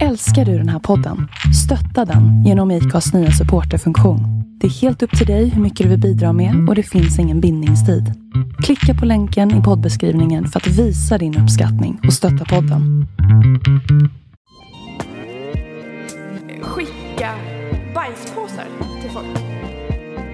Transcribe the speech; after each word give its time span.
Älskar 0.00 0.44
du 0.44 0.58
den 0.58 0.68
här 0.68 0.78
podden? 0.78 1.28
Stötta 1.64 2.04
den 2.04 2.44
genom 2.44 2.70
IKAs 2.70 3.12
nya 3.12 3.30
supporterfunktion. 3.30 4.20
Det 4.60 4.66
är 4.66 4.70
helt 4.70 5.02
upp 5.02 5.18
till 5.18 5.26
dig 5.26 5.48
hur 5.48 5.62
mycket 5.62 5.84
du 5.84 5.90
vill 5.90 6.00
bidra 6.00 6.32
med 6.32 6.68
och 6.68 6.74
det 6.74 6.82
finns 6.82 7.18
ingen 7.18 7.40
bindningstid. 7.40 8.12
Klicka 8.62 8.94
på 8.94 9.06
länken 9.06 9.60
i 9.60 9.62
poddbeskrivningen 9.62 10.46
för 10.46 10.60
att 10.60 10.66
visa 10.66 11.18
din 11.18 11.38
uppskattning 11.38 12.00
och 12.06 12.12
stötta 12.12 12.44
podden. 12.44 13.06
Skicka 16.60 17.34
bajspåsar 17.94 18.66
till 19.02 19.10
folk. 19.10 19.26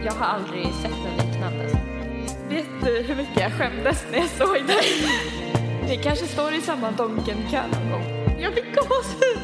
Jag 0.04 0.12
har 0.12 0.26
aldrig 0.26 0.64
sett 0.64 0.90
något 0.90 1.26
liknande. 1.26 1.64
Vet 2.50 2.66
du 2.84 3.04
hur 3.08 3.16
mycket 3.16 3.40
jag 3.40 3.52
skämdes 3.52 4.04
när 4.12 4.18
jag 4.18 4.28
såg 4.28 4.56
det? 4.66 4.82
Vi 5.88 5.96
kanske 5.96 6.26
står 6.26 6.54
i 6.54 6.60
samma 6.60 6.90
Donken-kö 6.90 7.62
någon 7.72 7.90
gång. 7.90 8.17
Jag 8.40 8.54
fick 8.54 8.64
gåshud. 8.64 9.38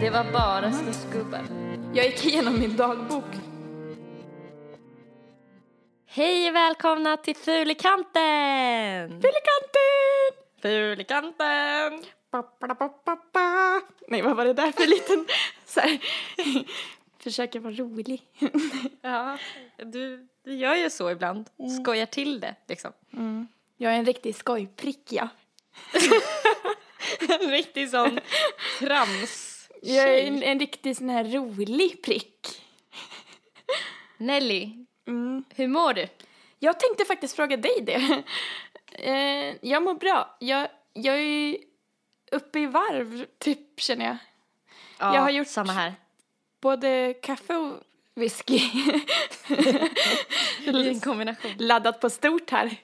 Det 0.00 0.10
var 0.10 0.32
bara 0.32 0.72
snusgubbar. 0.72 1.44
Jag 1.94 2.06
gick 2.06 2.26
igenom 2.26 2.58
min 2.58 2.76
dagbok. 2.76 3.24
Hej 6.06 6.48
och 6.48 6.54
välkomna 6.56 7.16
till 7.16 7.36
Fulikanten! 7.36 9.22
Fulikanten! 10.62 12.12
Ba, 12.30 12.42
ba, 12.60 12.74
ba, 12.74 12.88
ba, 13.04 13.16
ba. 13.32 13.80
Nej, 14.08 14.22
vad 14.22 14.36
var 14.36 14.44
det 14.44 14.52
där 14.52 14.72
för 14.72 14.86
liten... 14.86 15.26
Så 15.66 15.80
här. 15.80 15.98
Försöker 17.18 17.60
vara 17.60 17.74
rolig. 17.74 18.22
Ja, 19.02 19.38
du, 19.76 20.28
du 20.44 20.54
gör 20.54 20.74
ju 20.74 20.90
så 20.90 21.10
ibland. 21.10 21.50
Skojar 21.82 22.06
till 22.06 22.40
det 22.40 22.54
liksom. 22.68 22.92
Jag 23.76 23.94
är 23.94 23.98
en 23.98 24.06
riktig 24.06 24.36
skojprick, 24.36 25.12
ja. 25.12 25.28
En 27.40 27.50
riktig 27.50 27.90
sån 27.90 28.20
trams 28.78 29.68
Jag 29.82 30.08
är 30.18 30.26
en, 30.26 30.42
en 30.42 30.60
riktig 30.60 30.96
sån 30.96 31.08
här 31.08 31.24
rolig 31.24 32.02
prick. 32.02 32.62
Nelly, 34.18 34.86
Mm. 35.06 35.44
hur 35.56 35.68
mår 35.68 35.94
du? 35.94 36.08
Jag 36.58 36.80
tänkte 36.80 37.04
faktiskt 37.04 37.36
fråga 37.36 37.56
dig 37.56 37.80
det. 37.82 38.22
Eh, 38.92 39.54
jag 39.62 39.82
mår 39.82 39.94
bra. 39.94 40.36
Jag, 40.40 40.68
jag 40.92 41.18
är 41.18 41.56
uppe 42.32 42.58
i 42.60 42.66
varv, 42.66 43.26
typ, 43.38 43.80
känner 43.80 44.04
jag. 44.06 44.16
Ja, 44.98 45.14
Jag 45.14 45.22
har 45.22 45.30
gjort- 45.30 45.48
samma 45.48 45.72
här. 45.72 45.94
Både 46.60 47.14
kaffe 47.22 47.54
och 47.56 47.76
whisky. 48.14 48.60
En 50.66 51.00
kombination. 51.00 51.50
Laddat 51.58 52.00
på 52.00 52.10
stort 52.10 52.50
här. 52.50 52.76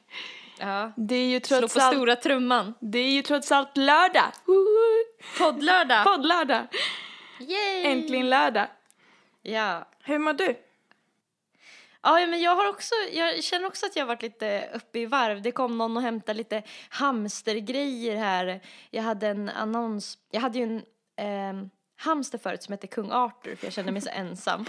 Ja. 0.61 0.92
Det 0.97 1.14
är 1.14 1.28
ju 1.28 1.41
Slå 1.41 1.59
trots 1.59 1.75
på 1.75 1.81
allt, 1.81 1.97
stora 1.97 2.17
trumman. 2.17 2.75
det 2.81 2.98
är 2.98 3.11
ju 3.11 3.23
trots 3.23 3.53
allt 3.53 3.77
lördag. 3.77 4.33
Poddlördag! 5.39 6.05
Poddlördag. 6.05 6.67
Yay! 7.41 7.84
Äntligen 7.84 8.31
lördag. 8.31 8.67
Ja. 9.42 9.89
Hur 10.03 10.19
mår 10.19 10.33
du? 10.33 10.56
Ja, 12.03 12.27
men 12.27 12.41
jag 12.41 12.56
har 12.56 12.69
också, 12.69 12.95
jag 13.12 13.45
känner 13.45 13.67
också 13.67 13.86
att 13.86 13.97
jag 13.97 14.03
har 14.03 14.09
varit 14.09 14.23
lite 14.23 14.69
uppe 14.75 14.98
i 14.98 15.06
varv. 15.06 15.42
Det 15.42 15.53
kom 15.53 15.79
någon 15.79 15.97
och 15.97 16.03
hämtade 16.03 16.39
lite 16.39 16.62
hamstergrejer 16.89 18.17
här. 18.17 18.61
Jag 18.91 19.03
hade 19.03 19.29
en 19.29 19.48
annons, 19.48 20.19
jag 20.31 20.41
hade 20.41 20.59
ju 20.59 20.64
en 20.64 20.83
ehm, 21.17 21.70
hamster 21.97 22.39
förut 22.39 22.62
som 22.62 22.73
hette 22.73 22.86
Kung 22.86 23.11
Arthur 23.12 23.56
för 23.56 23.67
jag 23.67 23.73
kände 23.75 23.92
mig 23.92 24.03
så 24.03 24.11
ensam. 24.12 24.64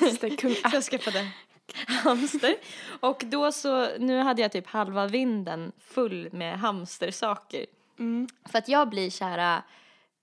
Just 0.00 0.20
det, 0.20 0.30
kung 0.30 0.54
Så 0.70 0.70
jag 0.72 0.84
skaffade 0.84 1.28
hamster. 1.86 2.54
Och 3.00 3.22
då 3.26 3.52
så, 3.52 3.98
nu 3.98 4.18
hade 4.18 4.42
jag 4.42 4.52
typ 4.52 4.66
halva 4.66 5.06
vinden 5.06 5.72
full 5.78 6.28
med 6.32 6.58
hamstersaker. 6.58 7.66
Mm. 7.98 8.28
För 8.44 8.58
att 8.58 8.68
jag 8.68 8.88
blir 8.88 9.10
kära, 9.10 9.62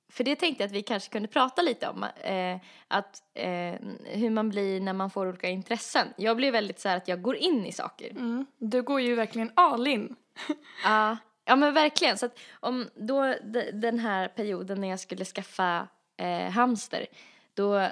för 0.09 0.23
det 0.23 0.35
tänkte 0.35 0.63
jag 0.63 0.67
att 0.67 0.75
vi 0.75 0.83
kanske 0.83 1.09
kunde 1.09 1.27
prata 1.27 1.61
lite 1.61 1.87
om, 1.87 2.03
eh, 2.03 2.57
att 2.87 3.23
eh, 3.33 3.75
hur 4.05 4.29
man 4.29 4.49
blir 4.49 4.81
när 4.81 4.93
man 4.93 5.09
får 5.09 5.27
olika 5.27 5.49
intressen. 5.49 6.07
Jag 6.17 6.37
blir 6.37 6.51
väldigt 6.51 6.79
så 6.79 6.89
här 6.89 6.97
att 6.97 7.07
jag 7.07 7.21
går 7.21 7.35
in 7.35 7.65
i 7.65 7.71
saker. 7.71 8.11
Mm. 8.11 8.45
Du 8.57 8.81
går 8.81 9.01
ju 9.01 9.15
verkligen 9.15 9.51
all 9.55 9.87
in. 9.87 10.15
Ja, 10.83 11.17
ja 11.45 11.55
men 11.55 11.73
verkligen. 11.73 12.17
Så 12.17 12.25
att 12.25 12.39
om 12.59 12.89
då 12.95 13.35
de, 13.43 13.71
den 13.73 13.99
här 13.99 14.27
perioden 14.27 14.81
när 14.81 14.87
jag 14.87 14.99
skulle 14.99 15.25
skaffa 15.25 15.87
eh, 16.17 16.49
hamster, 16.51 17.05
då 17.53 17.89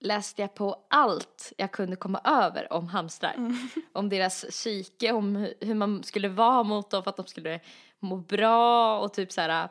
läste 0.00 0.42
jag 0.42 0.54
på 0.54 0.86
allt 0.90 1.52
jag 1.56 1.72
kunde 1.72 1.96
komma 1.96 2.20
över 2.24 2.72
om 2.72 2.88
hamstrar. 2.88 3.36
Om 3.92 4.08
deras 4.08 4.44
psyke, 4.44 5.12
om 5.12 5.36
hu- 5.36 5.54
hur 5.60 5.74
man 5.74 6.02
skulle 6.04 6.28
vara 6.28 6.62
mot 6.62 6.90
dem 6.90 7.02
för 7.02 7.10
att 7.10 7.16
de 7.16 7.26
skulle 7.26 7.60
må 8.00 8.16
bra 8.16 8.98
och 9.00 9.14
typ 9.14 9.32
så 9.32 9.40
här 9.40 9.68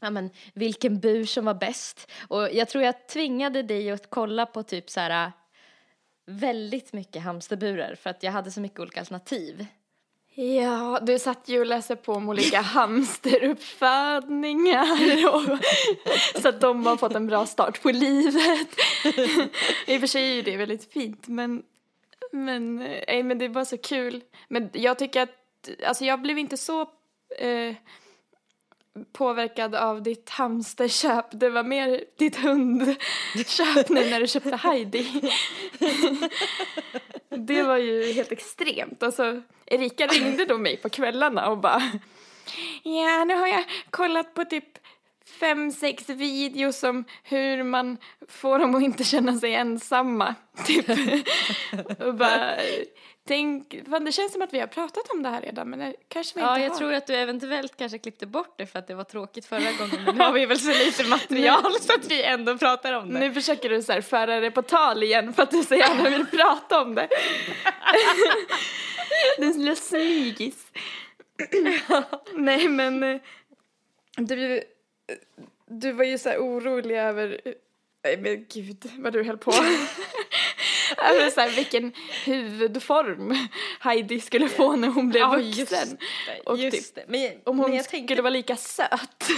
ja 0.00 0.10
men 0.10 0.30
vilken 0.54 1.00
bur 1.00 1.24
som 1.24 1.44
var 1.44 1.54
bäst. 1.54 2.10
Och 2.28 2.52
jag 2.52 2.68
tror 2.68 2.84
jag 2.84 3.08
tvingade 3.08 3.62
dig 3.62 3.90
att 3.90 4.10
kolla 4.10 4.46
på 4.46 4.62
typ 4.62 4.90
så 4.90 5.00
här 5.00 5.32
väldigt 6.26 6.92
mycket 6.92 7.22
hamsterburar 7.22 7.94
för 7.94 8.10
att 8.10 8.22
jag 8.22 8.32
hade 8.32 8.50
så 8.50 8.60
mycket 8.60 8.80
olika 8.80 9.00
alternativ. 9.00 9.66
Ja, 10.38 10.98
du 11.02 11.18
satt 11.18 11.48
ju 11.48 11.60
och 11.60 11.66
läste 11.66 11.96
på 11.96 12.12
om 12.12 12.28
olika 12.28 12.60
hamsteruppfödningar 12.60 15.34
och, 15.34 15.42
så 16.42 16.48
att 16.48 16.60
de 16.60 16.86
har 16.86 16.96
fått 16.96 17.14
en 17.14 17.26
bra 17.26 17.46
start 17.46 17.82
på 17.82 17.90
livet. 17.90 18.68
I 19.86 19.96
och 19.96 20.00
för 20.00 20.06
sig 20.06 20.38
är 20.38 20.42
det 20.42 20.56
väldigt 20.56 20.92
fint, 20.92 21.28
men, 21.28 21.62
men, 22.32 22.82
ej, 22.82 23.22
men 23.22 23.38
det 23.38 23.48
var 23.48 23.64
så 23.64 23.78
kul. 23.78 24.22
Men 24.48 24.70
jag 24.72 24.98
tycker 24.98 25.22
att, 25.22 25.30
alltså 25.86 26.04
jag 26.04 26.22
blev 26.22 26.38
inte 26.38 26.56
så 26.56 26.80
eh, 27.38 27.74
påverkad 29.12 29.74
av 29.74 30.02
ditt 30.02 30.30
hamsterköp. 30.30 31.26
Det 31.30 31.50
var 31.50 31.62
mer 31.62 32.04
ditt 32.18 32.36
hundköp 32.36 33.88
nu 33.88 34.10
när 34.10 34.20
du 34.20 34.26
köpte 34.26 34.56
Heidi. 34.56 35.32
Det 37.28 37.62
var 37.62 37.76
ju 37.76 38.12
helt 38.12 38.32
extremt. 38.32 39.02
Alltså, 39.02 39.42
Erika 39.66 40.06
ringde 40.06 40.44
då 40.44 40.58
mig 40.58 40.76
på 40.76 40.88
kvällarna 40.88 41.48
och 41.48 41.58
bara 41.58 41.82
Ja, 42.82 43.24
nu 43.24 43.34
har 43.34 43.46
jag 43.46 43.64
kollat 43.90 44.34
på 44.34 44.44
typ 44.44 44.78
fem, 45.40 45.70
sex 45.70 46.08
videos 46.08 46.82
om 46.82 47.04
hur 47.22 47.62
man 47.62 47.96
får 48.28 48.58
dem 48.58 48.74
att 48.74 48.82
inte 48.82 49.04
känna 49.04 49.38
sig 49.38 49.54
ensamma. 49.54 50.34
Typ. 50.64 50.88
och 51.98 52.14
bara, 52.14 52.54
tänk, 53.26 53.74
fan 53.90 54.04
det 54.04 54.12
känns 54.12 54.32
som 54.32 54.42
att 54.42 54.54
vi 54.54 54.60
har 54.60 54.66
pratat 54.66 55.10
om 55.10 55.22
det 55.22 55.28
här 55.28 55.40
redan 55.40 55.70
men 55.70 55.94
kanske 56.08 56.34
vi 56.38 56.40
Ja, 56.44 56.50
inte 56.54 56.62
jag 56.64 56.70
har. 56.70 56.78
tror 56.78 56.92
att 56.94 57.06
du 57.06 57.14
eventuellt 57.14 57.76
kanske 57.76 57.98
klippte 57.98 58.26
bort 58.26 58.54
det 58.58 58.66
för 58.66 58.78
att 58.78 58.86
det 58.86 58.94
var 58.94 59.04
tråkigt 59.04 59.46
förra 59.46 59.72
gången. 59.78 60.04
Men 60.04 60.14
nu 60.14 60.24
har 60.24 60.32
vi 60.32 60.46
väl 60.46 60.58
så 60.58 60.68
lite 60.68 61.04
material 61.08 61.72
så 61.80 61.92
att 61.94 62.10
vi 62.10 62.22
ändå 62.22 62.58
pratar 62.58 62.92
om 62.92 63.12
det. 63.12 63.20
Nu 63.20 63.32
försöker 63.32 63.68
du 63.68 63.82
så 63.82 63.92
här 63.92 64.00
föra 64.00 64.40
det 64.40 64.50
på 64.50 64.62
tal 64.62 65.02
igen 65.02 65.32
för 65.32 65.42
att 65.42 65.50
du 65.50 65.62
så 65.62 65.74
gärna 65.74 66.10
vill 66.10 66.26
prata 66.32 66.80
om 66.82 66.94
det. 66.94 67.08
Den 69.38 69.52
lilla 69.52 69.74
smygis. 69.74 70.66
Nej 72.34 72.68
men 72.68 73.02
eh, 73.02 73.20
du, 74.16 74.62
du 75.66 75.92
var 75.92 76.04
ju 76.04 76.18
så 76.18 76.28
här 76.28 76.38
orolig 76.38 76.96
över, 76.96 77.40
men 78.18 78.46
gud 78.54 78.90
vad 78.98 79.12
du 79.12 79.22
höll 79.22 79.38
på. 79.38 79.52
över 81.04 81.30
så 81.30 81.40
här 81.40 81.50
vilken 81.50 81.92
huvudform 82.24 83.36
Heidi 83.80 84.20
skulle 84.20 84.48
få 84.48 84.76
när 84.76 84.88
hon 84.88 85.08
blev 85.08 85.20
Ja, 85.20 85.28
vuxen. 85.30 85.50
just 85.52 85.70
det. 85.70 86.40
Och 86.46 86.56
just 86.58 86.94
typ. 86.94 87.04
Men, 87.08 87.30
Om 87.44 87.56
men 87.56 87.64
hon 87.64 87.74
jag 87.74 87.84
skulle 87.84 87.98
tänkte, 88.00 88.22
vara 88.22 88.30
lika 88.30 88.56
söt. 88.56 89.28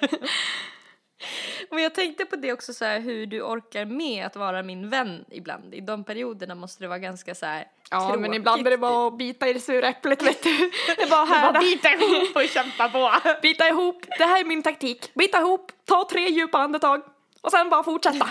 men 1.70 1.82
jag 1.82 1.94
tänkte 1.94 2.24
på 2.24 2.36
det 2.36 2.52
också 2.52 2.72
så 2.74 2.84
här 2.84 3.00
hur 3.00 3.26
du 3.26 3.42
orkar 3.42 3.84
med 3.84 4.26
att 4.26 4.36
vara 4.36 4.62
min 4.62 4.90
vän 4.90 5.24
ibland. 5.30 5.74
I 5.74 5.80
de 5.80 6.04
perioderna 6.04 6.54
måste 6.54 6.84
det 6.84 6.88
vara 6.88 6.98
ganska 6.98 7.34
så 7.34 7.46
här 7.46 7.64
Ja, 7.90 8.08
men 8.08 8.22
tråkigt, 8.22 8.36
ibland 8.36 8.60
är 8.60 8.64
det 8.64 8.70
typ. 8.70 8.80
bara 8.80 9.06
att 9.08 9.18
bita 9.18 9.48
i 9.48 9.52
det 9.52 9.60
sura 9.60 9.88
äpplet, 9.88 10.22
vet 10.22 10.42
du. 10.42 10.70
Det 10.96 11.02
är 11.02 11.10
bara 11.10 11.24
här. 11.24 11.52
Bara 11.52 11.60
bita 11.60 11.92
ihop 11.92 12.36
och 12.36 12.42
kämpa 12.48 12.88
på. 12.88 13.12
Bita 13.42 13.68
ihop, 13.68 14.04
det 14.18 14.24
här 14.24 14.40
är 14.40 14.44
min 14.44 14.62
taktik. 14.62 15.10
Bita 15.14 15.38
ihop, 15.40 15.72
ta 15.84 16.08
tre 16.10 16.28
djupa 16.28 16.58
andetag 16.58 17.02
och 17.44 17.50
sen 17.50 17.70
bara 17.70 17.82
fortsätta. 17.82 18.28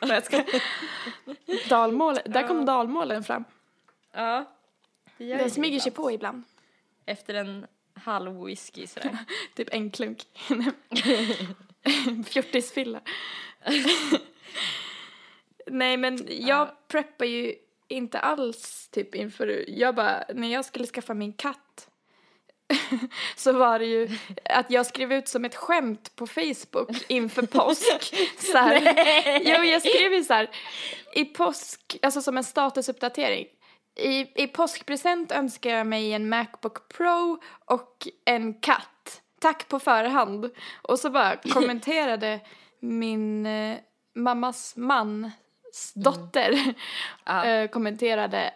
Dalmål, 1.68 2.18
där 2.24 2.48
kom 2.48 2.64
dalmålen 2.64 3.24
fram. 3.24 3.44
Ja. 4.12 4.44
Det 5.16 5.24
gör 5.24 5.38
Den 5.38 5.50
smyger 5.50 5.80
sig 5.80 5.92
på 5.92 6.12
ibland. 6.12 6.42
Efter 7.06 7.34
en 7.34 7.66
halv 7.94 8.44
whisky 8.44 8.86
sådär. 8.86 9.18
Typ 9.54 9.68
en 9.72 9.90
klunk. 9.90 10.26
Fjortisfylla. 12.26 13.00
Nej 15.66 15.96
men 15.96 16.26
jag 16.28 16.88
preppar 16.88 17.24
ju 17.24 17.54
inte 17.88 18.18
alls 18.18 18.88
typ 18.88 19.14
inför, 19.14 19.64
jag 19.68 19.94
bara, 19.94 20.24
när 20.34 20.52
jag 20.52 20.64
skulle 20.64 20.86
skaffa 20.86 21.14
min 21.14 21.32
katt 21.32 21.63
så 23.36 23.52
var 23.52 23.78
det 23.78 23.84
ju 23.84 24.08
att 24.44 24.70
jag 24.70 24.86
skrev 24.86 25.12
ut 25.12 25.28
som 25.28 25.44
ett 25.44 25.54
skämt 25.56 26.16
på 26.16 26.26
Facebook 26.26 26.90
inför 27.08 27.42
påsk. 27.42 28.14
Så 28.38 28.58
här, 28.58 28.80
jo, 29.44 29.64
jag 29.64 29.82
skrev 29.82 30.12
ju 30.12 30.24
så 30.24 30.34
här, 30.34 30.50
i 31.14 31.24
påsk, 31.24 31.98
alltså 32.02 32.22
som 32.22 32.36
en 32.36 32.44
statusuppdatering. 32.44 33.46
I, 33.96 34.42
I 34.42 34.46
påskpresent 34.46 35.32
önskar 35.32 35.70
jag 35.70 35.86
mig 35.86 36.12
en 36.12 36.28
Macbook 36.28 36.88
Pro 36.88 37.38
och 37.64 38.08
en 38.24 38.54
katt. 38.60 39.20
Tack 39.40 39.68
på 39.68 39.78
förhand. 39.78 40.50
Och 40.82 40.98
så 40.98 41.10
bara 41.10 41.36
kommenterade 41.36 42.40
min 42.80 43.46
eh, 43.46 43.76
mammas 44.14 44.76
mans 44.76 45.92
dotter 45.94 46.74
Ja. 47.24 47.44
eh, 47.44 47.68
kommenterade 47.68 48.54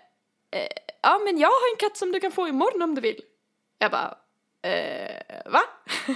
eh, 0.51 0.69
Ja 1.03 1.19
men 1.25 1.39
jag 1.39 1.49
har 1.49 1.73
en 1.75 1.79
katt 1.79 1.97
som 1.97 2.13
du 2.13 2.21
kan 2.21 2.33
få 2.33 2.49
imorgon 2.49 2.83
om 2.83 2.95
du 2.95 3.01
vill. 3.01 3.21
Jag 3.79 3.91
bara 3.91 4.17
eh, 4.63 5.53
va? 5.53 5.61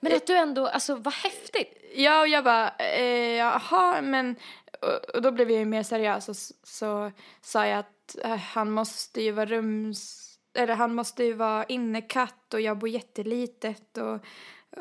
Men 0.00 0.16
att 0.16 0.26
du 0.26 0.36
ändå, 0.36 0.66
alltså 0.66 0.94
vad 0.94 1.14
häftigt. 1.14 1.80
Ja 1.94 2.20
och 2.20 2.28
jag 2.28 2.44
bara 2.44 2.70
eh, 2.78 3.36
jaha 3.36 4.02
men 4.02 4.36
och, 4.82 5.14
och 5.14 5.22
då 5.22 5.30
blev 5.30 5.50
jag 5.50 5.58
ju 5.58 5.64
mer 5.64 5.82
seriös 5.82 6.28
och 6.28 6.36
så, 6.36 6.54
så 6.62 7.12
sa 7.40 7.66
jag 7.66 7.78
att 7.78 8.16
eh, 8.24 8.36
han 8.36 8.70
måste 8.70 9.22
ju 9.22 9.32
vara 9.32 9.46
rums 9.46 10.30
eller 10.54 10.74
han 10.74 10.94
måste 10.94 11.24
ju 11.24 11.32
vara 11.32 11.64
innekatt 11.64 12.54
och 12.54 12.60
jag 12.60 12.78
bor 12.78 12.88
jättelitet 12.88 13.98
och 13.98 14.14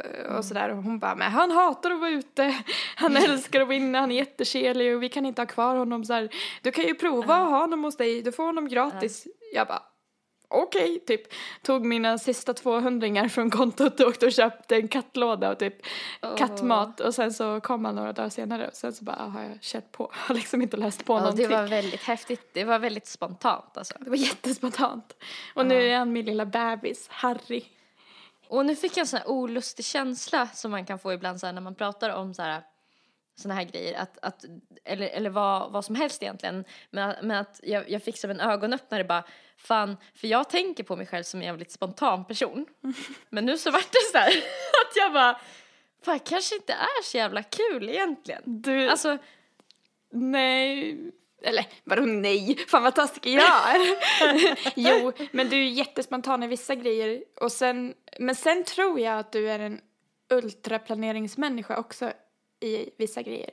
eh, 0.04 0.36
och 0.36 0.46
sådär. 0.46 0.70
Och 0.70 0.84
hon 0.84 1.00
bara 1.00 1.16
men 1.16 1.32
han 1.32 1.52
hatar 1.52 1.92
att 1.92 2.00
vara 2.00 2.12
ute. 2.12 2.56
Han 2.96 3.18
älskar 3.18 3.62
att 3.62 3.68
vara 3.68 3.78
inne 3.78 3.98
han 3.98 4.12
är 4.12 4.16
jättekelig 4.16 4.96
och 4.96 5.04
vi 5.04 5.10
kan 5.10 5.26
inte 5.26 5.42
ha 5.42 5.48
kvar 5.48 5.76
honom. 5.76 6.06
Så 6.06 6.14
här 6.14 6.30
du 6.62 6.72
kan 6.72 6.86
ju 6.86 6.96
prova 6.96 7.36
att 7.36 7.50
ha 7.50 7.60
honom 7.60 7.84
hos 7.84 7.98
dig 7.98 8.22
du 8.22 8.32
får 8.32 8.46
honom 8.46 8.68
gratis. 8.68 9.28
Jag 9.54 9.68
bara 9.68 9.84
okej 10.50 11.00
typ 11.00 11.22
tog 11.62 11.86
mina 11.86 12.18
sista 12.18 12.54
200 12.54 13.30
från 13.30 13.50
kontot 13.50 14.00
och 14.00 14.08
åkte 14.08 14.26
och 14.26 14.32
köpte 14.32 14.76
en 14.76 14.88
kattlåda 14.88 15.52
och 15.52 15.60
typ 15.60 15.76
Åh. 16.22 16.38
kattmat 16.38 17.00
och 17.00 17.16
sen 17.16 17.34
så 17.34 17.62
kom 17.62 17.86
han 17.86 17.96
några 17.96 18.14
dagar 18.14 18.30
senare 18.30 18.68
och 18.68 18.76
sen 18.76 18.94
så 18.94 19.04
bara 19.04 19.16
har 19.16 19.42
jag 19.44 19.62
kört 19.62 19.92
på 19.92 20.10
har 20.14 20.36
liksom 20.36 20.62
inte 20.62 20.78
läst 20.78 21.06
på 21.06 21.14
Ja, 21.14 21.20
någonting 21.20 21.50
det 21.50 21.56
var 21.56 21.68
väldigt 21.68 22.04
häftigt. 22.04 22.50
Det 22.54 22.64
var 22.64 22.80
väldigt 22.80 23.08
spontant 23.08 23.78
alltså. 23.78 23.94
det 24.00 24.10
var 24.10 24.18
jättespontant 24.18 25.16
och 25.56 25.66
nu 25.66 25.90
är 25.90 25.98
han 25.98 26.12
min 26.12 26.26
lilla 26.26 26.46
bebis 26.46 27.08
Harry 27.10 27.64
Och 28.48 28.66
nu 28.66 28.76
fick 28.76 28.98
jag 28.98 29.02
en 29.02 29.08
sån 29.08 29.20
här 29.20 29.30
olustig 29.30 29.86
känsla 29.86 30.48
som 30.48 30.72
man 30.72 30.86
kan 30.86 31.00
få 31.00 31.14
ibland 31.14 31.40
så 31.40 31.46
här, 31.46 31.54
när 31.54 31.62
man 31.62 31.76
pratar 31.76 32.10
om 32.10 32.34
så 32.34 32.42
här 32.42 32.64
såna 33.40 33.54
här 33.54 33.64
grejer, 33.64 34.00
att, 34.00 34.18
att, 34.22 34.46
eller, 34.86 35.08
eller 35.08 35.30
vad, 35.30 35.72
vad 35.72 35.86
som 35.86 35.96
helst 35.96 36.24
egentligen. 36.24 36.66
Men, 36.90 37.16
men 37.22 37.38
att 37.38 37.60
jag, 37.64 37.90
jag 37.90 38.04
fick 38.04 38.18
som 38.18 38.32
en 38.32 38.40
ögonöppnare 38.40 39.04
bara, 39.04 39.24
fan, 39.58 39.98
för 40.16 40.28
jag 40.28 40.50
tänker 40.50 40.84
på 40.84 40.96
mig 40.96 41.06
själv 41.06 41.24
som 41.24 41.40
en 41.40 41.46
jävligt 41.46 41.72
spontan 41.72 42.26
person. 42.26 42.66
Men 43.30 43.46
nu 43.46 43.58
så 43.58 43.72
vart 43.72 43.92
det 43.92 44.12
så 44.12 44.18
här 44.18 44.28
att 44.88 44.96
jag 44.96 45.14
bara, 45.14 45.40
fan 46.06 46.20
kanske 46.20 46.56
inte 46.56 46.74
är 46.74 47.04
så 47.04 47.18
jävla 47.18 47.44
kul 47.44 47.90
egentligen. 47.90 48.42
du 48.46 48.90
Alltså, 48.90 49.18
nej 50.12 50.98
eller 51.42 51.66
vadå 51.84 52.02
nej? 52.02 52.58
Fan 52.68 52.84
vad 52.84 52.96
taskig 52.96 53.34
jag 53.34 53.76
är. 53.76 53.80
jo, 54.76 55.12
men 55.32 55.50
du 55.50 55.58
är 55.58 55.70
jättespontan 55.70 56.44
i 56.44 56.48
vissa 56.48 56.76
grejer. 56.76 57.24
Och 57.42 57.52
sen, 57.52 57.94
men 58.20 58.36
sen 58.36 58.64
tror 58.64 59.00
jag 59.00 59.20
att 59.20 59.32
du 59.32 59.50
är 59.50 59.60
en 59.60 59.82
ultraplaneringsmänniska 60.30 61.78
också 61.78 62.14
i 62.60 62.90
vissa 62.98 63.22
grejer. 63.22 63.50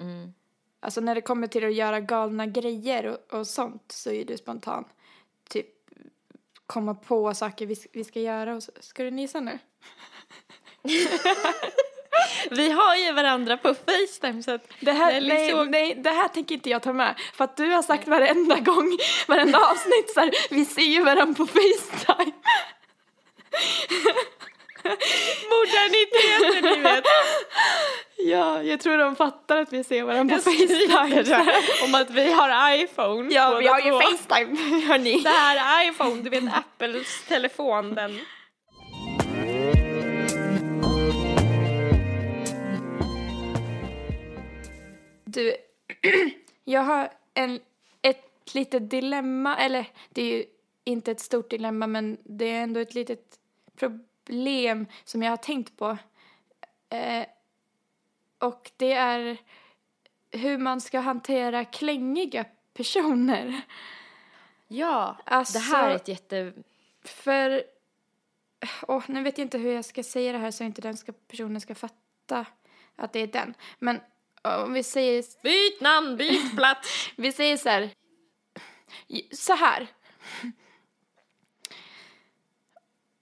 mm, 0.00 0.34
Alltså 0.80 1.00
när 1.00 1.14
det 1.14 1.20
kommer 1.20 1.46
till 1.46 1.64
att 1.64 1.74
göra 1.74 2.00
galna 2.00 2.46
grejer 2.46 3.06
och, 3.06 3.38
och 3.38 3.46
sånt 3.46 3.92
så 3.92 4.10
är 4.10 4.24
du 4.24 4.36
spontan. 4.36 4.84
Typ 5.48 5.66
komma 6.66 6.94
på 6.94 7.34
saker 7.34 7.66
vi, 7.66 7.76
vi 7.92 8.04
ska 8.04 8.20
göra 8.20 8.54
och 8.54 8.62
så. 8.62 8.72
Ska 8.80 9.02
du 9.02 9.10
nysa 9.10 9.40
nu? 9.40 9.58
vi 12.50 12.70
har 12.70 12.96
ju 12.96 13.12
varandra 13.12 13.56
på 13.56 13.74
Facetime 13.74 14.42
så 14.42 14.50
att 14.50 14.68
Det 14.80 14.92
här, 14.92 15.12
Nelly 15.12 15.28
nej, 15.28 15.66
nej, 15.66 15.94
det 15.94 16.10
här 16.10 16.28
tänker 16.28 16.54
inte 16.54 16.70
jag 16.70 16.82
ta 16.82 16.92
med. 16.92 17.14
För 17.34 17.44
att 17.44 17.56
du 17.56 17.66
har 17.70 17.82
sagt 17.82 18.08
varenda 18.08 18.60
gång, 18.60 18.98
varenda 19.28 19.58
avsnitt 19.58 20.10
så 20.14 20.20
här, 20.20 20.30
vi 20.50 20.64
ser 20.64 20.82
ju 20.82 21.04
varandra 21.04 21.34
på 21.34 21.46
Facetime. 21.46 22.32
moderniteten 25.50 26.82
ni 26.82 26.82
vet. 26.82 27.04
Ja, 28.18 28.62
jag 28.62 28.80
tror 28.80 28.98
de 28.98 29.16
fattar 29.16 29.56
att 29.56 29.72
vi 29.72 29.84
ser 29.84 30.02
varandra 30.02 30.36
på 30.36 30.42
Facetime. 30.42 31.52
om 31.84 31.94
att 31.94 32.10
vi 32.10 32.32
har 32.32 32.74
iPhone. 32.74 33.34
Ja, 33.34 33.58
vi 33.58 33.66
har 33.66 33.80
ju 33.80 33.90
två. 33.90 34.00
Facetime, 34.00 34.56
hörni. 34.86 35.20
Det 35.20 35.28
här 35.28 35.84
är 35.84 35.90
iPhone, 35.90 36.22
du 36.22 36.30
vet 36.30 36.44
Apples 36.54 37.24
telefon 37.28 37.94
den. 37.94 38.20
Du, 45.24 45.56
jag 46.64 46.80
har 46.80 47.08
en, 47.34 47.60
ett 48.02 48.54
litet 48.54 48.90
dilemma, 48.90 49.56
eller 49.56 49.86
det 50.08 50.22
är 50.22 50.36
ju 50.36 50.44
inte 50.84 51.10
ett 51.10 51.20
stort 51.20 51.50
dilemma 51.50 51.86
men 51.86 52.16
det 52.24 52.44
är 52.44 52.62
ändå 52.62 52.80
ett 52.80 52.94
litet 52.94 53.38
problem 54.26 54.86
som 55.04 55.22
jag 55.22 55.30
har 55.32 55.36
tänkt 55.36 55.76
på. 55.76 55.98
Eh, 56.88 57.26
och 58.38 58.70
det 58.76 58.92
är 58.92 59.36
hur 60.30 60.58
man 60.58 60.80
ska 60.80 61.00
hantera 61.00 61.64
klängiga 61.64 62.44
personer. 62.74 63.60
Ja, 64.68 65.16
Alltså- 65.24 65.58
det 65.58 65.64
här 65.64 65.90
är 65.90 65.94
ett 65.94 66.08
jätte... 66.08 66.52
För, 67.04 67.64
åh, 68.88 69.02
nu 69.06 69.22
vet 69.22 69.38
jag 69.38 69.44
inte 69.44 69.58
hur 69.58 69.72
jag 69.72 69.84
ska 69.84 70.02
säga 70.02 70.32
det 70.32 70.38
här 70.38 70.50
så 70.50 70.64
inte 70.64 70.80
den 70.82 70.96
ska, 70.96 71.12
personen 71.12 71.60
ska 71.60 71.74
fatta 71.74 72.46
att 72.96 73.12
det 73.12 73.20
är 73.20 73.26
den. 73.26 73.54
Men 73.78 74.00
om 74.42 74.72
vi 74.72 74.82
säger 74.82 75.24
Byt 75.42 75.80
namn, 75.80 76.16
byt 76.16 76.56
plats. 76.56 77.10
Vi 77.16 77.32
säger 77.32 77.56
så 77.56 77.68
här. 77.68 77.90
Så 79.32 79.54
här. 79.54 79.86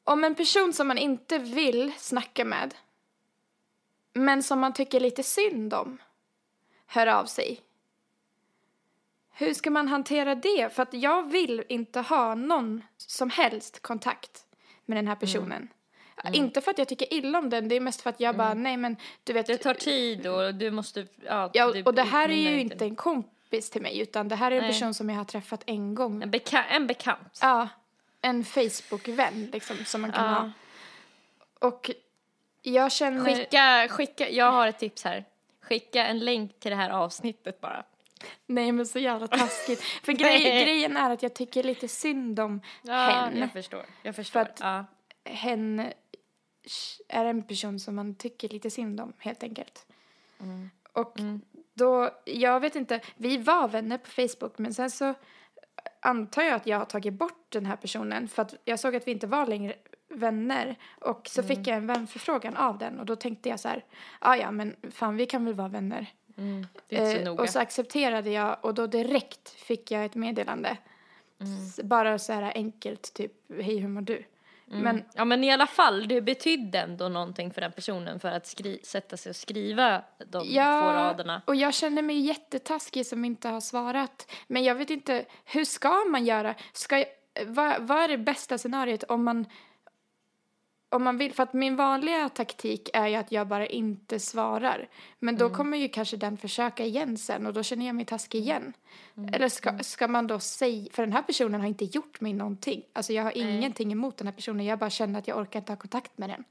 Om 0.04 0.24
en 0.24 0.34
person 0.34 0.72
som 0.72 0.88
man 0.88 0.98
inte 0.98 1.38
vill 1.38 1.92
snacka 1.98 2.44
med 2.44 2.74
men 4.12 4.42
som 4.42 4.60
man 4.60 4.72
tycker 4.72 5.00
lite 5.00 5.22
synd 5.22 5.74
om 5.74 5.98
hör 6.86 7.06
av 7.06 7.24
sig. 7.24 7.60
Hur 9.32 9.54
ska 9.54 9.70
man 9.70 9.88
hantera 9.88 10.34
det? 10.34 10.74
För 10.74 10.82
att 10.82 10.94
jag 10.94 11.30
vill 11.30 11.64
inte 11.68 12.00
ha 12.00 12.34
någon 12.34 12.82
som 12.96 13.30
helst 13.30 13.82
kontakt 13.82 14.46
med 14.84 14.98
den 14.98 15.08
här 15.08 15.16
personen. 15.16 15.68
Inte 16.32 16.60
för 16.60 16.70
att 16.70 16.78
jag 16.78 16.88
tycker 16.88 17.14
illa 17.14 17.38
om 17.38 17.50
den, 17.50 17.68
det 17.68 17.74
är 17.74 17.80
mest 17.80 18.00
för 18.00 18.10
att 18.10 18.20
jag 18.20 18.36
bara, 18.36 18.54
nej 18.54 18.76
men 18.76 18.96
du 19.24 19.32
vet. 19.32 19.46
Det 19.46 19.56
tar 19.58 19.74
tid 19.74 20.26
och 20.26 20.54
du 20.54 20.70
måste... 20.70 21.06
Ja, 21.24 21.50
Ja, 21.52 21.72
du 21.72 21.82
och 21.82 21.94
det 21.94 22.02
här 22.02 22.28
är 22.28 22.50
ju 22.50 22.60
inte 22.60 22.84
en 22.84 22.96
kompis 22.96 23.70
till 23.70 23.82
mig 23.82 23.98
utan 24.00 24.28
det 24.28 24.36
här 24.36 24.50
är 24.50 24.56
en 24.56 24.62
Nej. 24.62 24.70
person 24.70 24.94
som 24.94 25.10
jag 25.10 25.16
har 25.16 25.24
träffat 25.24 25.62
en 25.66 25.94
gång. 25.94 26.22
En, 26.22 26.30
beka- 26.30 26.64
en 26.70 26.86
bekant. 26.86 27.38
Ja, 27.42 27.68
en 28.24 28.44
Facebook-vän 28.44 29.48
liksom 29.52 29.76
som 29.84 30.00
man 30.00 30.12
kan 30.12 30.24
Ja. 30.24 30.30
ha. 30.30 30.50
Och 31.68 31.90
jag 32.62 32.92
känner... 32.92 33.24
Skicka, 33.24 33.88
skicka, 33.90 34.28
jag 34.30 34.52
har 34.52 34.66
ett 34.68 34.78
tips 34.78 35.04
här. 35.04 35.24
Skicka 35.60 36.06
en 36.06 36.18
länk 36.18 36.60
till 36.60 36.70
det 36.70 36.76
här 36.76 36.90
avsnittet 36.90 37.60
bara. 37.60 37.84
Nej 38.46 38.72
men 38.72 38.86
så 38.86 38.98
jävla 38.98 39.26
taskigt. 39.26 39.82
För 40.04 40.12
grej, 40.12 40.42
grejen 40.64 40.96
är 40.96 41.10
att 41.10 41.22
jag 41.22 41.34
tycker 41.34 41.62
lite 41.62 41.88
synd 41.88 42.40
om 42.40 42.60
Ja, 42.82 42.94
hen. 43.06 43.38
jag 43.38 43.52
förstår. 43.52 43.86
Jag 44.02 44.16
förstår. 44.16 44.40
att- 44.40 44.60
ja. 44.60 44.84
Hen 45.24 45.80
är 47.08 47.24
en 47.24 47.42
person 47.42 47.80
som 47.80 47.94
man 47.94 48.14
tycker 48.14 48.48
lite 48.48 48.70
synd 48.70 49.00
om 49.00 49.12
helt 49.18 49.42
enkelt. 49.42 49.86
Mm. 50.40 50.70
Och 50.92 51.16
då, 51.74 52.10
jag 52.24 52.60
vet 52.60 52.76
inte, 52.76 53.00
vi 53.16 53.36
var 53.36 53.68
vänner 53.68 53.98
på 53.98 54.10
Facebook 54.10 54.58
men 54.58 54.74
sen 54.74 54.90
så 54.90 55.14
antar 56.04 56.42
jag 56.42 56.54
att 56.54 56.66
jag 56.66 56.78
har 56.78 56.84
tagit 56.84 57.14
bort 57.14 57.46
den 57.48 57.66
här 57.66 57.76
personen 57.76 58.28
för 58.28 58.42
att 58.42 58.54
jag 58.64 58.80
såg 58.80 58.96
att 58.96 59.06
vi 59.06 59.12
inte 59.12 59.26
var 59.26 59.46
längre 59.46 59.74
vänner 60.08 60.76
och 61.00 61.28
så 61.28 61.40
Mm. 61.40 61.56
fick 61.56 61.66
jag 61.66 61.76
en 61.76 61.86
vänförfrågan 61.86 62.56
av 62.56 62.78
den 62.78 63.00
och 63.00 63.06
då 63.06 63.16
tänkte 63.16 63.48
jag 63.48 63.60
så 63.60 63.68
här, 63.68 63.84
ah, 64.18 64.36
ja 64.36 64.50
men 64.50 64.76
fan 64.90 65.16
vi 65.16 65.26
kan 65.26 65.44
väl 65.44 65.54
vara 65.54 65.68
vänner. 65.68 66.06
Mm, 66.36 66.66
inte 66.88 67.10
så 67.12 67.16
Eh, 67.18 67.24
noga. 67.24 67.42
och 67.42 67.48
så 67.48 67.58
accepterade 67.60 68.30
jag 68.30 68.56
och 68.60 68.74
då 68.74 68.86
direkt 68.86 69.48
fick 69.50 69.90
jag 69.90 70.04
ett 70.04 70.14
meddelande. 70.14 70.76
Mm. 71.40 71.88
Bara 71.88 72.18
så 72.18 72.32
här 72.32 72.52
enkelt 72.54 73.14
typ, 73.14 73.32
hej 73.62 73.76
hur 73.78 73.88
mår 73.88 74.00
du? 74.02 74.24
Mm. 74.70 74.82
Men 74.82 75.04
Ja 75.14 75.24
men 75.24 75.44
i 75.44 75.52
alla 75.52 75.66
fall, 75.66 76.08
det 76.08 76.20
betydde 76.20 76.78
ändå 76.78 77.08
någonting 77.08 77.50
för 77.50 77.60
den 77.60 77.72
personen 77.72 78.20
för 78.20 78.28
att 78.28 78.46
skri- 78.46 78.80
sätta 78.84 79.16
sig 79.16 79.30
och 79.30 79.36
skriva 79.36 80.02
de 80.26 80.46
Ja, 80.50 80.80
två 80.80 80.88
raderna. 80.98 81.42
och 81.44 81.56
jag 81.56 81.74
känner 81.74 82.02
mig 82.02 82.20
jättetaskig 82.20 83.06
som 83.06 83.24
inte 83.24 83.48
har 83.48 83.60
svarat. 83.60 84.30
Men 84.46 84.64
jag 84.64 84.74
vet 84.74 84.90
inte, 84.90 85.24
hur 85.44 85.64
ska 85.64 86.04
man 86.04 86.24
göra? 86.24 86.54
Ska 86.72 86.98
jag, 86.98 87.06
vad, 87.46 87.82
vad 87.82 87.98
är 88.02 88.08
det 88.08 88.18
bästa 88.18 88.58
scenariot 88.58 89.02
om 89.02 89.24
man, 89.24 89.46
om 90.94 91.04
man 91.04 91.18
vill? 91.18 91.32
För 91.32 91.42
att 91.42 91.52
min 91.52 91.76
vanliga 91.76 92.28
taktik 92.28 92.88
är 92.92 93.06
ju 93.08 93.14
att 93.14 93.32
jag 93.32 93.46
bara 93.46 93.66
inte 93.66 94.20
svarar. 94.20 94.88
Men 95.18 95.34
Mm. 95.34 95.48
då 95.48 95.54
kommer 95.56 95.76
ju 95.78 95.88
kanske 95.88 96.16
den 96.16 96.36
försöka 96.36 96.84
igen 96.84 97.16
sen 97.18 97.46
och 97.46 97.52
då 97.54 97.62
känner 97.62 97.86
jag 97.86 97.94
mig 97.96 98.04
taskig 98.04 98.38
Mm. 98.38 98.46
igen. 98.48 98.72
Eller 99.34 99.48
ska, 99.48 99.78
ska 99.78 100.08
man 100.08 100.26
då 100.26 100.38
säga, 100.40 100.88
för 100.92 101.02
den 101.02 101.12
här 101.12 101.22
personen 101.22 101.60
har 101.60 101.68
inte 101.68 101.84
gjort 101.84 102.20
mig 102.20 102.32
någonting. 102.32 102.82
Alltså 102.92 103.12
jag 103.12 103.22
har 103.22 103.32
Nej. 103.36 103.56
ingenting 103.56 103.92
emot 103.92 104.16
den 104.16 104.26
här 104.26 104.34
personen, 104.34 104.66
jag 104.66 104.78
bara 104.78 104.90
känner 104.90 105.18
att 105.18 105.28
jag 105.28 105.38
orkar 105.38 105.58
inte 105.58 105.72
ha 105.72 105.76
kontakt 105.76 106.18
med 106.18 106.30
den. 106.30 106.44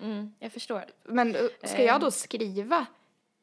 Mm, 0.00 0.34
jag 0.38 0.52
förstår. 0.52 0.84
Men 1.04 1.36
ska 1.64 1.82
jag 1.84 1.94
Ehm. 1.94 2.00
då 2.00 2.10
skriva? 2.10 2.86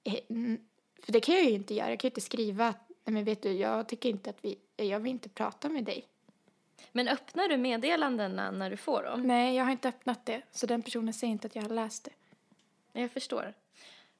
eh, 0.03 0.15
mm, 0.29 0.57
För 1.03 1.11
det 1.11 1.19
kan 1.19 1.35
jag 1.35 1.43
ju 1.43 1.49
inte 1.51 1.73
göra. 1.73 1.89
Jag 1.89 1.99
kan 1.99 2.07
ju 2.07 2.11
inte 2.11 2.21
skriva 2.21 2.73
nej 3.05 3.13
men 3.13 3.23
vet 3.23 3.41
du, 3.41 3.51
jag 3.51 3.87
tycker 3.87 4.09
inte 4.09 4.29
att 4.29 4.37
vi, 4.41 4.55
jag 4.77 4.99
vill 4.99 5.11
inte 5.11 5.29
prata 5.29 5.69
med 5.69 5.83
dig. 5.83 6.05
Men 6.91 7.07
öppnar 7.07 7.47
du 7.47 7.57
meddelandena 7.57 8.51
när 8.51 8.69
du 8.69 8.77
får 8.77 9.03
dem? 9.03 9.21
Nej, 9.21 9.55
jag 9.55 9.63
har 9.63 9.71
inte 9.71 9.89
öppnat 9.89 10.25
det. 10.25 10.41
Så 10.51 10.67
den 10.67 10.81
personen 10.81 11.13
säger 11.13 11.31
inte 11.31 11.47
att 11.47 11.55
jag 11.55 11.63
har 11.63 11.69
läst 11.69 12.03
det. 12.03 12.11
Jag 13.01 13.11
förstår. 13.11 13.53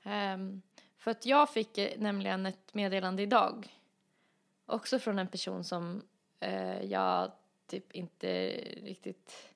Ehm, 0.04 0.62
för 0.98 1.12
att 1.12 1.26
jag 1.26 1.50
fick 1.50 1.78
eh, 1.78 2.00
nämligen 2.00 2.46
ett 2.46 2.74
meddelande 2.74 3.24
idag. 3.24 3.78
Också 4.66 5.00
från 5.00 5.20
en 5.20 5.28
person 5.28 5.64
som 5.64 6.02
eh, 6.40 6.82
jag 6.82 7.32
typ 7.68 7.92
inte 7.92 8.48
riktigt 8.84 9.54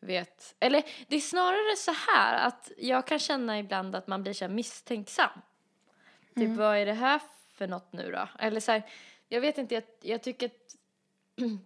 vet. 0.00 0.54
Eller 0.60 0.84
det 1.08 1.16
är 1.16 1.20
snarare 1.20 1.76
så 1.76 1.92
här 1.92 2.46
att 2.46 2.72
jag 2.78 3.06
kan 3.06 3.18
känna 3.18 3.58
ibland 3.58 3.94
att 3.94 4.06
man 4.06 4.22
blir 4.22 4.32
så 4.32 4.48
misstänksam. 4.48 5.30
Typ 6.34 6.56
vad 6.56 6.76
är 6.76 6.86
det 6.86 6.92
här 6.92 7.20
för 7.48 7.66
något 7.66 7.92
nu 7.92 8.10
då? 8.10 8.28
Eller 8.38 8.60
så 8.60 8.72
här, 8.72 8.82
jag 9.28 9.40
vet 9.40 9.58
inte, 9.58 9.74
jag, 9.74 9.84
jag 10.00 10.22
tycker 10.22 10.46
att, 10.46 10.76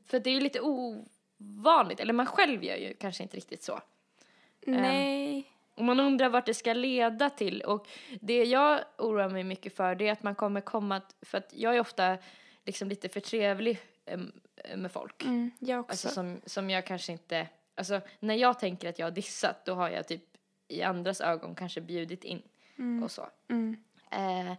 för 0.06 0.20
det 0.20 0.30
är 0.30 0.34
ju 0.34 0.40
lite 0.40 0.60
ovanligt, 0.60 2.00
eller 2.00 2.12
man 2.12 2.26
själv 2.26 2.64
gör 2.64 2.76
ju 2.76 2.94
kanske 2.94 3.22
inte 3.22 3.36
riktigt 3.36 3.62
så. 3.62 3.80
Nej. 4.66 5.52
Och 5.74 5.84
man 5.84 6.00
undrar 6.00 6.28
vart 6.28 6.46
det 6.46 6.54
ska 6.54 6.72
leda 6.72 7.30
till. 7.30 7.60
Och 7.60 7.88
det 8.20 8.44
jag 8.44 8.80
oroar 8.98 9.28
mig 9.28 9.44
mycket 9.44 9.76
för 9.76 9.94
det 9.94 10.08
är 10.08 10.12
att 10.12 10.22
man 10.22 10.34
kommer 10.34 10.60
komma, 10.60 10.96
att- 10.96 11.14
för 11.22 11.38
att 11.38 11.52
jag 11.54 11.76
är 11.76 11.80
ofta 11.80 12.18
liksom 12.64 12.88
lite 12.88 13.08
för 13.08 13.20
trevlig 13.20 13.78
em, 14.06 14.32
med 14.76 14.92
folk. 14.92 15.22
Mm, 15.24 15.50
jag 15.58 15.80
också. 15.80 15.90
Alltså 15.92 16.08
som, 16.08 16.40
som 16.46 16.70
jag 16.70 16.86
kanske 16.86 17.12
inte, 17.12 17.48
alltså 17.74 18.00
när 18.20 18.34
jag 18.34 18.58
tänker 18.58 18.88
att 18.88 18.98
jag 18.98 19.06
har 19.06 19.10
dissat 19.10 19.64
då 19.64 19.74
har 19.74 19.88
jag 19.90 20.08
typ 20.08 20.22
i 20.68 20.82
andras 20.82 21.20
ögon 21.20 21.54
kanske 21.54 21.80
bjudit 21.80 22.24
in 22.24 22.42
och 23.04 23.10
så. 23.10 23.26
Mm. 23.48 23.76
Eh, 24.10 24.54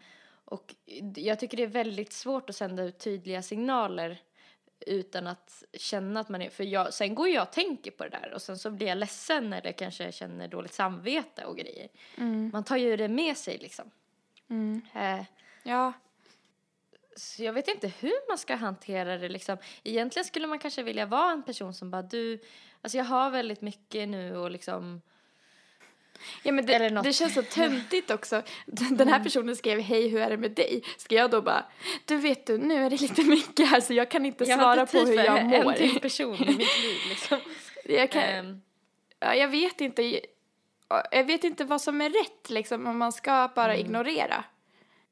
och 0.45 0.75
jag 1.15 1.39
tycker 1.39 1.57
det 1.57 1.63
är 1.63 1.67
väldigt 1.67 2.13
svårt 2.13 2.49
att 2.49 2.55
sända 2.55 2.83
ut 2.83 2.97
tydliga 2.99 3.41
signaler 3.41 4.21
utan 4.79 5.27
att 5.27 5.63
känna 5.73 6.19
att 6.19 6.29
man 6.29 6.41
är, 6.41 6.49
för 6.49 6.63
jag, 6.63 6.93
sen 6.93 7.15
går 7.15 7.29
jag 7.29 7.43
och 7.43 7.51
tänker 7.51 7.91
på 7.91 8.03
det 8.03 8.09
där 8.09 8.33
och 8.33 8.41
sen 8.41 8.57
så 8.57 8.71
blir 8.71 8.87
jag 8.87 8.97
ledsen 8.97 9.53
eller 9.53 9.71
kanske 9.71 10.11
känner 10.11 10.47
dåligt 10.47 10.73
samvete 10.73 11.45
och 11.45 11.57
grejer. 11.57 11.87
Man 12.51 12.63
tar 12.63 12.77
ju 12.77 12.97
det 12.97 13.07
med 13.07 13.37
sig 13.37 13.57
liksom. 13.57 13.91
Mm. 14.49 14.81
Eh, 14.95 15.23
Ja. 15.63 15.93
så 17.15 17.43
jag 17.43 17.53
vet 17.53 17.67
inte 17.67 17.87
hur 17.87 18.27
man 18.29 18.37
ska 18.37 18.55
hantera 18.55 19.17
det 19.17 19.29
liksom. 19.29 19.57
Egentligen 19.83 20.25
skulle 20.25 20.47
man 20.47 20.59
kanske 20.59 20.83
vilja 20.83 21.05
vara 21.05 21.31
en 21.31 21.43
person 21.43 21.73
som 21.73 21.91
bara 21.91 22.01
du, 22.01 22.39
alltså 22.81 22.97
jag 22.97 23.05
har 23.05 23.29
väldigt 23.29 23.61
mycket 23.61 24.09
nu 24.09 24.37
och 24.37 24.51
liksom 24.51 25.01
Ja, 26.43 26.51
men 26.51 26.65
det, 26.65 26.89
det 27.03 27.13
känns 27.13 27.33
så 27.33 27.41
töntigt 27.41 28.11
också. 28.11 28.41
Den 28.65 29.07
här 29.07 29.23
personen 29.23 29.55
skrev 29.55 29.79
hej 29.79 30.07
hur 30.07 30.19
är 30.21 30.29
det 30.29 30.37
med 30.37 30.51
dig? 30.51 30.83
Ska 30.97 31.15
jag 31.15 31.31
då 31.31 31.41
bara, 31.41 31.65
du 32.05 32.17
vet 32.17 32.45
du 32.45 32.57
nu 32.57 32.85
är 32.85 32.89
det 32.89 33.01
lite 33.01 33.23
mycket 33.23 33.67
här 33.69 33.79
så 33.79 33.93
jag 33.93 34.11
kan 34.11 34.25
inte 34.25 34.43
jag 34.43 34.57
har 34.57 34.63
svara 34.63 34.81
inte 34.81 34.91
på 34.91 35.05
tid 35.05 35.07
hur 35.07 35.15
för 35.17 35.25
jag 35.25 35.45
mår. 35.45 35.71
en 35.71 35.77
till 35.77 35.99
person 35.99 36.35
i 36.35 36.45
mitt 36.47 36.57
liv 36.83 36.97
liksom. 37.09 37.37
Jag, 37.85 38.11
kan, 38.11 38.21
Ehm, 38.23 38.61
ja, 39.19 39.35
jag 39.35 39.47
vet 39.47 39.81
inte, 39.81 40.21
jag 41.11 41.23
vet 41.23 41.43
inte 41.43 41.65
vad 41.65 41.81
som 41.81 42.01
är 42.01 42.09
rätt 42.09 42.49
liksom 42.49 42.87
om 42.87 42.97
man 42.97 43.11
ska 43.11 43.49
bara 43.55 43.73
Mm. 43.73 43.85
ignorera. 43.85 44.43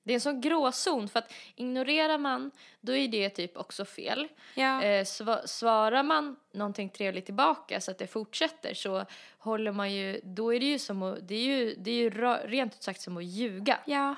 Det 0.06 0.14
är 0.14 0.16
en 0.16 0.22
sån 0.22 0.42
gråzon 0.42 1.08
för 1.08 1.20
att 1.20 1.34
ignorerar 1.56 2.18
man 2.18 2.52
då 2.82 2.96
är 2.96 3.08
det 3.08 3.30
typ 3.30 3.58
också 3.58 3.86
fel. 3.86 4.28
Ja. 4.56 4.84
Eh, 4.84 5.04
sva- 5.04 5.46
svarar 5.48 6.04
man 6.04 6.36
någonting 6.52 6.90
trevligt 6.90 7.26
tillbaka 7.26 7.82
så 7.82 7.92
att 7.92 7.98
det 7.98 8.08
fortsätter 8.08 8.74
så 8.74 9.06
håller 9.38 9.72
man 9.72 9.94
ju, 9.94 10.22
då 10.24 10.54
är 10.54 10.60
det 10.60 10.66
ju 10.66 10.80
som 10.80 11.04
att, 11.04 11.28
det 11.28 11.36
är 11.36 11.44
ju, 11.46 11.76
det 11.78 11.92
är 11.92 11.96
ju 11.96 12.10
ra, 12.10 12.38
rent 12.46 12.74
ut 12.76 12.84
sagt 12.84 13.02
som 13.02 13.18
att 13.18 13.24
ljuga. 13.26 13.80
Ja. 13.86 14.16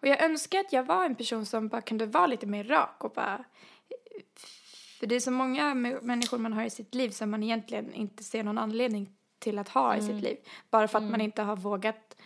Och 0.00 0.08
jag 0.08 0.22
önskar 0.22 0.58
att 0.60 0.72
jag 0.72 0.84
var 0.84 1.04
en 1.04 1.14
person 1.14 1.46
som 1.46 1.68
bara 1.68 1.80
kunde 1.82 2.06
vara 2.06 2.26
lite 2.26 2.46
mer 2.46 2.64
rak 2.64 3.04
och 3.04 3.10
bara... 3.12 3.44
För 4.98 5.06
det 5.06 5.14
är 5.14 5.20
så 5.20 5.30
många 5.30 5.62
mä- 5.74 6.02
människor 6.02 6.38
man 6.38 6.52
har 6.52 6.64
i 6.64 6.70
sitt 6.70 6.94
liv 6.94 7.10
som 7.10 7.30
man 7.30 7.42
egentligen 7.42 7.94
inte 7.94 8.24
ser 8.24 8.42
någon 8.42 8.58
anledning 8.58 9.12
till 9.38 9.58
att 9.58 9.68
ha 9.68 9.96
i 9.96 9.98
Mm. 9.98 10.14
sitt 10.14 10.24
liv. 10.24 10.36
Bara 10.70 10.88
för 10.88 10.98
att 10.98 11.04
man 11.04 11.20
inte 11.20 11.42
har 11.42 11.56
vågat 11.56 12.16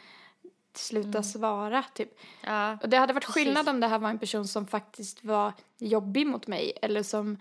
sluta 0.77 1.23
svara, 1.23 1.85
typ. 1.95 2.19
Ja, 2.45 2.79
Och 2.83 2.89
det 2.89 2.97
hade 2.97 3.13
varit 3.13 3.25
Precis. 3.27 3.35
skillnad 3.45 3.69
om 3.69 3.81
det 3.81 3.87
här 3.87 3.99
var 3.99 4.11
en 4.11 4.19
person 4.19 4.49
som 4.49 4.67
faktiskt 4.67 5.25
var 5.25 5.53
jobbig 5.79 6.27
mot 6.27 6.47
mig 6.47 6.73
eller 6.83 7.03
som 7.03 7.37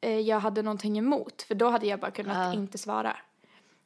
eh, 0.00 0.18
jag 0.20 0.40
hade 0.40 0.62
någonting 0.62 0.98
emot. 0.98 1.42
För 1.42 1.54
då 1.54 1.68
hade 1.68 1.86
jag 1.86 2.00
bara 2.00 2.10
kunnat 2.10 2.36
Ja. 2.54 2.60
inte 2.60 2.78
svara. 2.78 3.16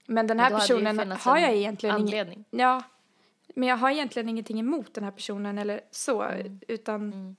Men 0.07 0.27
den 0.27 0.41
här 0.41 0.51
personen 0.51 1.11
har 1.13 1.39
jag 1.39 1.55
egentligen 1.55 1.95
ingen... 1.97 2.07
anledning. 2.09 2.45
Ja, 2.51 2.83
men 3.55 3.69
jag 3.69 3.77
har 3.77 3.91
egentligen 3.91 4.29
ingenting 4.29 4.61
emot 4.61 4.95
den 4.95 5.05
här 5.05 5.11
personen 5.11 5.59
eller 5.59 5.81
så, 5.91 6.23
Mm. 6.23 6.61
utan 6.69 7.37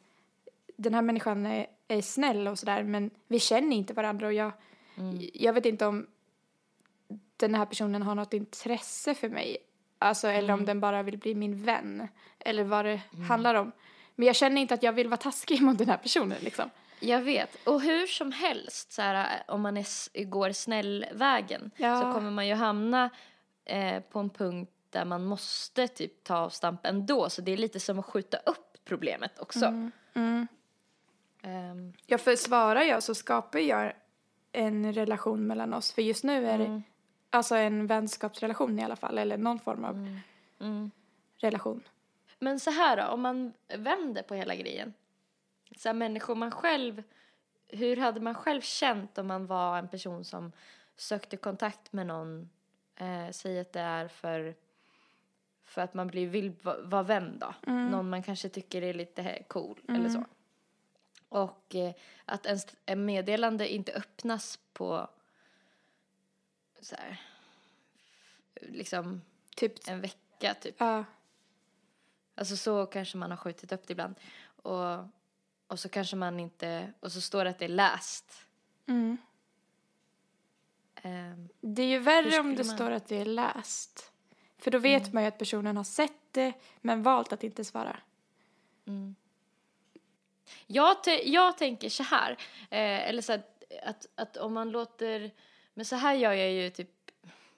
den 0.77 0.93
här 0.93 1.01
människan 1.01 1.45
är, 1.45 1.67
är 1.87 2.01
snäll 2.01 2.47
och 2.47 2.59
sådär, 2.59 2.83
men 2.83 3.09
vi 3.27 3.39
känner 3.39 3.75
inte 3.75 3.93
varandra 3.93 4.27
och 4.27 4.33
jag, 4.33 4.51
Mm. 4.97 5.19
jag 5.33 5.53
vet 5.53 5.65
inte 5.65 5.85
om 5.85 6.07
den 7.37 7.55
här 7.55 7.65
personen 7.65 8.01
har 8.01 8.15
något 8.15 8.33
intresse 8.33 9.13
för 9.15 9.29
mig, 9.29 9.57
alltså, 9.99 10.27
eller 10.27 10.49
Mm. 10.49 10.59
om 10.59 10.65
den 10.65 10.79
bara 10.79 11.03
vill 11.03 11.17
bli 11.17 11.35
min 11.35 11.63
vän, 11.63 12.07
eller 12.39 12.63
vad 12.63 12.85
det 12.85 13.01
handlar 13.27 13.55
om. 13.55 13.71
Men 14.15 14.27
jag 14.27 14.35
känner 14.35 14.61
inte 14.61 14.73
att 14.73 14.83
jag 14.83 14.93
vill 14.93 15.07
vara 15.07 15.17
taskig 15.17 15.61
mot 15.61 15.77
den 15.77 15.89
här 15.89 15.97
personen 15.97 16.37
liksom. 16.41 16.69
Jag 16.99 17.21
vet. 17.21 17.67
Och 17.67 17.81
hur 17.81 18.07
som 18.07 18.31
helst, 18.31 18.91
så 18.91 19.01
här, 19.01 19.43
om 19.47 19.61
man 19.61 19.77
är, 19.77 20.23
går 20.23 20.51
snällvägen 20.51 21.71
Ja. 21.77 22.01
så 22.01 22.13
kommer 22.13 22.31
man 22.31 22.47
ju 22.47 22.53
hamna 22.53 23.09
eh, 23.65 23.99
på 24.03 24.19
en 24.19 24.29
punkt 24.29 24.71
där 24.89 25.05
man 25.05 25.25
måste 25.25 25.87
typ 25.87 26.23
ta 26.23 26.37
avstamp 26.37 26.85
ändå. 26.85 27.29
Så 27.29 27.41
det 27.41 27.51
är 27.51 27.57
lite 27.57 27.79
som 27.79 27.99
att 27.99 28.05
skjuta 28.05 28.37
upp 28.37 28.77
problemet 28.85 29.39
också. 29.39 29.65
Mm. 30.15 30.47
Ehm, 31.43 31.93
Ja, 32.05 32.17
för 32.17 32.35
svarar 32.35 32.81
jag 32.81 33.03
så 33.03 33.15
skapar 33.15 33.59
jag 33.59 33.93
en 34.51 34.93
relation 34.93 35.47
mellan 35.47 35.73
oss, 35.73 35.91
för 35.91 36.01
just 36.01 36.23
nu 36.23 36.47
är 36.49 36.57
det 36.57 36.81
alltså 37.29 37.55
en 37.55 37.87
vänskapsrelation 37.87 38.79
i 38.79 38.83
alla 38.83 38.95
fall, 38.95 39.17
eller 39.17 39.37
någon 39.37 39.59
form 39.59 39.85
av 39.85 40.19
mm. 40.59 40.91
relation. 41.37 41.83
Men 42.39 42.59
så 42.59 42.71
här 42.71 42.97
då, 42.97 43.03
om 43.03 43.21
man 43.21 43.53
vänder 43.67 44.23
på 44.23 44.35
hela 44.35 44.55
grejen. 44.55 44.93
Så 45.77 45.89
här, 45.89 45.93
människor 45.93 46.35
man 46.35 46.51
själv, 46.51 47.03
hur 47.67 47.97
hade 47.97 48.19
man 48.19 48.35
själv 48.35 48.61
känt 48.61 49.17
om 49.17 49.27
man 49.27 49.45
var 49.45 49.77
en 49.77 49.87
person 49.87 50.25
som 50.25 50.51
sökte 50.95 51.37
kontakt 51.37 51.93
med 51.93 52.07
någon, 52.07 52.49
eh, 52.95 53.29
säg 53.31 53.59
att 53.59 53.73
det 53.73 53.79
är 53.79 54.07
för, 54.07 54.55
för 55.65 55.81
att 55.81 55.93
man 55.93 56.07
blir, 56.07 56.27
vill 56.27 56.51
va- 56.61 56.81
vara 56.83 57.03
vän 57.03 57.39
då. 57.39 57.71
Någon 57.71 58.09
man 58.09 58.23
kanske 58.23 58.49
tycker 58.49 58.81
är 58.81 58.93
lite 58.93 59.43
cool 59.47 59.81
eller 59.87 60.09
så. 60.09 60.25
Och 61.29 61.75
eh, 61.75 61.93
att 62.25 62.45
ens 62.45 62.67
en 62.85 63.05
meddelande 63.05 63.73
inte 63.73 63.91
öppnas 63.91 64.59
på 64.73 65.07
så 66.81 66.95
här, 66.95 67.21
liksom 68.61 69.21
Typ, 69.55 69.87
en 69.87 70.01
vecka 70.01 70.53
typ. 70.53 70.75
ja. 70.77 71.05
Alltså 72.35 72.57
så 72.57 72.85
kanske 72.85 73.17
man 73.17 73.31
har 73.31 73.37
skjutit 73.37 73.71
upp 73.71 73.87
det 73.87 73.91
ibland. 73.91 74.15
Och, 74.63 74.97
och 75.67 75.79
så 75.79 75.89
kanske 75.89 76.15
man 76.15 76.39
inte, 76.39 76.93
och 76.99 77.11
så 77.11 77.21
står 77.21 77.43
det 77.43 77.49
att 77.49 77.59
det 77.59 77.65
är 77.65 77.69
läst. 77.69 78.33
Mm. 78.87 79.17
Ehm, 80.95 81.49
Det 81.61 81.81
är 81.81 81.87
ju 81.87 81.99
värre 81.99 82.39
om 82.39 82.55
det 82.55 82.63
man- 82.63 82.75
står 82.75 82.91
att 82.91 83.07
det 83.07 83.15
är 83.21 83.25
läst. 83.25 84.11
För 84.57 84.71
då 84.71 84.77
vet 84.77 85.13
man 85.13 85.23
ju 85.23 85.27
att 85.29 85.37
personen 85.37 85.77
har 85.77 85.83
sett 85.83 86.13
det, 86.31 86.53
men 86.81 87.03
valt 87.03 87.33
att 87.33 87.43
inte 87.43 87.65
svara. 87.65 87.99
jag, 90.67 91.03
te- 91.03 91.29
jag 91.29 91.57
tänker 91.57 91.89
så 91.89 92.03
här, 92.03 92.31
eh, 92.69 93.09
eller 93.09 93.21
så 93.21 93.31
här, 93.31 93.43
att, 93.83 94.07
att 94.15 94.37
om 94.37 94.53
man 94.53 94.69
låter, 94.71 95.31
men 95.79 95.85
så 95.85 95.95
här 95.95 96.13
gör 96.15 96.33
jag 96.33 96.51
ju 96.51 96.69
typ 96.69 96.89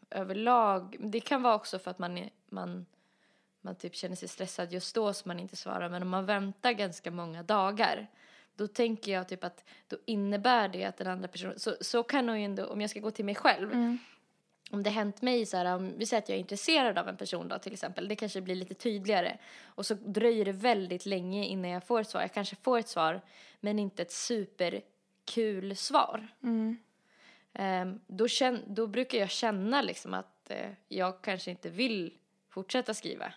överlag, 0.09 0.95
det 0.99 1.19
kan 1.19 1.41
vara 1.41 1.55
också 1.55 1.79
för 1.79 1.91
att 1.91 1.99
man, 1.99 2.17
är- 2.17 2.29
man, 2.49 2.85
man 3.61 3.75
typ 3.75 3.95
känner 3.95 4.15
sig 4.15 4.27
stressad 4.27 4.73
just 4.73 4.95
då 4.95 5.13
så 5.13 5.27
man 5.27 5.39
inte 5.39 5.55
svarar, 5.55 5.89
men 5.89 6.01
om 6.01 6.09
man 6.09 6.25
väntar 6.25 6.71
ganska 6.71 7.11
många 7.11 7.43
dagar 7.43 8.07
då 8.55 8.67
tänker 8.67 9.11
jag 9.11 9.27
typ 9.29 9.43
att 9.43 9.63
då 9.87 9.97
innebär 10.05 10.67
det 10.69 10.83
att 10.85 10.97
den 10.97 11.07
andra 11.07 11.27
personen, 11.27 11.59
så, 11.59 11.75
så 11.81 12.03
kan 12.03 12.39
ju 12.39 12.45
ändå, 12.45 12.65
om 12.65 12.81
jag 12.81 12.89
ska 12.89 12.99
gå 12.99 13.11
till 13.11 13.25
mig 13.25 13.35
själv, 13.35 13.73
om 14.71 14.83
det 14.83 14.89
hänt 14.89 15.21
mig 15.21 15.45
så 15.45 15.57
här, 15.57 15.75
om 15.75 15.93
vi 15.97 16.05
säger 16.05 16.23
att 16.23 16.29
jag 16.29 16.35
är 16.35 16.39
intresserad 16.39 16.97
av 16.97 17.07
en 17.07 17.17
person 17.17 17.47
då 17.47 17.59
till 17.59 17.73
exempel, 17.73 18.07
det 18.07 18.15
kanske 18.15 18.41
blir 18.41 18.55
lite 18.55 18.73
tydligare. 18.73 19.37
Och 19.63 19.85
så 19.85 19.93
dröjer 19.93 20.45
det 20.45 20.51
väldigt 20.51 21.05
länge 21.05 21.45
innan 21.45 21.71
jag 21.71 21.83
får 21.83 22.01
ett 22.01 22.09
svar. 22.09 22.21
Jag 22.21 22.33
kanske 22.33 22.55
får 22.55 22.79
ett 22.79 22.87
svar 22.89 23.21
men 23.59 23.79
inte 23.79 24.01
ett 24.01 24.11
superkul 24.11 25.75
svar. 25.75 26.27
Ehm, 26.43 26.77
då, 28.07 28.27
känn, 28.27 28.63
då 28.67 28.87
brukar 28.87 29.17
jag 29.17 29.29
känna 29.29 29.81
liksom 29.81 30.13
att 30.13 30.49
eh, 30.51 30.69
jag 30.87 31.21
kanske 31.21 31.51
inte 31.51 31.69
vill 31.69 32.13
fortsätta 32.49 32.93
skriva. 32.93 33.33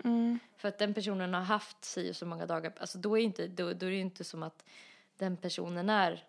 För 0.57 0.69
att 0.69 0.79
den 0.79 0.95
personen 0.95 1.35
har 1.35 1.43
haft 1.43 1.85
si 1.85 2.11
och 2.11 2.17
så 2.17 2.27
många 2.27 2.47
dagar, 2.47 2.73
alltså 2.81 2.99
då 2.99 3.19
är, 3.19 3.23
inte, 3.23 3.47
då, 3.47 3.73
då 3.73 3.87
är 3.87 3.91
det 3.91 3.97
inte 3.97 4.25
som 4.25 4.43
att 4.43 4.65
den 5.19 5.37
personen 5.37 5.91
är 5.91 6.25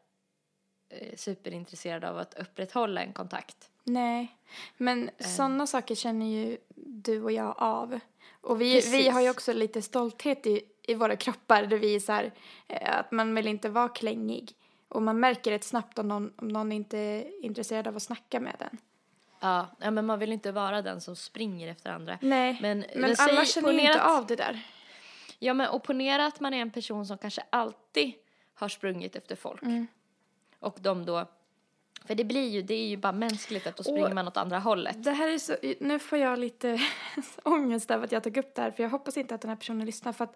eh, 0.89 1.15
superintresserad 1.15 2.03
av 2.03 2.17
att 2.17 2.33
upprätthålla 2.33 3.01
en 3.03 3.13
kontakt. 3.13 3.69
Nej, 3.83 4.37
men 4.77 5.09
Eh. 5.17 5.25
sådana 5.25 5.67
saker 5.67 5.95
känner 5.95 6.25
ju 6.25 6.57
du 6.75 7.21
och 7.23 7.31
jag 7.31 7.55
av. 7.57 7.99
Och 8.41 8.61
vi, 8.61 8.81
vi 8.91 9.09
har 9.09 9.21
ju 9.21 9.29
också 9.29 9.53
lite 9.53 9.81
stolthet 9.81 10.47
i, 10.47 10.61
i 10.81 10.93
våra 10.93 11.15
kroppar 11.15 11.65
där 11.65 11.77
vi 11.77 11.95
är 11.95 11.99
så 11.99 12.11
här, 12.11 12.33
eh, 12.67 12.99
att 12.99 13.11
man 13.11 13.35
vill 13.35 13.47
inte 13.47 13.69
vara 13.69 13.89
klängig. 13.89 14.55
Och 14.95 15.01
man 15.01 15.19
märker 15.19 15.51
rätt 15.51 15.63
snabbt 15.63 15.99
om 15.99 16.07
någon, 16.07 16.33
om 16.35 16.47
någon 16.47 16.71
inte 16.71 16.97
är 16.97 17.45
intresserad 17.45 17.87
av 17.87 17.95
att 17.95 18.03
snacka 18.03 18.39
med 18.39 18.55
den. 18.59 18.77
Ja, 19.39 19.67
ja, 19.79 19.91
men 19.91 20.05
man 20.05 20.19
vill 20.19 20.31
inte 20.31 20.51
vara 20.51 20.81
den 20.81 21.01
som 21.01 21.15
springer 21.15 21.67
efter 21.71 21.89
andra. 21.89 22.17
Nej, 22.21 22.57
Men, 22.61 22.85
men, 22.95 23.15
alla 23.19 23.45
känner 23.45 23.71
ju 23.71 23.79
inte 23.79 24.03
av 24.03 24.25
det 24.25 24.35
där. 24.35 24.65
Ja, 25.39 25.53
men 25.53 25.69
och 25.69 25.83
ponera 25.83 26.25
att 26.25 26.39
man 26.39 26.53
är 26.53 26.61
en 26.61 26.71
person 26.71 27.05
som 27.05 27.17
kanske 27.17 27.43
alltid 27.49 28.13
har 28.53 28.69
sprungit 28.69 29.15
efter 29.15 29.35
folk. 29.35 29.61
Mm. 29.61 29.87
Och 30.59 30.77
de 30.81 31.05
då, 31.05 31.25
för 32.05 32.15
det 32.15 32.23
blir 32.23 32.49
ju, 32.49 32.61
det 32.61 32.73
är 32.73 32.87
ju 32.87 32.97
bara 32.97 33.13
mänskligt 33.13 33.67
att 33.67 33.77
då 33.77 33.83
springer 33.83 34.09
Och- 34.09 34.15
man 34.15 34.27
åt 34.27 34.37
andra 34.37 34.59
hållet. 34.59 35.03
Det 35.03 35.11
här 35.11 35.27
är 35.27 35.37
så, 35.37 35.55
nu 35.79 35.99
får 35.99 36.17
jag 36.17 36.39
lite 36.39 36.79
ångest 37.43 37.91
över 37.91 38.03
att 38.05 38.11
jag 38.11 38.23
tog 38.23 38.37
upp 38.37 38.55
det 38.55 38.61
här 38.61 38.71
för 38.71 38.83
jag 38.83 38.89
hoppas 38.89 39.17
inte 39.17 39.35
att 39.35 39.41
den 39.41 39.49
här 39.49 39.55
personen 39.55 39.85
lyssnar 39.85 40.13
för 40.13 40.23
att 40.23 40.35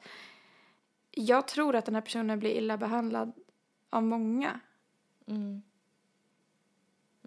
jag 1.12 1.48
tror 1.48 1.76
att 1.76 1.86
den 1.86 1.96
här 1.96 2.02
personen 2.02 2.40
blir 2.40 2.52
illa 2.52 2.78
behandlad 2.78 3.34
av 3.90 4.04
många. 4.04 4.60
Mm. 5.28 5.62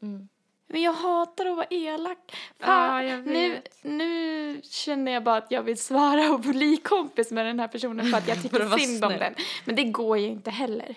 Mm. 0.03 0.29
Men 0.67 0.83
jag 0.83 0.93
hatar 0.93 1.47
att 1.47 1.57
vara 1.57 1.67
elak. 1.71 2.19
Ja, 2.59 2.67
Fan, 2.67 3.07
jag 3.07 3.27
nu, 3.27 3.63
nu 3.83 4.61
känner 4.65 5.13
jag 5.13 5.25
bara 5.25 5.37
att 5.37 5.51
jag 5.51 5.63
vill 5.63 5.79
svara 5.79 6.33
och 6.33 6.41
bli 6.41 6.77
kompis 6.77 7.31
med 7.31 7.47
den 7.47 7.61
här 7.61 7.69
personen 7.69 8.07
för 8.07 8.19
att 8.19 8.29
jag 8.29 8.43
tycker 8.43 8.61
att 8.61 8.81
synd 8.81 9.05
om 9.05 9.13
den. 9.13 9.35
Men 9.65 9.77
det 9.77 9.85
går 9.85 10.19
ju 10.19 10.27
inte 10.27 10.51
heller. 10.51 10.97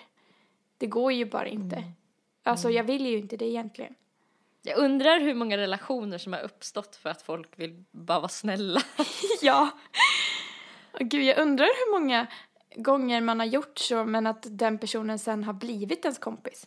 Det 0.78 0.86
går 0.86 1.12
ju 1.12 1.24
bara 1.24 1.46
inte. 1.46 1.76
Mm. 1.76 1.90
Alltså 2.42 2.70
jag 2.70 2.84
vill 2.84 3.06
ju 3.06 3.18
inte 3.18 3.36
det 3.36 3.44
egentligen. 3.44 3.94
Jag 4.62 4.78
undrar 4.78 5.20
hur 5.20 5.34
många 5.34 5.56
relationer 5.56 6.18
som 6.18 6.32
har 6.32 6.40
uppstått 6.40 6.96
för 6.96 7.10
att 7.10 7.22
folk 7.22 7.48
vill 7.56 7.84
bara 7.90 8.18
vara 8.18 8.28
snälla. 8.28 8.80
ja. 9.42 9.70
Gud, 10.98 11.22
jag 11.22 11.38
undrar 11.38 11.66
hur 11.66 12.00
många 12.00 12.26
gånger 12.76 13.20
man 13.20 13.40
har 13.40 13.46
gjort 13.46 13.78
så 13.78 14.04
men 14.04 14.26
att 14.26 14.46
den 14.50 14.78
personen 14.78 15.18
sen 15.18 15.44
har 15.44 15.52
blivit 15.52 16.04
ens 16.04 16.18
kompis. 16.18 16.66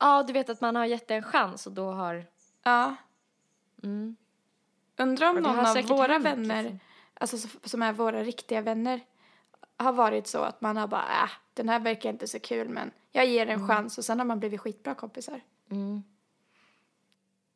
Ja, 0.00 0.22
du 0.22 0.32
vet 0.32 0.50
att 0.50 0.60
man 0.60 0.76
har 0.76 0.84
gett 0.84 1.08
det 1.08 1.14
en 1.14 1.22
chans 1.22 1.66
och 1.66 1.72
då 1.72 1.90
har... 1.90 2.26
Ja. 2.62 2.96
Mm. 3.82 4.16
Undrar 4.96 5.30
om 5.30 5.36
någon 5.36 5.58
av 5.58 5.82
våra 5.82 6.12
hänt, 6.12 6.24
vänner, 6.24 6.62
liksom. 6.62 6.78
alltså 7.14 7.38
som- 7.64 7.82
är 7.82 7.92
våra 7.92 8.22
riktiga 8.22 8.60
vänner, 8.60 9.00
har 9.76 9.92
varit 9.92 10.26
så 10.26 10.38
att 10.38 10.60
man 10.60 10.76
har 10.76 10.86
bara, 10.86 11.22
äh, 11.24 11.30
den 11.54 11.68
här 11.68 11.80
verkar 11.80 12.10
inte 12.10 12.26
så 12.28 12.40
kul 12.40 12.68
men 12.68 12.90
jag 13.12 13.26
ger 13.26 13.46
en 13.46 13.68
chans 13.68 13.98
och 13.98 14.04
sen 14.04 14.18
har 14.18 14.26
man 14.26 14.38
blivit 14.40 14.60
skitbra 14.60 14.94
kompisar. 14.94 15.40
Mm. 15.70 16.02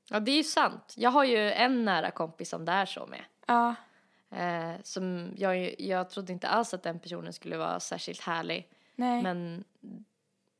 Ja, 0.08 0.20
det 0.20 0.30
är 0.30 0.36
ju 0.36 0.44
sant. 0.44 0.94
Jag 0.96 1.10
har 1.10 1.24
ju 1.24 1.52
en 1.52 1.84
nära 1.84 2.10
kompis 2.10 2.48
som 2.48 2.64
det 2.64 2.72
är 2.72 2.86
så 2.86 3.06
med. 3.06 3.24
Ja, 3.46 3.74
Eh, 4.30 4.72
som 4.82 5.34
jag, 5.36 5.80
jag 5.80 6.10
trodde 6.10 6.32
inte 6.32 6.48
alls 6.48 6.74
att 6.74 6.82
den 6.82 6.98
personen 6.98 7.32
skulle 7.32 7.56
vara 7.56 7.80
särskilt 7.80 8.20
härlig. 8.20 8.68
nej. 8.94 9.22
Men 9.22 9.64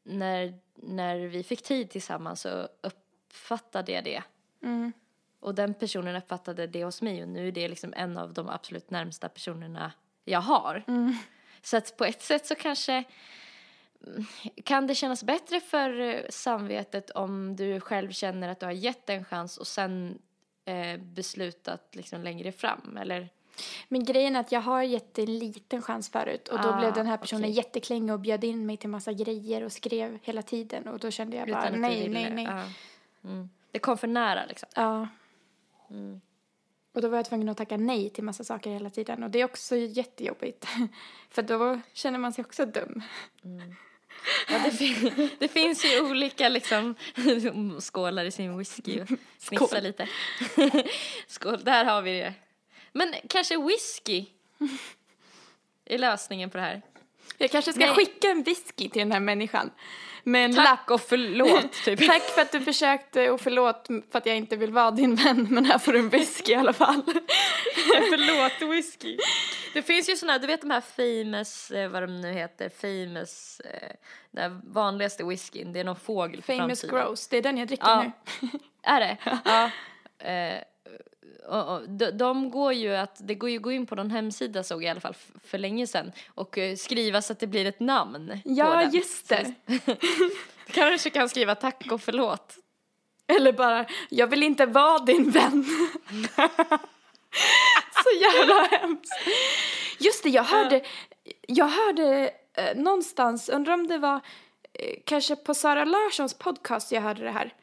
när, 0.03 0.55
när 0.75 1.17
vi 1.17 1.43
fick 1.43 1.63
tid 1.63 1.91
tillsammans 1.91 2.41
så 2.41 2.69
uppfattade 2.81 3.93
jag 3.93 4.05
det. 4.05 4.23
Mm. 4.63 4.93
Och 5.41 5.55
den 5.55 5.75
personen 5.75 6.17
uppfattade 6.17 6.67
det 6.67 6.85
hos 6.85 7.03
mig 7.03 7.23
och 7.23 7.29
nu 7.29 7.49
är 7.49 7.53
det 7.53 7.69
liksom 7.69 7.95
en 7.97 8.17
av 8.17 8.35
de 8.35 8.49
absolut 8.49 8.91
närmsta 8.91 9.29
personerna 9.29 9.93
jag 10.25 10.41
har. 10.41 10.85
Mm. 10.89 11.15
Så 11.63 11.77
att 11.77 11.97
på 11.97 12.05
ett 12.05 12.23
sätt 12.23 12.47
så 12.47 12.55
kanske 12.55 13.05
mm, 14.07 14.25
kan 14.65 14.87
det 14.87 14.95
kännas 14.95 15.25
bättre 15.25 15.61
för 15.61 16.01
eh, 16.01 16.21
samvetet 16.31 17.11
om 17.11 17.57
du 17.57 17.81
själv 17.81 18.11
känner 18.11 18.49
att 18.49 18.61
du 18.61 18.67
har 18.67 18.73
gett 18.73 19.11
en 19.11 19.25
chans 19.25 19.57
och 19.57 19.67
sen 19.67 20.19
eh, 20.65 21.01
beslutat 21.01 21.95
liksom 21.97 22.23
längre 22.23 22.53
fram 22.53 22.97
eller 22.97 23.29
Men 23.89 24.05
grejen 24.05 24.37
är 24.37 24.41
att 24.41 24.53
jag 24.53 24.61
har 24.61 24.83
gett 24.83 25.19
en 25.19 25.39
liten 25.39 25.83
chans 25.83 26.09
förut 26.11 26.49
och 26.49 26.63
då 26.63 26.69
Ah, 26.69 26.79
blev 26.79 26.93
den 26.95 27.07
här 27.07 27.17
personen 27.17 27.43
okej. 27.45 27.57
jätteklängig 27.57 28.13
och 28.13 28.21
bjöd 28.21 28.45
in 28.45 28.67
mig 28.67 28.77
till 28.77 28.89
massa 28.91 29.13
grejer 29.13 29.63
och 29.65 29.73
skrev 29.73 30.19
hela 30.23 30.43
tiden 30.43 30.89
och 30.89 30.99
då 30.99 31.11
kände 31.11 31.37
jag 31.37 31.49
bara 31.49 31.69
utan 31.69 31.81
nej, 31.81 32.09
nej, 32.09 32.31
nej. 32.31 32.45
Ja. 32.45 32.65
Mm. 33.31 33.51
Det 33.71 33.79
kom 33.79 33.99
för 33.99 34.07
nära 34.09 34.47
liksom. 34.47 34.69
Ja. 34.75 35.09
Mm. 35.91 36.21
Och 36.93 37.03
då 37.03 37.09
var 37.09 37.17
jag 37.17 37.27
tvungen 37.27 37.49
att 37.49 37.57
tacka 37.57 37.77
nej 37.77 38.11
till 38.11 38.25
massa 38.25 38.45
saker 38.45 38.71
hela 38.71 38.91
tiden 38.91 39.23
och 39.23 39.31
det 39.31 39.41
är 39.41 39.45
också 39.45 39.77
jättejobbigt. 39.77 40.67
För 41.31 41.43
då 41.43 41.81
känner 41.93 42.19
man 42.19 42.33
sig 42.33 42.45
också 42.45 42.67
dum. 42.67 43.03
Ja, 44.49 44.59
det, 44.65 44.71
fin- 44.71 45.31
det 45.39 45.49
finns 45.49 45.85
ju 45.85 46.11
olika 46.11 46.49
liksom, 46.49 46.95
skålar 47.81 48.25
i 48.25 48.31
sin 48.31 48.59
whisky 48.59 49.01
och 49.01 49.09
Skål. 49.39 49.83
lite. 49.83 50.09
Skål, 51.27 51.65
där 51.65 51.85
har 51.85 52.03
vi 52.03 52.19
det. 52.21 52.35
Men 52.93 53.15
kanske 53.29 53.57
whisky 53.59 54.25
är 55.85 55.99
lösningen 55.99 56.51
på 56.51 56.57
det 56.57 56.63
här. 56.63 56.83
Jag 57.39 57.51
kanske 57.51 57.73
ska 57.73 57.87
Nej. 57.87 57.95
skicka 57.95 58.29
en 58.31 58.43
whisky 58.43 58.89
till 58.89 59.01
den 59.01 59.13
här 59.13 59.21
människan. 59.21 59.71
Med 60.25 60.45
en 60.45 60.55
lapp. 60.55 60.67
Tack 60.67 60.91
och 60.91 61.01
förlåt, 61.01 61.73
typ. 61.85 62.07
Tack 62.07 62.23
för 62.23 62.43
att 62.43 62.53
du 62.53 62.61
försökte 62.61 63.31
och 63.31 63.41
förlåt 63.41 63.87
för 64.11 64.19
att 64.19 64.27
jag 64.27 64.37
inte 64.37 64.57
vill 64.57 64.73
vara 64.73 64.91
din 64.91 65.15
vän 65.15 65.47
men 65.51 65.65
här 65.65 65.79
får 65.79 65.93
du 65.93 65.99
en 65.99 66.09
whisky 66.09 66.53
i 66.53 66.55
alla 66.55 66.73
fall. 66.73 67.03
förlåt, 68.11 68.71
whisky. 68.73 69.19
Det 69.75 69.83
finns 69.83 70.09
ju 70.11 70.17
såna, 70.17 70.39
du 70.39 70.47
vet 70.47 70.61
de 70.61 70.71
här 70.71 70.81
famous, 70.81 71.71
eh, 71.71 71.89
vad 71.91 72.03
de 72.03 72.21
nu 72.21 72.33
heter, 72.33 72.69
famous, 72.69 73.61
eh, 73.61 73.91
den 74.31 74.61
vanligaste 74.65 75.25
whiskyn, 75.25 75.73
det 75.73 75.81
är 75.81 75.85
någon 75.85 75.97
fågel 76.01 76.43
Famous 76.43 76.81
framtiden. 76.81 77.07
Gross, 77.07 77.29
det 77.29 77.37
är 77.37 77.43
den 77.43 77.59
jag 77.59 77.69
dricker 77.69 77.87
Ja. 77.89 78.03
nu. 78.03 78.49
Är 78.83 79.01
det? 79.01 79.17
Ja. 79.45 79.71
Eh, 80.31 80.63
och, 81.49 81.75
och, 81.75 81.91
de, 81.91 82.11
de 82.11 82.51
går 82.51 82.73
ju 82.73 82.97
att, 82.97 83.17
det 83.19 83.35
går 83.35 83.51
ju 83.51 83.57
att 83.57 83.63
gå 83.63 83.73
in 83.73 83.87
på 83.87 83.95
någon 83.95 84.11
hemsida 84.11 84.63
såg 84.63 84.83
jag 84.83 84.87
i 84.87 84.91
alla 84.91 85.01
fall 85.01 85.17
för 85.45 85.59
länge 85.59 85.87
sedan 85.87 86.13
och 86.35 86.59
eh, 86.59 86.77
skriva 86.77 87.23
så 87.23 87.33
att 87.33 87.41
det 87.41 87.47
blir 87.47 87.67
ett 87.67 87.81
namn 87.81 88.29
på 88.29 88.41
Ja, 88.45 88.91
just 88.93 89.29
det. 89.29 89.55
Kanske 90.67 91.11
kan 91.11 91.29
skriva 91.29 91.55
tack 91.55 91.87
och 91.93 92.03
förlåt. 92.03 92.57
Eller 93.27 93.53
bara, 93.53 93.87
jag 94.09 94.27
vill 94.27 94.43
inte 94.43 94.67
vara 94.67 94.99
din 94.99 95.31
vän. 95.31 95.65
Så 98.05 98.11
jävla 98.21 98.63
hemskt. 98.63 99.13
Just 99.99 100.23
det, 100.23 100.29
jag 100.29 100.45
hörde, 100.45 100.85
jag 101.47 101.69
hörde 101.69 102.31
eh, 102.55 102.77
någonstans, 102.77 103.49
undrar 103.49 103.75
om 103.75 103.87
det 103.87 103.99
var 103.99 104.21
eh, 104.73 104.97
kanske 105.07 105.37
på 105.37 105.55
Sara 105.55 105.85
Larssons 105.85 106.35
podcast 106.35 106.93
jag 106.93 107.01
hörde 107.01 107.25
det 107.25 107.31
här. 107.31 107.55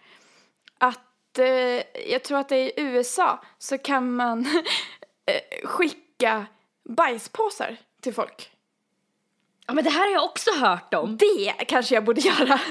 Att 0.78 1.07
eh, 1.40 1.84
jag 2.12 2.24
tror 2.24 2.38
att 2.38 2.50
det 2.50 2.56
är 2.56 2.80
i 2.80 2.84
USA 2.84 3.44
så 3.58 3.78
kan 3.78 4.12
man 4.12 4.46
eh, 5.26 5.68
skicka 5.68 6.46
bajspåsar 6.90 7.78
till 8.02 8.14
folk. 8.14 8.52
Ja 9.70 9.74
men 9.74 9.84
det 9.84 9.90
här 9.90 10.00
har 10.00 10.14
jag 10.14 10.24
också 10.24 10.52
hört 10.52 10.94
om. 10.94 11.18
Det 11.18 11.54
kanske 11.68 11.96
jag 11.96 12.04
borde 12.04 12.22
göra. 12.22 12.60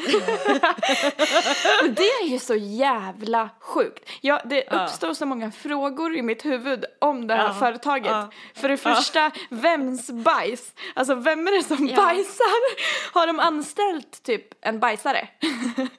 Det 1.88 2.02
är 2.08 2.26
ju 2.26 2.38
så 2.38 2.54
jävla 2.54 3.48
sjukt. 3.60 4.08
Ja, 4.20 4.40
det 4.44 4.64
Ja. 4.70 4.84
uppstår 4.84 5.14
så 5.14 5.26
många 5.26 5.52
frågor 5.52 6.16
i 6.16 6.22
mitt 6.22 6.44
huvud 6.44 6.84
om 7.00 7.26
det 7.26 7.34
här 7.34 7.44
Ja. 7.48 7.54
företaget. 7.54 8.06
Ja. 8.10 8.30
För 8.54 8.68
det 8.68 8.76
första, 8.76 9.30
vems 9.50 10.10
bajs? 10.10 10.74
Alltså 10.94 11.14
vem 11.14 11.48
är 11.48 11.52
det 11.52 11.62
som 11.62 11.86
bajsar? 11.86 13.12
Har 13.14 13.26
de 13.26 13.40
anställt 13.40 14.22
typ 14.22 14.48
en 14.66 14.80
bajsare? 14.80 15.28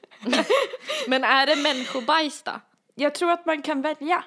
Men 1.08 1.24
är 1.24 1.46
det 1.46 1.56
människobajs 1.56 2.42
då? 2.44 2.52
Jag 2.96 3.16
tror 3.16 3.32
att 3.32 3.46
man 3.46 3.62
kan 3.62 3.82
välja. 3.82 4.24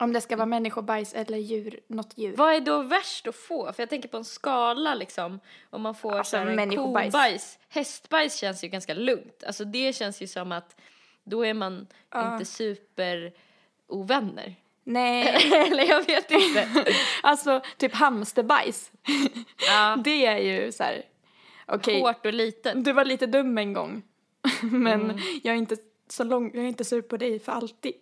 Om 0.00 0.12
det 0.12 0.20
ska 0.20 0.36
vara 0.36 0.46
människobajs 0.46 1.14
eller 1.14 1.38
djur, 1.38 1.80
något 1.86 2.18
djur. 2.18 2.36
Vad 2.36 2.54
är 2.54 2.60
då 2.60 2.82
värst 2.82 3.26
att 3.26 3.34
få? 3.36 3.72
För 3.72 3.82
jag 3.82 3.90
tänker 3.90 4.08
på 4.08 4.16
en 4.16 4.24
skala 4.24 4.94
liksom. 4.94 5.40
Om 5.70 5.82
man 5.82 5.94
får 5.94 6.12
Alltså, 6.18 6.30
så 6.30 6.36
här 6.36 6.76
kobajs. 6.76 7.58
Hästbajs 7.68 8.36
känns 8.36 8.64
ju 8.64 8.68
ganska 8.68 8.94
lugnt. 8.94 9.44
Alltså 9.46 9.64
det 9.64 9.96
känns 9.96 10.22
ju 10.22 10.26
som 10.26 10.52
att 10.52 10.76
då 11.24 11.46
är 11.46 11.54
man 11.54 11.86
Ja. 12.10 12.32
inte 12.32 12.44
super 12.44 13.32
ovänner. 13.86 14.54
Nej, 14.84 15.52
Eller 15.66 15.88
jag 15.88 16.06
vet 16.06 16.30
inte. 16.30 16.68
alltså 17.22 17.60
typ 17.76 17.94
hamsterbajs. 17.94 18.92
ja. 19.68 19.96
Det 20.04 20.26
är 20.26 20.38
ju 20.38 20.72
så 20.72 20.82
här, 20.82 21.02
okej. 21.66 22.00
Hårt 22.00 22.26
och 22.26 22.32
litet. 22.32 22.84
Du 22.84 22.92
var 22.92 23.04
lite 23.04 23.26
dum 23.26 23.58
en 23.58 23.72
gång. 23.72 24.02
Men 24.62 25.20
jag 25.42 25.54
är 25.54 25.58
inte 25.58 25.76
så 26.08 26.24
lång, 26.24 26.50
jag 26.54 26.64
är 26.64 26.68
inte 26.68 26.84
sur 26.84 27.02
på 27.02 27.16
dig 27.16 27.38
för 27.38 27.52
alltid. 27.52 27.94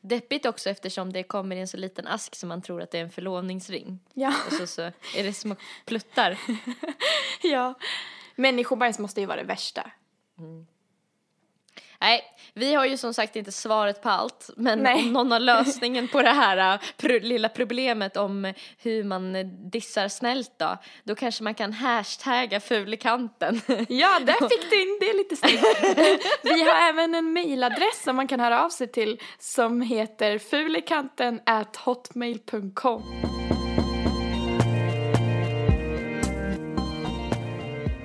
Deppigt 0.00 0.46
också 0.46 0.70
eftersom 0.70 1.12
det 1.12 1.22
kommer 1.22 1.56
i 1.56 1.60
en 1.60 1.68
så 1.68 1.76
liten 1.76 2.06
ask 2.06 2.34
som 2.34 2.48
man 2.48 2.62
tror 2.62 2.82
att 2.82 2.90
det 2.90 2.98
är 2.98 3.02
en 3.02 3.10
förlovningsring. 3.10 3.98
Ja, 4.14 4.34
Och 4.46 4.52
så, 4.52 4.66
så 4.66 4.82
är 5.16 5.24
det 5.24 5.32
små 5.32 5.56
pluttar. 5.86 6.38
ja. 7.42 7.74
Människobajs 8.36 8.98
måste 8.98 9.20
ju 9.20 9.26
vara 9.26 9.36
det 9.36 9.48
värsta. 9.48 9.90
Nej, 12.00 12.22
vi 12.54 12.74
har 12.74 12.86
ju 12.86 12.96
som 12.96 13.14
sagt 13.14 13.36
inte 13.36 13.52
svaret 13.52 14.02
på 14.02 14.08
allt. 14.08 14.50
Men 14.56 14.78
Nej. 14.78 14.94
om 14.94 15.12
någon 15.12 15.30
har 15.32 15.40
lösningen 15.40 16.08
på 16.08 16.22
det 16.22 16.30
här 16.30 16.74
äh, 16.74 16.80
pro- 16.96 17.18
lilla 17.22 17.48
problemet 17.48 18.16
om 18.16 18.52
hur 18.78 19.04
man 19.04 19.36
dissar 19.70 20.08
snällt 20.08 20.52
då, 20.58 20.76
då 21.04 21.14
kanske 21.14 21.44
man 21.44 21.54
kan 21.54 21.72
hashtagga 21.72 22.60
fulikanten. 22.60 23.60
Ja, 23.88 24.18
där 24.20 24.48
fick 24.48 24.70
du 24.70 24.82
in 24.82 24.98
det 25.00 25.12
lite 25.16 25.36
snyggt. 25.36 25.64
Vi 26.42 26.62
har 26.68 26.88
även 26.88 27.14
en 27.14 27.32
mailadress 27.32 28.02
som 28.04 28.16
man 28.16 28.28
kan 28.28 28.40
höra 28.40 28.64
av 28.64 28.70
sig 28.70 28.86
till 28.92 29.20
som 29.38 29.80
heter 29.82 30.38
fulikanten 30.38 31.40
at 31.46 31.76
hotmail.com. 31.76 33.02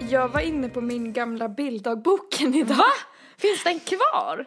Jag 0.09 0.27
var 0.29 0.39
inne 0.41 0.69
på 0.69 0.81
min 0.81 1.13
gamla 1.13 1.49
bilddagboken 1.49 2.53
idag. 2.55 2.75
Va? 2.77 2.83
Finns 3.37 3.63
den 3.63 3.79
kvar? 3.79 4.45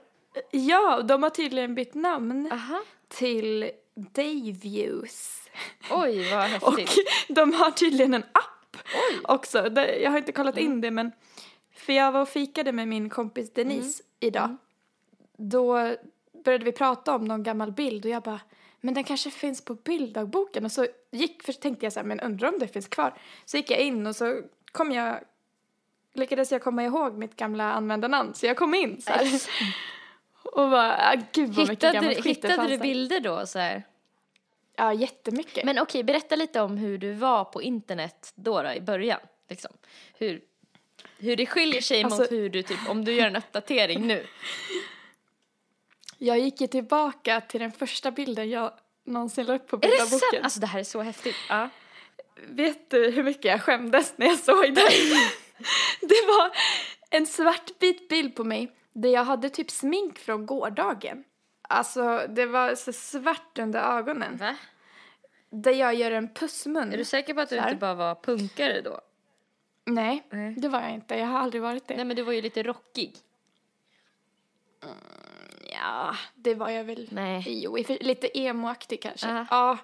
Ja, 0.50 1.02
de 1.02 1.22
har 1.22 1.30
tydligen 1.30 1.74
bytt 1.74 1.94
namn 1.94 2.48
Aha. 2.52 2.82
till 3.08 3.70
Dayviews. 3.94 5.42
Oj, 5.90 6.30
vad 6.30 6.62
Och 6.62 6.78
häftigt. 6.78 7.08
de 7.28 7.52
har 7.52 7.70
tydligen 7.70 8.14
en 8.14 8.22
app 8.22 8.76
Oj. 8.94 9.18
också. 9.24 9.58
Jag 10.00 10.10
har 10.10 10.18
inte 10.18 10.32
kollat 10.32 10.58
in 10.58 10.80
det 10.80 10.90
men 10.90 11.12
för 11.74 11.92
jag 11.92 12.12
var 12.12 12.20
och 12.20 12.28
fikade 12.28 12.72
med 12.72 12.88
min 12.88 13.10
kompis 13.10 13.52
Denise 13.52 14.02
idag. 14.20 14.56
Då 15.36 15.96
började 16.44 16.64
vi 16.64 16.72
prata 16.72 17.14
om 17.14 17.24
någon 17.24 17.42
gammal 17.42 17.72
bild 17.72 18.04
och 18.04 18.10
jag 18.10 18.22
bara 18.22 18.40
men 18.80 18.94
den 18.94 19.04
kanske 19.04 19.30
finns 19.30 19.64
på 19.64 19.74
bilddagboken 19.74 20.64
och 20.64 20.72
så 20.72 20.86
gick, 21.10 21.42
för 21.42 21.52
tänkte 21.52 21.86
jag 21.86 21.92
så 21.92 22.00
här, 22.00 22.06
men 22.06 22.20
undrar 22.20 22.52
om 22.52 22.58
det 22.58 22.68
finns 22.68 22.88
kvar. 22.88 23.18
Så 23.44 23.56
gick 23.56 23.70
jag 23.70 23.80
in 23.80 24.06
och 24.06 24.16
så 24.16 24.40
kom 24.72 24.92
jag, 24.92 25.20
lyckades 26.16 26.52
jag 26.52 26.62
komma 26.62 26.84
ihåg 26.84 27.14
mitt 27.18 27.36
gamla 27.36 27.72
användarnamn 27.72 28.34
så 28.34 28.46
jag 28.46 28.56
kom 28.56 28.74
in 28.74 29.02
så 29.02 29.12
här. 29.12 29.26
Och 30.42 30.70
bara, 30.70 30.96
ah, 31.10 31.14
gud 31.32 31.48
vad 31.48 31.58
mycket 31.58 31.70
Hittade, 31.70 31.92
gammalt 31.92 32.16
du- 32.16 32.22
skit 32.22 32.36
hittade 32.36 32.54
fanns 32.54 32.68
du 32.68 32.78
bilder 32.78 33.20
då 33.20 33.46
så 33.46 33.58
här? 33.58 33.82
Ja, 34.76 34.92
jättemycket. 34.92 35.64
Men 35.64 35.78
okej, 35.78 36.02
berätta 36.04 36.36
lite 36.36 36.60
om 36.60 36.76
hur 36.76 36.98
du 36.98 37.12
var 37.12 37.44
på 37.44 37.62
internet 37.62 38.32
då, 38.34 38.62
då 38.62 38.70
i 38.72 38.80
början. 38.80 39.20
Liksom. 39.48 39.70
Hur, 40.18 40.40
hur 41.18 41.36
det 41.36 41.46
skiljer 41.46 41.80
sig 41.80 42.04
mot 42.04 42.12
Alltså- 42.12 42.34
hur 42.34 42.48
du, 42.50 42.62
typ, 42.62 42.78
om 42.88 43.04
du 43.04 43.12
gör 43.12 43.26
en 43.26 43.36
uppdatering 43.36 44.06
nu. 44.06 44.26
Jag 46.18 46.38
gick 46.38 46.60
ju 46.60 46.66
tillbaka 46.66 47.40
till 47.40 47.60
den 47.60 47.72
första 47.72 48.10
bilden 48.10 48.50
jag 48.50 48.72
någonsin 49.04 49.46
la 49.46 49.54
upp 49.54 49.66
på 49.68 49.76
Är 49.76 49.80
det 49.80 49.86
bilderboken. 49.88 50.18
sant? 50.18 50.44
Alltså 50.44 50.60
det 50.60 50.66
här 50.66 50.80
är 50.80 50.84
så 50.84 51.02
häftigt. 51.02 51.36
Ja. 51.48 51.68
Vet 52.48 52.90
du 52.90 53.10
hur 53.10 53.22
mycket 53.22 53.44
jag 53.44 53.62
skämdes 53.62 54.14
när 54.16 54.26
jag 54.26 54.38
såg 54.38 54.74
det? 54.74 54.88
det 56.00 56.26
var 56.26 56.50
en 57.10 57.26
svartvit 57.26 58.08
bild 58.08 58.36
på 58.36 58.44
mig 58.44 58.72
där 58.92 59.08
jag 59.08 59.24
hade 59.24 59.50
typ 59.50 59.70
smink 59.70 60.18
från 60.18 60.46
gårdagen. 60.46 61.24
Alltså 61.62 62.26
det 62.28 62.46
var 62.46 62.74
så 62.74 62.92
svart 62.92 63.58
under 63.58 63.98
ögonen. 63.98 64.36
Va? 64.36 64.56
Där 65.50 65.72
jag 65.72 65.94
gör 65.94 66.10
en 66.10 66.34
pussmun. 66.34 66.92
Är 66.92 66.96
du 66.96 67.04
säker 67.04 67.34
på 67.34 67.40
att 67.40 67.48
du 67.48 67.56
inte 67.56 67.76
bara 67.76 67.94
var 67.94 68.14
punkare 68.14 68.80
då? 68.80 69.00
Nej, 69.84 70.26
Nej. 70.30 70.54
det 70.56 70.68
var 70.68 70.80
jag 70.80 70.90
inte. 70.90 71.16
Jag 71.16 71.26
har 71.26 71.38
aldrig 71.38 71.62
varit 71.62 71.88
det. 71.88 71.96
Nej 71.96 72.04
men 72.04 72.16
du 72.16 72.22
var 72.22 72.32
ju 72.32 72.42
lite 72.42 72.62
rockig. 72.62 73.16
Ja, 75.72 76.16
det 76.34 76.54
var 76.54 76.70
jag 76.70 76.84
väl. 76.84 77.08
Nej. 77.12 77.44
Jo, 77.46 77.76
lite 78.00 78.38
emo-aktig 78.38 79.02
kanske. 79.02 79.28
Aha. 79.28 79.46
Ja. 79.50 79.78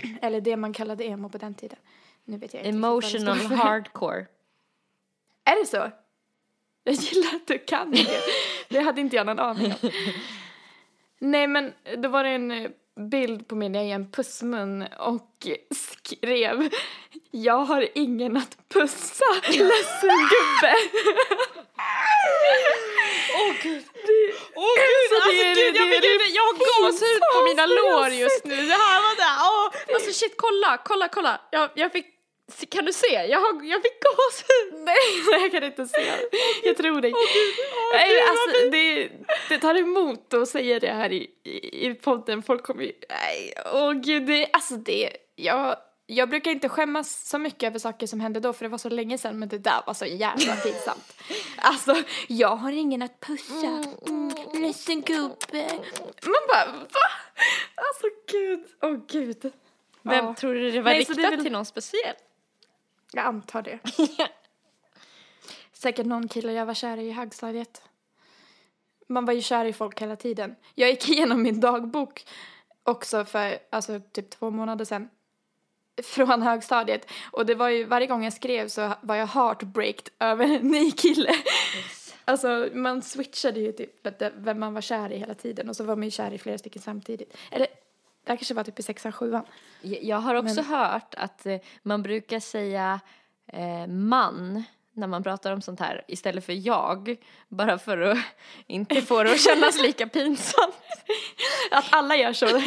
Eller 0.22 0.40
det 0.40 0.56
man 0.56 0.72
kallade 0.72 1.04
emo 1.04 1.28
på 1.28 1.38
den 1.38 1.54
tiden. 1.54 1.78
Nu 2.24 2.38
vet 2.38 2.54
jag 2.54 2.62
inte 2.62 2.76
Emotional 2.76 3.36
hardcore. 3.56 4.26
Är 5.46 5.60
det 5.60 5.66
så? 5.66 5.90
Jag 6.84 6.94
gillar 6.94 7.34
att 7.34 7.46
du 7.46 7.58
kan 7.58 7.90
det. 7.90 8.06
Det 8.68 8.80
hade 8.80 9.00
inte 9.00 9.16
jag 9.16 9.26
någon 9.26 9.38
aning 9.38 9.72
om. 9.82 9.90
Nej 11.18 11.46
men 11.46 11.72
då 11.96 12.08
var 12.08 12.24
det 12.24 12.30
en 12.30 12.50
eh, 12.50 12.70
bild 13.10 13.48
på 13.48 13.54
mig 13.54 13.68
när 13.68 13.80
jag 13.80 13.90
är 13.90 13.94
en 13.94 14.10
pussmun 14.10 14.82
och 14.98 15.46
skrev 15.74 16.68
Jag 17.30 17.58
har 17.64 17.88
ingen 17.94 18.36
att 18.36 18.56
pussa, 18.68 19.24
ledsen 19.48 20.18
gubbe. 20.30 20.74
Åh 23.34 23.52
gud! 23.62 23.84
Åh 24.54 24.74
gud, 24.76 25.12
Alltså 25.12 25.30
det 25.30 25.42
är- 25.42 25.54
gud, 25.54 25.76
jag, 25.76 25.90
det 25.90 26.18
det 26.18 26.30
jag 26.38 26.42
har 26.42 26.56
gåshud 26.58 27.20
på 27.34 27.38
mina 27.48 27.66
lår 27.66 28.08
just 28.08 28.44
nu. 28.44 28.56
Det 28.56 28.72
här 28.72 29.00
var 29.02 29.16
det. 29.16 29.32
Åh, 29.50 29.94
alltså 29.94 30.12
shit, 30.12 30.34
kolla, 30.36 30.78
kolla, 30.84 31.08
kolla. 31.08 31.40
Jag, 31.50 31.70
jag 31.74 31.92
fick, 31.92 32.06
kan 32.68 32.84
du 32.84 32.92
se? 32.92 33.06
Jag, 33.12 33.40
har, 33.40 33.62
jag 33.64 33.82
fick 33.82 34.02
gåshud. 34.02 34.80
Nej, 34.84 35.40
jag 35.42 35.52
kan 35.52 35.64
inte 35.64 35.86
se. 35.86 36.12
Jag 36.64 36.76
tror 36.76 37.00
dig. 37.00 37.12
Nej, 37.92 38.20
alltså, 38.20 38.70
det, 38.70 39.08
det 39.48 39.58
tar 39.58 39.74
emot 39.74 40.34
att 40.34 40.48
säga 40.48 40.80
det 40.80 40.92
här 40.92 41.12
i, 41.12 41.30
i, 41.44 41.86
i 41.90 41.94
podden. 41.94 42.42
Folk 42.42 42.62
kommer 42.62 42.82
ju... 42.82 42.92
Nej, 43.08 43.54
åh 43.72 43.92
gud, 43.92 44.26
det, 44.26 44.48
alltså 44.52 44.74
det... 44.74 45.10
Jag, 45.36 45.76
jag 46.06 46.28
brukar 46.28 46.50
inte 46.50 46.68
skämmas 46.68 47.28
så 47.28 47.38
mycket 47.38 47.62
över 47.66 47.78
saker 47.78 48.06
som 48.06 48.20
hände 48.20 48.40
då 48.40 48.52
för 48.52 48.64
det 48.64 48.68
var 48.68 48.78
så 48.78 48.88
länge 48.88 49.18
sedan 49.18 49.38
men 49.38 49.48
det 49.48 49.58
där 49.58 49.82
var 49.86 49.94
så 49.94 50.06
jävla 50.06 50.56
pinsamt. 50.64 51.12
Alltså, 51.56 51.96
jag 52.28 52.56
har 52.56 52.72
ingen 52.72 53.02
att 53.02 53.20
pussa. 53.20 53.84
Mm, 54.08 54.30
ledsen 54.62 55.00
gubbe. 55.02 55.70
Man 56.22 56.46
bara, 56.48 56.66
va? 56.66 57.08
Alltså 57.74 58.06
gud, 58.32 58.64
åh 58.82 58.96
gud. 59.08 59.52
Vem 60.02 60.24
Ja. 60.24 60.34
tror 60.34 60.54
du 60.54 60.70
det 60.70 60.80
var 60.80 60.90
Nej, 60.90 61.00
riktat 61.00 61.16
det 61.16 61.22
väl- 61.30 61.42
till 61.42 61.52
någon 61.52 61.66
speciell? 61.66 62.14
Jag 63.16 63.24
antar 63.24 63.62
det. 63.62 63.78
Säkert 65.72 66.06
någon 66.06 66.28
kille 66.28 66.52
jag 66.52 66.66
var 66.66 66.74
kär 66.74 66.96
i 66.96 67.08
i 67.08 67.10
högstadiet. 67.10 67.82
Man 69.08 69.24
var 69.24 69.32
ju 69.32 69.42
kär 69.42 69.64
i 69.64 69.72
folk 69.72 70.02
hela 70.02 70.16
tiden. 70.16 70.56
Jag 70.74 70.90
gick 70.90 71.08
igenom 71.08 71.42
min 71.42 71.60
dagbok 71.60 72.26
också 72.82 73.24
för 73.24 73.58
alltså 73.70 74.00
typ 74.12 74.30
två 74.30 74.50
månader 74.50 74.84
sedan. 74.84 75.08
Från 76.02 76.42
högstadiet. 76.42 77.10
Och 77.32 77.46
det 77.46 77.54
var 77.54 77.68
ju 77.68 77.84
varje 77.84 78.06
gång 78.06 78.24
jag 78.24 78.32
skrev 78.32 78.68
så 78.68 78.92
var 79.00 79.16
jag 79.16 79.26
heartbreaked 79.26 80.08
över 80.18 80.44
en 80.44 80.68
ny 80.68 80.90
kille. 80.90 81.34
Alltså 82.24 82.68
man 82.72 83.02
switchade 83.02 83.60
ju 83.60 83.72
typ 83.72 84.06
vem 84.34 84.60
man 84.60 84.74
var 84.74 84.80
kär 84.80 85.12
i 85.12 85.18
hela 85.18 85.34
tiden 85.34 85.68
och 85.68 85.76
så 85.76 85.84
var 85.84 85.96
man 85.96 86.04
ju 86.04 86.10
kär 86.10 86.32
i 86.32 86.38
flera 86.38 86.58
stycken 86.58 86.82
samtidigt. 86.82 87.36
Eller 87.50 87.66
det 88.26 88.32
här 88.32 88.36
kanske 88.36 88.54
var 88.54 88.64
typ 88.64 88.78
i 88.78 88.82
sexan, 88.82 89.12
sjuan. 89.12 89.44
Jag 89.80 90.16
har 90.16 90.34
också 90.34 90.54
Men- 90.54 90.64
hört 90.64 91.14
att 91.14 91.46
eh, 91.46 91.56
man 91.82 92.02
brukar 92.02 92.40
säga 92.40 93.00
eh, 93.52 93.86
man 93.86 94.64
när 94.92 95.06
man 95.06 95.22
pratar 95.22 95.52
om 95.52 95.62
sånt 95.62 95.80
här 95.80 96.04
istället 96.08 96.46
för 96.46 96.52
jag. 96.66 97.16
Bara 97.48 97.78
för 97.78 97.98
att 97.98 98.18
inte 98.66 99.02
få 99.02 99.22
det 99.22 99.32
att 99.32 99.40
kännas 99.40 99.82
lika 99.82 100.06
pinsamt. 100.08 100.74
Att 101.70 101.84
alla 101.90 102.16
gör 102.16 102.32
så. 102.32 102.46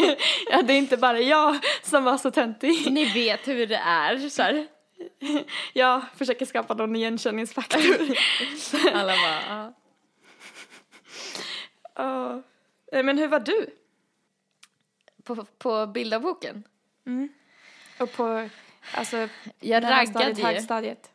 ja, 0.51 0.61
det 0.61 0.73
är 0.73 0.77
inte 0.77 0.97
bara 0.97 1.19
jag 1.19 1.57
som 1.83 2.03
var 2.03 2.17
så 2.17 2.31
töntig. 2.31 2.91
Ni 2.91 3.05
vet 3.13 3.47
hur 3.47 3.67
det 3.67 3.75
är. 3.85 4.29
Så 4.29 4.41
här. 4.41 4.67
Jag 5.73 6.01
försöker 6.15 6.45
skapa 6.45 6.73
någon 6.73 6.95
igenkänningsfaktor. 6.95 7.81
Alla 8.93 9.13
bara, 9.13 9.73
ja. 11.95 12.43
Eh, 12.91 13.03
Men 13.03 13.17
hur 13.17 13.27
var 13.27 13.39
du? 13.39 13.69
På, 15.35 15.45
på 15.57 15.87
bildarboken. 15.87 16.63
Och 17.99 18.11
på, 18.11 18.49
alltså, 18.93 19.27
Jag 19.59 19.83
raggade 19.83 20.41
högstadiet? 20.41 21.11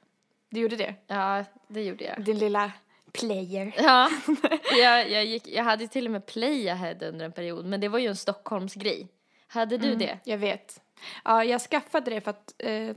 Du 0.51 0.61
gjorde 0.61 0.77
det? 0.77 0.95
Ja, 1.07 1.45
det 1.69 1.83
gjorde 1.83 2.05
jag. 2.05 2.25
Din 2.25 2.39
lilla 2.39 2.73
player. 3.13 3.75
Ja, 3.77 4.11
jag, 4.79 5.11
jag, 5.11 5.25
gick, 5.25 5.49
jag 5.49 5.65
hade 5.65 5.89
till 5.89 6.07
och 6.07 6.13
med 6.13 6.27
Playahead 6.27 6.97
under 7.09 7.25
en 7.25 7.33
period, 7.33 7.65
men 7.65 7.81
det 7.81 7.89
var 7.89 7.99
ju 7.99 8.07
en 8.07 8.17
Stockholmsgrej. 8.17 9.09
Hade 9.47 9.79
du 9.79 9.95
det? 9.95 10.19
Jag 10.25 10.39
vet. 10.39 10.81
Ja, 11.25 11.45
jag 11.45 11.61
skaffade 11.61 12.11
det 12.11 12.21
för 12.21 12.31
att 12.31 12.55
eh, 12.59 12.91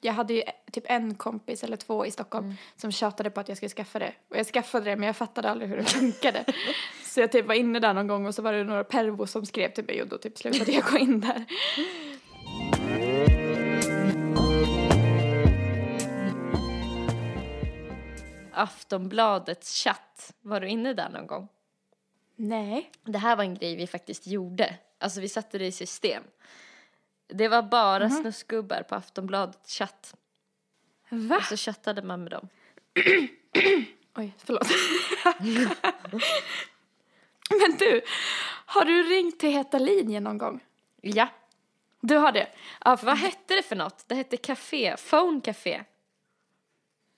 jag 0.00 0.12
hade 0.12 0.34
ju 0.34 0.42
typ 0.72 0.84
en 0.86 1.14
kompis 1.14 1.64
eller 1.64 1.76
två 1.76 2.06
i 2.06 2.10
Stockholm 2.10 2.54
som 2.76 2.92
tjatade 2.92 3.30
på 3.30 3.40
att 3.40 3.48
jag 3.48 3.56
skulle 3.56 3.70
skaffa 3.70 3.98
det. 3.98 4.12
Och 4.28 4.36
jag 4.36 4.46
skaffade 4.46 4.84
det 4.84 4.96
men 4.96 5.06
jag 5.06 5.16
fattade 5.16 5.50
aldrig 5.50 5.70
hur 5.70 5.76
det 5.76 5.84
funkade. 5.84 6.44
så 7.04 7.20
jag 7.20 7.32
typ 7.32 7.46
var 7.46 7.54
inne 7.54 7.80
där 7.80 7.94
någon 7.94 8.06
gång 8.06 8.26
och 8.26 8.34
så 8.34 8.42
var 8.42 8.52
det 8.52 8.64
några 8.64 8.84
pervo 8.84 9.26
som 9.26 9.46
skrev 9.46 9.68
till 9.68 9.84
mig 9.84 10.02
och 10.02 10.08
då 10.08 10.18
typ 10.18 10.38
slutade 10.38 10.72
jag 10.72 10.84
gå 10.84 10.98
in 10.98 11.20
där. 11.20 11.44
Aftonbladets 18.52 19.84
chatt, 19.84 20.34
var 20.40 20.60
du 20.60 20.68
inne 20.68 20.94
där 20.94 21.08
någon 21.08 21.26
gång? 21.26 21.48
Nej. 22.36 22.90
Det 23.04 23.18
här 23.18 23.36
var 23.36 23.44
en 23.44 23.54
grej 23.54 23.76
vi 23.76 23.86
faktiskt 23.86 24.26
gjorde. 24.26 24.74
Alltså 24.98 25.20
vi 25.20 25.28
satte 25.28 25.58
det 25.58 25.66
i 25.66 25.72
system. 25.72 26.22
Det 27.32 27.48
var 27.48 27.62
bara 27.62 28.10
snuskgubbar 28.10 28.82
på 28.82 28.94
Aftonbladets 28.94 29.74
chatt. 29.78 30.14
Va? 31.08 31.36
Och 31.36 31.42
så 31.42 31.56
chattade 31.56 32.02
man 32.02 32.22
med 32.22 32.32
dem. 32.32 32.48
Oj, 34.16 34.34
förlåt. 34.38 34.68
Men 37.50 37.76
du, 37.78 38.02
har 38.66 38.84
du 38.84 39.02
ringt 39.02 39.38
till 39.38 39.50
Heta 39.50 39.78
linjen 39.78 40.24
någon 40.24 40.38
gång? 40.38 40.60
Ja. 41.00 41.28
Du 42.00 42.16
har 42.16 42.32
det? 42.32 42.48
Ja, 42.84 42.98
Vad 43.02 43.18
hette 43.18 43.56
det 43.56 43.62
för 43.62 43.76
något? 43.76 44.04
Det 44.08 44.14
hette 44.14 44.36
Café, 44.36 44.96
Phone 44.96 45.40
Café. 45.40 45.84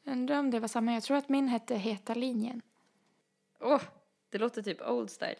Undrar 0.05 0.39
om 0.39 0.51
det 0.51 0.61
var 0.61 0.69
samma. 0.69 0.95
Jag 0.95 1.03
tror 1.03 1.17
att 1.17 1.29
min 1.29 1.49
hette 1.49 1.75
Heta 1.77 2.15
linjen. 2.15 2.63
Åh, 3.61 3.81
det 4.31 4.39
låter 4.39 4.63
typ 4.63 4.89
old 4.89 5.11
style. 5.11 5.37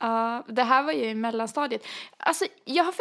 Ja, 0.00 0.44
det 0.48 0.62
här 0.62 0.82
var 0.82 0.92
ju 0.92 1.04
i 1.04 1.14
mellanstadiet. 1.14 1.86
Alltså, 2.16 2.44
jag 2.64 2.84
har 2.84 2.92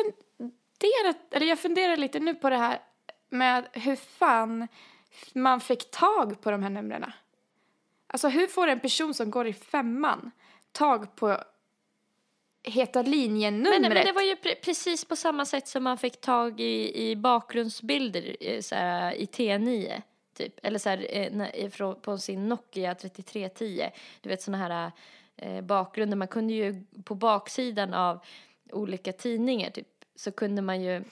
funderat, 0.79 1.33
eller 1.33 1.45
jag 1.45 1.59
funderar 1.59 1.97
lite 1.97 2.19
nu 2.19 2.35
på 2.35 2.49
det 2.49 2.57
här 2.57 2.79
med 3.29 3.67
hur 3.73 3.95
fan 3.95 4.67
man 5.33 5.61
fick 5.61 5.91
tag 5.91 6.41
på 6.41 6.51
de 6.51 6.63
här 6.63 6.69
numren. 6.69 7.11
Alltså, 8.07 8.27
hur 8.27 8.47
får 8.47 8.67
en 8.67 8.79
person 8.79 9.13
som 9.13 9.31
går 9.31 9.47
i 9.47 9.53
femman 9.53 10.31
tag 10.71 11.15
på 11.15 11.43
Heta 12.63 13.01
linjen-numret? 13.01 13.81
Men, 13.81 13.93
men 13.93 14.05
det 14.05 14.11
var 14.11 14.21
ju 14.21 14.35
pre- 14.35 14.61
precis 14.63 15.05
på 15.05 15.15
samma 15.15 15.45
sätt 15.45 15.67
som 15.67 15.83
man 15.83 15.97
fick 15.97 16.21
tag 16.21 16.59
i, 16.59 17.09
i 17.09 17.15
bakgrundsbilder 17.15 18.61
så 18.61 18.75
här, 18.75 19.13
i 19.13 19.25
T9. 19.25 20.01
Typ. 20.37 20.59
Eller 20.63 20.79
så 20.79 20.89
här, 20.89 21.07
eh, 21.09 21.93
på 21.93 22.17
sin 22.17 22.47
Nokia 22.47 22.95
3310. 22.95 23.89
Du 24.21 24.29
vet 24.29 24.41
såna 24.41 24.57
här 24.57 24.91
eh, 25.37 25.61
bakgrunder. 25.61 26.17
Man 26.17 26.27
kunde 26.27 26.53
ju 26.53 26.83
på 27.03 27.15
baksidan 27.15 27.93
av 27.93 28.19
olika 28.71 29.13
tidningar 29.13 29.69
typ 29.69 29.87
så 30.15 30.31
kunde 30.31 30.61
man 30.61 30.81
ju 30.81 31.03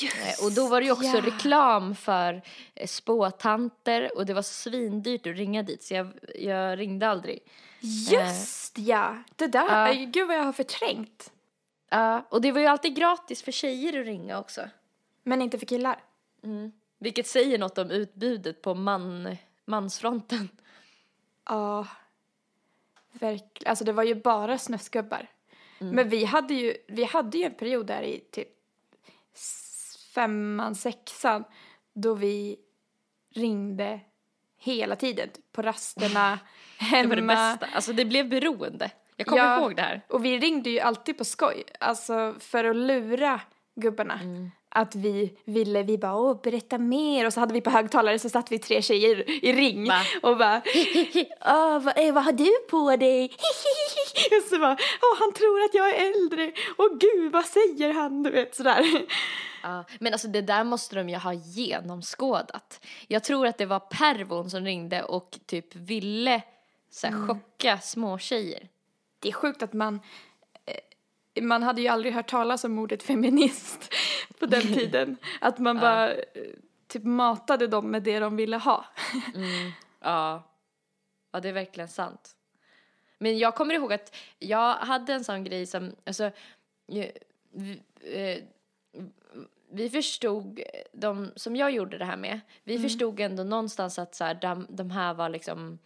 Just, 0.00 0.16
Eh, 0.16 0.44
Och 0.44 0.52
då 0.52 0.68
var 0.68 0.80
det 0.80 0.86
ju 0.86 0.92
också 0.92 1.16
ja. 1.16 1.26
reklam 1.26 1.94
för 1.94 2.42
eh, 2.74 2.86
spåtanter 2.86 4.16
och 4.16 4.26
det 4.26 4.34
var 4.34 4.42
svindyrt 4.42 5.26
att 5.26 5.36
ringa 5.36 5.62
dit 5.62 5.82
så 5.82 5.94
jag, 5.94 6.12
jag 6.34 6.78
ringde 6.78 7.08
aldrig. 7.08 7.40
Just 7.80 8.78
ja, 8.78 9.22
det 9.36 9.46
där, 9.46 9.88
eh, 9.88 10.04
gud 10.04 10.28
vad 10.28 10.36
jag 10.36 10.42
har 10.42 10.52
förträngt. 10.52 11.32
Ja, 11.88 12.26
och 12.28 12.40
det 12.40 12.52
var 12.52 12.60
ju 12.60 12.66
alltid 12.66 12.96
gratis 12.96 13.42
för 13.42 13.52
tjejer 13.52 14.00
att 14.00 14.06
ringa 14.06 14.38
också. 14.38 14.68
Men 15.22 15.42
inte 15.42 15.58
för 15.58 15.66
killar. 15.66 16.04
Vilket 16.98 17.26
säger 17.26 17.58
något 17.58 17.78
om 17.78 17.90
utbudet 17.90 18.62
på 18.62 18.74
man, 18.74 19.36
mansfronten. 19.64 20.48
Ja, 21.44 21.86
verkligen. 23.12 23.70
Alltså 23.70 23.84
det 23.84 23.92
var 23.92 24.02
ju 24.02 24.14
bara 24.14 24.58
snusgubbar. 24.58 25.28
Mm. 25.80 25.94
Men 25.94 26.08
vi 26.08 26.24
hade 26.24 26.54
ju, 26.54 26.76
vi 26.88 27.04
hade 27.04 27.38
ju 27.38 27.44
en 27.44 27.54
period 27.54 27.86
där 27.86 28.02
i 28.02 28.20
typ 28.30 28.48
femman, 30.14 30.74
sexan 30.74 31.44
då 31.94 32.14
vi 32.14 32.56
ringde 33.34 34.00
hela 34.58 34.96
tiden. 34.96 35.28
typ 35.28 35.52
På 35.52 35.62
rasterna, 35.62 36.38
Det 36.78 36.84
hemma. 36.84 37.08
var 37.08 37.16
det 37.16 37.22
bästa. 37.22 37.66
Alltså 37.74 37.92
det 37.92 38.04
blev 38.04 38.28
beroende. 38.28 38.90
Jag 39.16 39.26
kommer 39.26 39.42
Ja. 39.42 39.60
ihåg 39.60 39.76
det 39.76 39.82
här. 39.82 40.00
Och 40.08 40.24
vi 40.24 40.38
ringde 40.38 40.70
ju 40.70 40.80
alltid 40.80 41.18
på 41.18 41.24
skoj, 41.24 41.64
alltså 41.80 42.34
för 42.40 42.64
att 42.64 42.76
lura 42.76 43.40
gubbarna. 43.74 44.20
Mm. 44.20 44.50
Att 44.76 44.94
vi 44.94 45.32
ville, 45.44 45.82
vi 45.82 45.98
bara 45.98 46.16
åh 46.16 46.40
berätta 46.42 46.78
mer 46.78 47.26
och 47.26 47.32
så 47.32 47.40
hade 47.40 47.54
vi 47.54 47.60
på 47.60 47.70
högtalare 47.70 48.18
så 48.18 48.28
satt 48.28 48.52
vi 48.52 48.58
tre 48.58 48.82
tjejer 48.82 49.30
i 49.44 49.52
ring 49.52 49.88
Va? 49.88 50.00
och 50.22 50.38
bara 50.38 50.62
åh 51.46 51.78
vad, 51.78 51.98
eh, 51.98 52.14
vad 52.14 52.24
har 52.24 52.32
du 52.32 52.50
på 52.70 52.96
dig? 52.96 53.24
och 54.42 54.48
så 54.50 54.58
bara 54.58 54.76
åh 55.02 55.18
han 55.18 55.32
tror 55.32 55.60
att 55.60 55.74
jag 55.74 55.88
är 55.88 56.06
äldre, 56.10 56.52
åh 56.78 56.98
gud 56.98 57.32
vad 57.32 57.44
säger 57.44 57.92
han 57.92 58.22
du 58.22 58.30
vet 58.30 58.54
sådär. 58.54 59.06
Ja, 59.62 59.84
men 59.98 60.12
alltså 60.12 60.28
det 60.28 60.42
där 60.42 60.64
måste 60.64 60.96
de 60.96 61.08
ju 61.08 61.16
ha 61.16 61.32
genomskådat. 61.32 62.86
Jag 63.08 63.24
tror 63.24 63.46
att 63.46 63.58
det 63.58 63.66
var 63.66 63.80
pervon 63.80 64.50
som 64.50 64.64
ringde 64.64 65.02
och 65.02 65.38
typ 65.46 65.76
ville 65.76 66.42
så 66.90 67.06
här, 67.06 67.26
chocka 67.26 67.78
småtjejer. 67.78 68.68
Det 69.18 69.28
är 69.28 69.32
sjukt 69.32 69.62
att 69.62 69.72
man 69.72 70.00
man 71.42 71.62
hade 71.62 71.82
ju 71.82 71.88
aldrig 71.88 72.14
hört 72.14 72.30
talas 72.30 72.64
om 72.64 72.78
ordet 72.78 73.02
feminist 73.02 73.94
på 74.38 74.46
den 74.46 74.62
tiden. 74.62 75.16
Att 75.40 75.58
man 75.58 75.80
bara 75.80 76.14
eh, 76.14 76.20
typ 76.88 77.04
matade 77.04 77.66
dem 77.66 77.90
med 77.90 78.02
det 78.02 78.18
de 78.18 78.36
ville 78.36 78.56
ha. 78.56 78.84
Ja. 80.00 80.42
Ja, 81.32 81.40
det 81.40 81.48
är 81.48 81.52
verkligen 81.52 81.88
sant. 81.88 82.36
Men 83.18 83.38
jag 83.38 83.54
kommer 83.54 83.74
ihåg 83.74 83.92
att 83.92 84.16
jag 84.38 84.74
hade 84.74 85.12
en 85.12 85.24
sån 85.24 85.44
grej 85.44 85.66
som, 85.66 85.92
alltså, 86.04 86.30
vi, 86.86 87.80
eh, 88.00 88.42
vi 89.70 89.90
förstod, 89.90 90.60
de 90.92 91.32
som 91.36 91.56
jag 91.56 91.70
gjorde 91.70 91.98
det 91.98 92.04
här 92.04 92.16
med, 92.16 92.40
vi 92.64 92.78
förstod 92.78 93.20
ändå 93.20 93.42
någonstans 93.42 93.98
att 93.98 94.14
så 94.14 94.24
här, 94.24 94.34
de, 94.34 94.66
de 94.68 94.90
här 94.90 95.14
var 95.14 95.28
liksom 95.28 95.78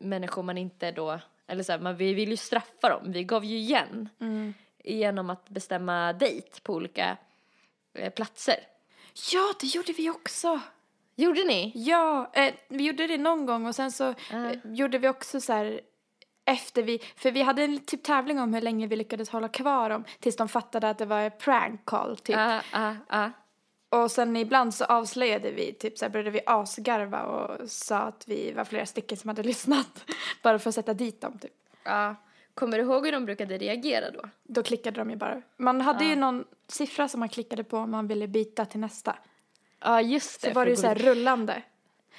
människor 0.00 0.42
man 0.42 0.58
inte 0.58 0.90
då, 0.92 1.20
eller 1.46 1.62
så 1.62 1.72
här, 1.72 1.78
man, 1.78 1.96
vi 1.96 2.14
ville 2.14 2.30
ju 2.30 2.36
straffa 2.36 2.88
dem, 2.88 3.12
vi 3.12 3.24
gav 3.24 3.44
ju 3.44 3.56
igen 3.56 4.08
genom 4.84 5.30
att 5.30 5.48
bestämma 5.48 6.12
dejt 6.12 6.60
på 6.62 6.74
olika 6.74 7.16
eh, 7.94 8.12
platser. 8.12 8.56
Ja, 9.32 9.52
det 9.60 9.66
gjorde 9.66 9.92
vi 9.92 10.10
också. 10.10 10.60
Gjorde 11.16 11.44
ni? 11.44 11.72
Ja, 11.74 12.30
eh, 12.32 12.54
vi 12.68 12.84
gjorde 12.84 13.06
det 13.06 13.18
någon 13.18 13.46
gång 13.46 13.66
och 13.66 13.74
sen 13.74 13.92
så 13.92 14.04
Ah. 14.04 14.14
eh, 14.50 14.52
gjorde 14.64 14.98
vi 14.98 15.08
också 15.08 15.40
så 15.40 15.52
här 15.52 15.80
efter 16.44 16.82
vi, 16.82 16.98
för 17.16 17.30
vi 17.30 17.42
hade 17.42 17.62
en 17.64 17.78
typ 17.84 18.02
tävling 18.02 18.40
om 18.40 18.54
hur 18.54 18.60
länge 18.60 18.86
vi 18.86 18.96
lyckades 18.96 19.30
hålla 19.30 19.48
kvar 19.48 19.90
dem 19.90 20.04
tills 20.20 20.36
de 20.36 20.48
fattade 20.48 20.90
att 20.90 20.98
det 20.98 21.06
var 21.06 21.20
en 21.20 21.30
prank 21.30 21.84
call 21.84 22.16
typ. 22.16 22.36
Ja, 22.36 22.60
ja, 22.72 22.96
ja. 23.08 23.30
Och 23.88 24.10
sen 24.10 24.36
ibland 24.36 24.74
så 24.74 24.84
avslöjade 24.84 25.50
vi, 25.50 25.72
typ 25.72 25.98
så 25.98 26.04
här 26.04 26.10
började 26.10 26.30
vi 26.30 26.40
asgarva 26.46 27.22
och 27.22 27.70
sa 27.70 27.96
att 27.98 28.24
vi 28.28 28.52
var 28.52 28.64
flera 28.64 28.86
stycken 28.86 29.18
som 29.18 29.28
hade 29.28 29.42
lyssnat. 29.52 30.04
Bara 30.42 30.58
för 30.58 30.68
att 30.68 30.74
sätta 30.74 30.94
dit 30.94 31.20
dem 31.20 31.38
typ. 31.38 31.52
Ja. 31.84 32.14
Kommer 32.54 32.78
du 32.78 32.84
ihåg 32.84 33.04
hur 33.04 33.12
de 33.12 33.24
brukade 33.24 33.58
reagera 33.58 34.10
då? 34.10 34.22
Då 34.42 34.62
klickade 34.62 35.00
de 35.00 35.10
ju 35.10 35.16
bara. 35.16 35.42
Man 35.56 35.80
hade 35.80 36.04
ju 36.04 36.16
någon 36.16 36.44
siffra 36.68 37.08
som 37.08 37.20
man 37.20 37.28
klickade 37.28 37.64
på 37.64 37.76
om 37.78 37.90
man 37.90 38.06
ville 38.06 38.28
byta 38.28 38.64
till 38.66 38.80
nästa. 38.80 39.16
Ja, 39.80 40.00
just 40.00 40.40
Så 40.40 40.46
det. 40.46 40.52
var 40.52 40.64
det 40.64 40.70
ju 40.70 40.76
så 40.76 40.86
här 40.86 40.94
rullande. 40.94 41.62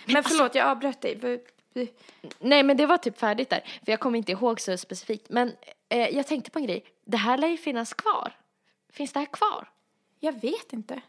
Men 0.05 0.23
förlåt, 0.23 0.55
jag 0.55 0.67
avbröt 0.67 1.01
dig. 1.01 1.43
Nej, 2.39 2.63
men 2.63 2.77
det 2.77 2.85
var 2.85 2.97
typ 2.97 3.17
färdigt 3.19 3.49
där. 3.49 3.59
För 3.85 3.91
jag 3.91 3.99
kommer 3.99 4.17
inte 4.17 4.31
ihåg 4.31 4.61
så 4.61 4.77
specifikt. 4.77 5.29
Men 5.29 5.51
eh, 5.89 6.09
jag 6.09 6.27
tänkte 6.27 6.51
på 6.51 6.59
en 6.59 6.65
grej. 6.65 6.85
Det 7.05 7.17
här 7.17 7.37
lär 7.37 7.47
ju 7.47 7.57
finnas 7.57 7.93
kvar. 7.93 8.33
Finns 8.93 9.13
det 9.13 9.19
här 9.19 9.25
kvar? 9.25 9.69
Jag 10.19 10.41
vet 10.41 10.73
inte. 10.73 11.01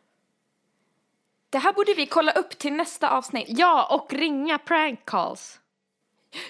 Det 1.50 1.58
här 1.58 1.72
borde 1.72 1.94
vi 1.94 2.06
kolla 2.06 2.32
upp 2.32 2.58
till 2.58 2.72
nästa 2.72 3.10
avsnitt. 3.10 3.46
Ja, 3.48 3.94
och 3.94 4.12
ringa 4.12 4.58
prank 4.58 5.04
calls. 5.04 5.60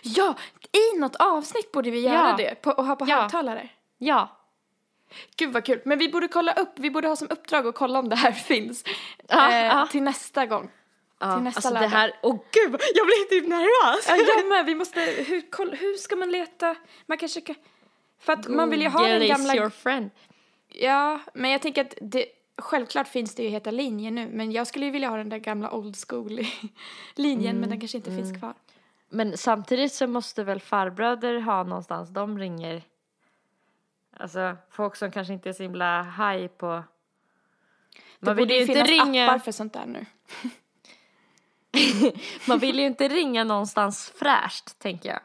Ja, 0.02 0.34
i 0.72 0.98
något 0.98 1.16
avsnitt 1.16 1.72
borde 1.72 1.90
vi 1.90 2.00
göra 2.00 2.14
Ja. 2.30 2.34
det 2.36 2.54
på, 2.62 2.70
och 2.70 2.84
ha 2.86 2.96
på 2.96 3.04
Ja. 3.08 3.20
högtalare. 3.22 3.68
Ja. 3.98 4.40
Gud 5.36 5.52
vad 5.52 5.64
kul. 5.64 5.80
Men 5.84 5.98
vi 5.98 6.08
borde 6.08 6.28
kolla 6.28 6.52
upp, 6.52 6.72
vi 6.76 6.90
borde 6.90 7.08
ha 7.08 7.16
som 7.16 7.28
uppdrag 7.30 7.66
att 7.66 7.74
kolla 7.74 7.98
om 7.98 8.08
det 8.08 8.16
här 8.16 8.32
finns. 8.50 8.84
Ja, 9.28 9.50
eh, 9.50 9.66
ja. 9.66 9.86
Till 9.90 10.02
nästa 10.02 10.46
gång. 10.46 10.70
ja. 11.18 11.34
Till 11.34 11.42
nästa 11.44 11.58
alltså 11.68 11.74
det 11.82 11.86
här, 11.86 12.12
åh 12.22 12.34
gud, 12.52 12.80
jag 12.94 13.06
blir 13.06 13.28
typ 13.28 13.48
nervös. 13.48 14.04
Ja, 14.08 14.16
jag 14.16 14.46
med. 14.48 14.66
Vi 14.66 14.74
måste, 14.74 15.00
hur, 15.00 15.50
koll, 15.50 15.74
hur 15.80 15.94
ska 15.96 16.16
man 16.16 16.30
leta? 16.30 16.76
Man 17.06 17.18
kanske 17.18 17.40
kan, 17.40 17.54
för 18.20 18.32
att 18.32 18.48
man 18.48 18.70
vill 18.70 18.82
ju 18.82 18.88
ha 18.88 18.98
Google 19.00 19.18
den 19.18 19.28
gamla. 19.28 19.54
your 19.56 19.70
friend. 19.70 20.10
Ja, 20.68 21.20
men 21.34 21.50
jag 21.50 21.62
tänker 21.62 21.80
att 21.84 21.94
det, 22.00 22.26
självklart 22.58 23.08
finns 23.08 23.34
det 23.34 23.42
ju 23.42 23.48
Heta 23.48 23.70
linje 23.70 24.10
nu, 24.10 24.28
men 24.32 24.52
jag 24.52 24.66
skulle 24.66 24.84
ju 24.86 24.90
vilja 24.92 25.08
ha 25.08 25.16
den 25.16 25.28
där 25.28 25.38
gamla 25.38 25.70
old 25.74 25.96
school 26.08 26.40
linjen, 27.14 27.50
Mm, 27.50 27.60
men 27.60 27.70
den 27.70 27.80
kanske 27.80 27.96
inte 27.98 28.10
finns 28.10 28.38
kvar. 28.38 28.54
Men 29.14 29.38
samtidigt 29.38 29.92
så 29.92 30.06
måste 30.06 30.44
väl 30.44 30.60
farbröder 30.60 31.40
ha 31.40 31.62
någonstans, 31.62 32.10
de 32.10 32.38
ringer. 32.38 32.82
Alltså 34.16 34.56
folk 34.70 34.96
som 34.96 35.10
kanske 35.10 35.32
inte 35.32 35.48
är 35.48 35.52
så 35.52 35.62
himla 35.62 36.02
high 36.02 36.46
på... 36.46 36.84
Det 38.20 38.26
Man 38.26 38.36
vill 38.36 38.46
borde 38.46 38.54
ju 38.54 38.60
inte 38.60 38.82
ringa, 38.82 39.30
appar 39.30 39.38
för 39.38 39.52
sånt 39.52 39.72
där 39.72 39.86
nu. 39.86 40.06
man 42.46 42.58
vill 42.58 42.78
ju 42.78 42.86
inte 42.86 43.08
ringa 43.08 43.44
någonstans 43.44 44.12
fräscht, 44.18 44.78
tänker 44.78 45.08
jag. 45.08 45.20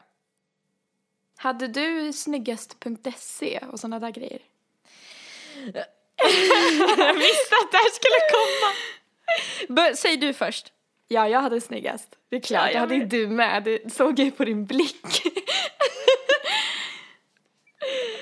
Hade 1.36 1.68
du 1.68 2.12
snyggast.se 2.12 3.58
och 3.72 3.80
såna 3.80 3.98
där 3.98 4.10
grejer? 4.10 4.40
Jag 6.98 7.14
visste 7.14 7.54
att 7.62 7.72
det 7.72 7.76
här 7.76 7.90
skulle 7.90 8.20
komma. 8.30 9.94
Säg 9.94 10.16
du 10.16 10.32
först. 10.32 10.72
Ja, 11.12 11.28
jag 11.28 11.40
hade 11.40 11.60
snyggast. 11.60 12.18
Det 12.28 12.36
är 12.36 12.40
klart, 12.40 12.66
Ja, 12.66 12.72
jag 12.72 12.80
hade 12.80 12.94
ju 12.94 13.04
du 13.04 13.26
med. 13.28 13.64
Det 13.64 13.92
såg 13.92 14.18
jag 14.18 14.36
på 14.36 14.44
din 14.44 14.64
blick. 14.64 15.22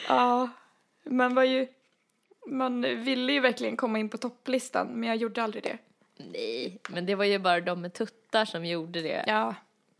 ja, 0.08 0.48
man 1.04 1.34
var 1.34 1.44
ju... 1.44 1.68
Man 2.46 2.82
ville 2.82 3.32
ju 3.32 3.40
verkligen 3.40 3.76
komma 3.76 3.98
in 3.98 4.08
på 4.08 4.18
topplistan, 4.18 4.86
men 4.86 5.08
jag 5.08 5.16
gjorde 5.16 5.42
aldrig 5.42 5.62
det. 5.62 5.78
Nej, 6.16 6.78
men 6.88 7.06
det 7.06 7.14
var 7.14 7.24
ju 7.24 7.38
bara 7.38 7.60
de 7.60 7.80
med 7.80 7.94
tuttar 7.94 8.44
som 8.44 8.64
gjorde 8.64 9.00
det. 9.00 9.24
Ja, 9.26 9.54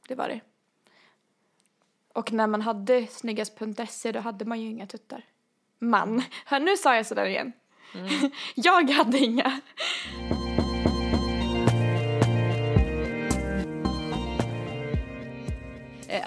det 0.09 0.15
var 0.15 0.29
det. 0.29 0.41
Och 2.13 2.33
när 2.33 2.47
man 2.47 2.63
hade 2.63 3.07
snyggast.se 3.07 4.13
då 4.13 4.21
hade 4.21 4.45
man 4.45 4.61
ju 4.61 4.69
inga 4.69 4.87
tuttar. 4.87 5.25
Man. 5.79 6.23
Hör, 6.45 6.61
nu 6.61 6.77
sa 6.77 6.97
jag 6.97 7.07
sådär 7.07 7.27
igen. 7.27 7.53
jag 8.55 8.91
hade 8.91 9.19
inga. 9.19 9.61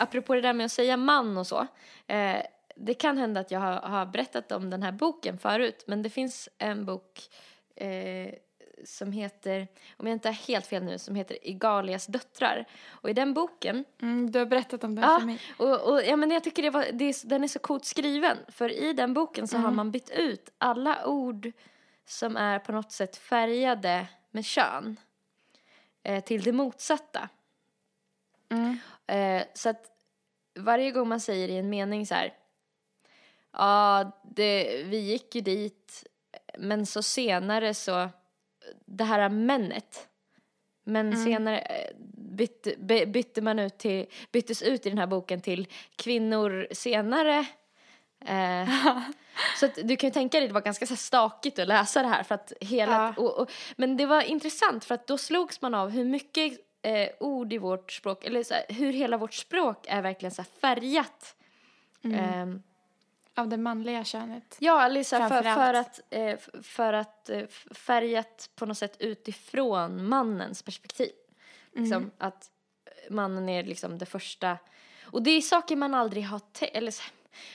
Apropå 0.01 0.35
det 0.35 0.41
där 0.41 0.53
med 0.53 0.65
att 0.65 0.71
säga 0.71 0.97
man 0.97 1.37
och 1.37 1.47
så. 1.47 1.67
Eh, 2.07 2.37
det 2.75 2.93
kan 2.93 3.17
hända 3.17 3.39
att 3.39 3.51
jag 3.51 3.59
har, 3.59 3.73
har 3.73 4.05
berättat 4.05 4.51
om 4.51 4.69
den 4.69 4.83
här 4.83 4.91
boken 4.91 5.37
förut, 5.37 5.83
men 5.87 6.01
det 6.01 6.09
finns 6.09 6.49
en 6.57 6.85
bok 6.85 7.19
eh, 7.75 8.33
som 8.85 9.11
heter, 9.11 9.67
om 9.97 10.07
jag 10.07 10.15
inte 10.15 10.27
har 10.27 10.33
helt 10.33 10.65
fel 10.67 10.83
nu, 10.83 10.99
som 10.99 11.15
heter 11.15 11.47
Igalias 11.47 12.05
döttrar. 12.07 12.65
Och 12.89 13.09
i 13.09 13.13
den 13.13 13.33
boken 13.33 13.85
Mm, 14.01 14.31
du 14.31 14.39
har 14.39 14.45
berättat 14.45 14.83
om 14.83 14.95
det 14.95 15.01
Ja, 15.01 15.19
för 15.19 15.25
mig. 15.25 15.39
och, 15.57 15.91
och 15.91 16.01
ja, 16.03 16.15
men 16.15 16.31
jag 16.31 16.43
tycker 16.43 16.63
det 16.63 16.69
var, 16.69 16.85
det 16.93 17.05
är, 17.05 17.27
den 17.27 17.43
är 17.43 17.47
så 17.47 17.59
coolt 17.59 17.85
skriven. 17.85 18.37
För 18.47 18.71
i 18.71 18.93
den 18.93 19.13
boken 19.13 19.47
så 19.47 19.57
har 19.57 19.71
man 19.71 19.91
bytt 19.91 20.09
ut 20.09 20.49
alla 20.57 21.05
ord 21.05 21.51
som 22.05 22.37
är 22.37 22.59
på 22.59 22.71
något 22.71 22.91
sätt 22.91 23.17
färgade 23.17 24.07
med 24.31 24.45
kön 24.45 24.99
eh, 26.03 26.23
till 26.23 26.43
det 26.43 26.51
motsatta. 26.51 27.29
Mm. 28.49 28.77
Eh, 29.07 29.43
så 29.53 29.69
att 29.69 29.90
varje 30.59 30.91
gång 30.91 31.07
man 31.07 31.19
säger 31.19 31.47
i 31.47 31.57
en 31.57 31.69
mening 31.69 32.07
så 32.07 32.15
här, 32.15 32.33
ja, 33.53 34.11
det, 34.23 34.83
vi 34.83 34.97
gick 34.97 35.35
ju 35.35 35.41
dit, 35.41 36.03
men 36.57 36.85
så 36.85 37.03
senare 37.03 37.73
så, 37.73 38.09
det 38.85 39.03
här 39.03 39.29
männet, 39.29 40.07
men 40.83 41.23
senare, 41.25 41.59
eh, 41.59 41.95
bytte, 42.15 42.73
by, 42.77 43.05
bytte 43.05 43.41
man 43.41 43.59
ut 43.59 43.77
till, 43.77 44.05
byttes 44.31 44.61
ut 44.61 44.85
i 44.85 44.89
den 44.89 44.97
här 44.97 45.07
boken 45.07 45.41
till 45.41 45.67
kvinnor 45.95 46.67
senare. 46.71 47.45
Eh, 48.25 48.69
så 49.59 49.65
att 49.65 49.75
du 49.83 49.95
kan 49.95 50.07
ju 50.07 50.13
tänka 50.13 50.39
dig, 50.39 50.47
det 50.47 50.53
var 50.53 50.61
ganska 50.61 50.85
så 50.87 50.95
stakigt 50.95 51.59
att 51.59 51.67
läsa 51.67 52.01
det 52.01 52.07
här 52.07 52.23
för 52.23 52.35
att 52.35 52.53
hela, 52.61 53.13
Ja. 53.17 53.23
och, 53.23 53.39
och, 53.39 53.51
men 53.75 53.97
det 53.97 54.05
var 54.05 54.21
intressant 54.21 54.85
för 54.85 54.95
att 54.95 55.07
då 55.07 55.17
slogs 55.17 55.61
man 55.61 55.75
av 55.75 55.89
hur 55.89 56.05
mycket 56.05 56.59
eh, 56.81 57.09
ord 57.19 57.53
i 57.53 57.57
vårt 57.57 57.91
språk, 57.91 58.25
eller 58.25 58.43
så 58.43 58.53
här, 58.53 58.65
hur 58.69 58.93
hela 58.93 59.17
vårt 59.17 59.33
språk 59.33 59.85
är 59.89 60.01
verkligen 60.01 60.31
så 60.31 60.41
här 60.41 60.49
färgat. 60.61 61.35
Ehm, 62.03 62.61
Av 63.35 63.47
det 63.47 63.57
manliga 63.57 64.03
könet. 64.03 64.55
Ja, 64.59 64.85
eller 64.85 65.03
så 65.03 65.15
här, 65.15 65.29
för, 65.29 65.43
för 65.55 65.73
att, 65.73 65.99
eh, 66.09 66.37
för 66.63 66.93
att 66.93 67.29
eh, 67.29 67.47
färgat 67.73 68.49
på 68.55 68.65
något 68.65 68.77
sätt 68.77 68.95
utifrån 68.99 70.05
mannens 70.07 70.63
perspektiv. 70.63 71.11
Liksom 71.73 71.97
Mm. 71.97 72.11
att 72.17 72.49
mannen 73.09 73.49
är 73.49 73.63
liksom 73.63 73.97
det 73.97 74.05
första. 74.05 74.57
Och 75.03 75.23
det 75.23 75.31
är 75.31 75.41
saker 75.41 75.75
man 75.75 75.93
aldrig 75.93 76.23
har 76.25 76.39
tänkt, 76.39 76.75
eller 76.75 76.91
så, 76.91 77.03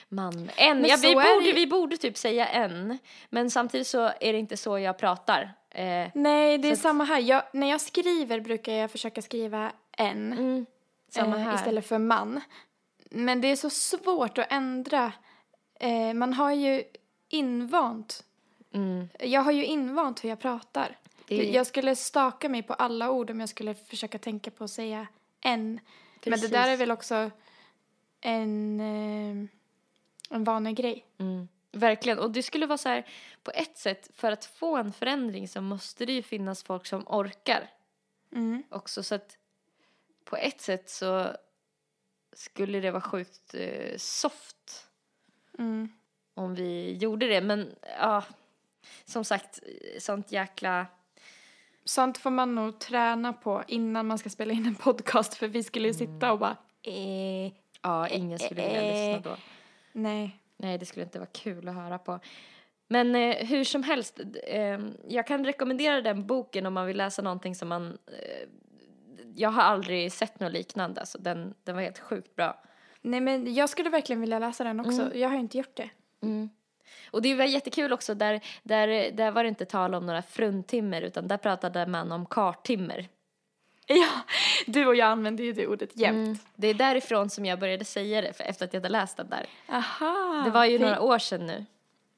man, 0.08 0.50
en, 0.56 0.84
ja, 0.84 0.96
vi, 1.02 1.08
det 1.08 1.14
borde, 1.14 1.52
vi 1.52 1.66
borde 1.66 1.96
typ 1.96 2.16
säga 2.16 2.46
en, 2.46 2.98
men 3.30 3.50
samtidigt 3.50 3.86
så 3.86 4.12
är 4.20 4.32
det 4.32 4.38
inte 4.38 4.56
så 4.56 4.78
jag 4.78 4.98
pratar. 4.98 5.52
Eh, 5.76 6.10
Nej, 6.14 6.58
det 6.58 6.68
är 6.68 6.72
att- 6.72 6.78
samma 6.78 7.04
här. 7.04 7.20
Jag, 7.20 7.42
när 7.52 7.66
jag 7.70 7.80
skriver 7.80 8.40
brukar 8.40 8.72
jag 8.72 8.90
försöka 8.90 9.22
skriva 9.22 9.72
en 9.92 10.32
mm, 10.32 10.66
samma 11.08 11.36
eh, 11.36 11.42
här. 11.42 11.54
istället 11.54 11.86
för 11.86 11.98
man. 11.98 12.40
Men 13.10 13.40
det 13.40 13.48
är 13.48 13.56
så 13.56 13.70
svårt 13.70 14.38
att 14.38 14.46
ändra. 14.52 15.12
Eh, 15.80 16.14
man 16.14 16.32
har 16.32 16.52
ju 16.52 16.82
invant. 17.28 18.24
Mm, 18.72 19.08
Jag 19.20 19.40
har 19.42 19.52
ju 19.52 19.64
invant 19.64 20.24
hur 20.24 20.28
jag 20.28 20.40
pratar. 20.40 20.98
det, 21.28 21.34
Jag 21.50 21.66
skulle 21.66 21.96
staka 21.96 22.48
mig 22.48 22.62
på 22.62 22.74
alla 22.74 23.10
ord 23.10 23.30
om 23.30 23.40
jag 23.40 23.48
skulle 23.48 23.74
försöka 23.74 24.18
tänka 24.18 24.50
på 24.50 24.64
att 24.64 24.70
säga 24.70 25.06
en. 25.40 25.80
Men 26.24 26.40
det 26.40 26.48
där 26.48 26.58
är 26.58 26.62
precis. 26.64 26.80
väl 26.80 26.90
också 26.90 27.30
en, 28.20 28.80
eh, 28.80 29.48
en 30.30 30.44
vanlig 30.44 30.76
grej. 30.76 31.04
Mm, 31.18 31.48
verkligen. 31.72 32.18
Och 32.18 32.30
det 32.30 32.42
skulle 32.42 32.66
vara 32.66 32.78
så 32.78 32.88
här, 32.88 33.06
på 33.46 33.52
ett 33.54 33.78
sätt, 33.78 34.10
för 34.14 34.32
att 34.32 34.44
få 34.44 34.76
en 34.76 34.92
förändring 34.92 35.48
så 35.48 35.60
måste 35.60 36.06
det 36.06 36.12
ju 36.12 36.22
finnas 36.22 36.62
folk 36.62 36.86
som 36.86 37.04
orkar. 37.06 37.70
Mm. 38.32 38.62
också 38.70 39.02
så 39.02 39.14
att 39.14 39.38
på 40.24 40.36
ett 40.36 40.60
sätt 40.60 40.90
så 40.90 41.36
skulle 42.32 42.80
det 42.80 42.90
vara 42.90 43.00
sjukt 43.02 43.54
eh, 43.54 43.96
soft 43.96 44.86
Mm. 45.58 45.88
om 46.34 46.54
vi 46.54 46.92
gjorde 46.96 47.26
det 47.26 47.40
men 47.40 47.74
ja 47.98 48.24
som 49.04 49.24
sagt 49.24 49.60
eh, 49.62 50.00
sånt 50.00 50.32
jäkla 50.32 50.86
Sånt 51.84 52.18
får 52.18 52.30
man 52.30 52.54
nog 52.54 52.78
träna 52.78 53.32
på 53.32 53.64
innan 53.68 54.06
man 54.06 54.18
ska 54.18 54.30
spela 54.30 54.52
in 54.52 54.66
en 54.66 54.74
podcast 54.74 55.34
för 55.34 55.48
vi 55.48 55.62
skulle 55.62 55.88
ju 55.88 55.94
sitta 55.94 56.32
och 56.32 56.38
bara 56.38 56.56
eh, 56.82 57.52
ja 57.82 58.08
ingen 58.08 58.38
skulle 58.38 58.62
vilja 58.66 58.82
lyssna 58.82 59.30
då 59.30 59.36
nej. 59.92 60.40
nej 60.56 60.78
det 60.78 60.86
skulle 60.86 61.04
inte 61.04 61.18
vara 61.18 61.30
kul 61.32 61.68
att 61.68 61.74
höra 61.74 61.98
på 61.98 62.20
men 62.88 63.14
eh, 63.14 63.46
hur 63.46 63.64
som 63.64 63.82
helst 63.82 64.20
eh, 64.46 64.78
jag 65.08 65.26
kan 65.26 65.44
rekommendera 65.44 66.00
den 66.00 66.26
boken 66.26 66.66
om 66.66 66.74
man 66.74 66.86
vill 66.86 66.96
läsa 66.96 67.22
någonting 67.22 67.54
som 67.54 67.68
man 67.68 67.98
eh, 68.06 68.48
jag 69.34 69.50
har 69.50 69.62
aldrig 69.62 70.12
sett 70.12 70.40
något 70.40 70.52
liknande 70.52 71.00
alltså 71.00 71.18
den, 71.18 71.54
den 71.64 71.74
var 71.74 71.82
helt 71.82 71.98
sjukt 71.98 72.36
bra 72.36 72.62
Nej 73.06 73.20
men 73.20 73.54
jag 73.54 73.68
skulle 73.68 73.90
verkligen 73.90 74.20
vilja 74.20 74.38
läsa 74.38 74.64
den 74.64 74.80
också. 74.80 75.02
Mm. 75.02 75.20
Jag 75.20 75.28
har 75.28 75.36
inte 75.36 75.58
gjort 75.58 75.76
det. 75.76 75.90
Mm. 76.22 76.50
Och 77.10 77.22
det 77.22 77.34
var 77.34 77.44
jättekul 77.44 77.92
också, 77.92 78.14
där, 78.14 78.40
där, 78.62 79.10
där 79.10 79.30
var 79.30 79.42
det 79.42 79.48
inte 79.48 79.64
tal 79.64 79.94
om 79.94 80.06
några 80.06 80.22
fruntimmer 80.22 81.02
utan 81.02 81.28
där 81.28 81.36
pratade 81.36 81.86
man 81.86 82.12
om 82.12 82.26
kartimmer. 82.26 83.08
Ja, 83.88 84.08
du 84.66 84.86
och 84.86 84.96
jag 84.96 85.08
använder 85.08 85.44
ju 85.44 85.52
det 85.52 85.66
ordet 85.66 85.96
jämt. 85.96 86.26
Mm. 86.26 86.38
Det 86.56 86.66
är 86.66 86.74
därifrån 86.74 87.30
som 87.30 87.46
jag 87.46 87.58
började 87.58 87.84
säga 87.84 88.20
det 88.20 88.32
för 88.32 88.44
efter 88.44 88.64
att 88.64 88.72
jag 88.72 88.80
hade 88.80 88.88
läst 88.88 89.16
den 89.16 89.28
där. 89.28 89.46
Aha. 89.68 90.42
Det 90.44 90.50
var 90.50 90.64
ju 90.64 90.78
vi- 90.78 90.84
några 90.84 91.00
år 91.00 91.18
sedan 91.18 91.46
nu. 91.46 91.64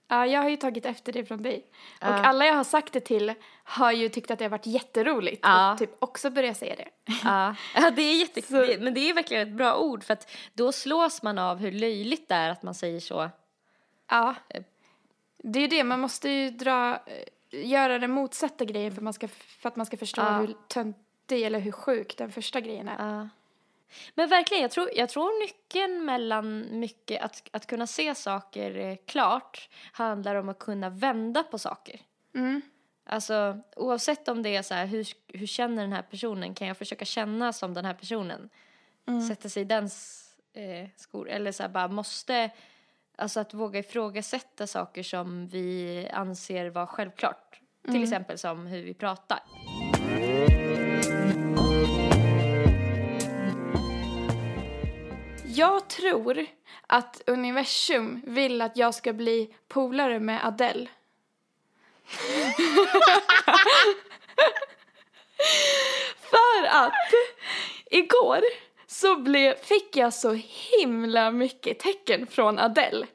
Ja, 0.08 0.26
jag 0.26 0.42
har 0.42 0.48
ju 0.48 0.56
tagit 0.56 0.86
efter 0.86 1.12
det 1.12 1.24
från 1.24 1.42
dig. 1.42 1.66
Ja. 2.00 2.08
Och 2.08 2.26
alla 2.26 2.46
jag 2.46 2.54
har 2.54 2.64
sagt 2.64 2.92
det 2.92 3.00
till 3.00 3.34
har 3.64 3.92
ju 3.92 4.08
tyckt 4.08 4.30
att 4.30 4.38
det 4.38 4.44
har 4.44 4.50
varit 4.50 4.66
jätteroligt. 4.66 5.40
Ja. 5.42 5.72
Och 5.72 5.78
typ 5.78 5.90
också 5.98 6.30
börjat 6.30 6.56
säga 6.56 6.76
det. 6.76 6.88
Ja, 7.24 7.54
ja 7.74 7.90
det 7.90 8.02
är 8.02 8.18
jätte, 8.20 8.42
Så- 8.42 8.52
det, 8.66 8.80
men 8.82 8.94
det 8.94 9.00
är 9.10 9.14
verkligen 9.14 9.48
ett 9.48 9.54
bra 9.56 9.76
ord 9.78 10.04
för 10.04 10.12
att 10.12 10.30
då 10.54 10.72
slås 10.72 11.22
man 11.22 11.38
av 11.38 11.58
hur 11.58 11.72
löjligt 11.72 12.28
det 12.28 12.34
är 12.34 12.50
att 12.50 12.62
man 12.62 12.74
säger 12.74 13.00
så. 13.00 13.30
Ja. 14.10 14.34
Eh. 14.48 14.62
Det 15.42 15.60
är 15.60 15.68
det, 15.68 15.84
man 15.84 16.00
måste 16.00 16.28
ju 16.30 16.50
dra, 16.50 16.92
eh, 16.94 17.66
göra 17.66 17.98
den 17.98 18.10
motsatta 18.10 18.64
grejen 18.64 18.94
för, 18.94 19.02
man 19.02 19.12
ska, 19.12 19.28
för 19.28 19.68
att 19.68 19.76
man 19.76 19.86
ska 19.86 19.96
förstå 19.96 20.22
Ja. 20.22 20.38
hur 20.38 20.54
töntig 20.68 21.42
eller 21.42 21.58
hur 21.60 21.72
sjuk 21.72 22.16
den 22.18 22.32
första 22.32 22.60
grejen 22.60 22.88
är. 22.88 23.28
Men 24.14 24.28
verkligen, 24.28 24.62
jag 24.62 24.70
tror, 24.70 24.90
jag 24.94 25.08
tror 25.08 25.40
nyckeln 25.40 26.04
mellan 26.04 26.78
mycket, 26.80 27.22
att, 27.22 27.48
att 27.52 27.66
kunna 27.66 27.86
se 27.86 28.14
saker 28.14 28.76
eh, 28.76 28.96
klart 29.06 29.68
handlar 29.92 30.34
om 30.34 30.48
att 30.48 30.58
kunna 30.58 30.90
vända 30.90 31.42
på 31.42 31.58
saker. 31.58 32.00
Mm. 32.34 32.60
Alltså 33.06 33.58
oavsett 33.76 34.28
om 34.28 34.42
det 34.42 34.56
är 34.56 34.62
så 34.62 34.74
här, 34.74 34.86
hur, 34.86 35.06
hur 35.28 35.46
känner 35.46 35.82
den 35.82 35.92
här 35.92 36.02
personen? 36.02 36.54
Kan 36.54 36.68
jag 36.68 36.76
försöka 36.76 37.04
känna 37.04 37.52
som 37.52 37.74
den 37.74 37.84
här 37.84 37.94
personen? 37.94 38.50
Mm. 39.06 39.20
Sätta 39.20 39.48
sig 39.48 39.62
i 39.62 39.64
dens 39.64 40.24
eh, 40.52 40.88
skor. 40.96 41.28
Eller 41.28 41.52
så 41.52 41.62
här 41.62 41.70
bara 41.70 41.88
måste, 41.88 42.50
alltså 43.16 43.40
att 43.40 43.54
våga 43.54 43.78
ifrågasätta 43.78 44.66
saker 44.66 45.02
som 45.02 45.48
vi 45.48 46.08
anser 46.12 46.70
vara 46.70 46.86
självklart. 46.86 47.60
Till 47.84 48.02
exempel 48.02 48.38
som 48.38 48.66
hur 48.66 48.82
vi 48.82 48.94
pratar. 48.94 49.38
Jag 55.58 55.88
tror 55.88 56.46
att 56.86 57.22
universum 57.26 58.22
vill 58.26 58.62
att 58.62 58.76
jag 58.76 58.94
ska 58.94 59.12
bli 59.12 59.54
polare 59.68 60.20
med 60.20 60.46
Adele. 60.46 60.88
För 66.20 66.66
att 66.66 67.12
igår 67.90 68.40
så 68.86 69.16
blev, 69.16 69.54
fick 69.54 69.96
jag 69.96 70.14
så 70.14 70.32
himla 70.80 71.30
mycket 71.30 71.78
tecken 71.78 72.26
från 72.26 72.58
Adele. 72.58 73.06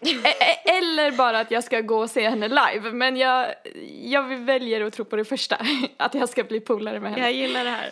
E-, 0.00 0.08
e- 0.24 0.70
Eller 0.70 1.10
bara 1.10 1.40
att 1.40 1.50
jag 1.50 1.64
ska 1.64 1.80
gå 1.80 1.98
och 1.98 2.10
se 2.10 2.28
henne 2.28 2.48
live. 2.48 2.92
Men 2.92 3.16
jag, 3.16 3.54
jag 4.02 4.22
väljer 4.22 4.80
att 4.80 4.92
tro 4.92 5.04
på 5.04 5.16
det 5.16 5.24
första. 5.24 5.56
Att 5.96 6.14
jag 6.14 6.28
ska 6.28 6.44
bli 6.44 6.60
polare 6.60 7.00
med 7.00 7.10
henne. 7.10 7.30
gillar 7.30 7.64
det 7.64 7.70
här. 7.70 7.90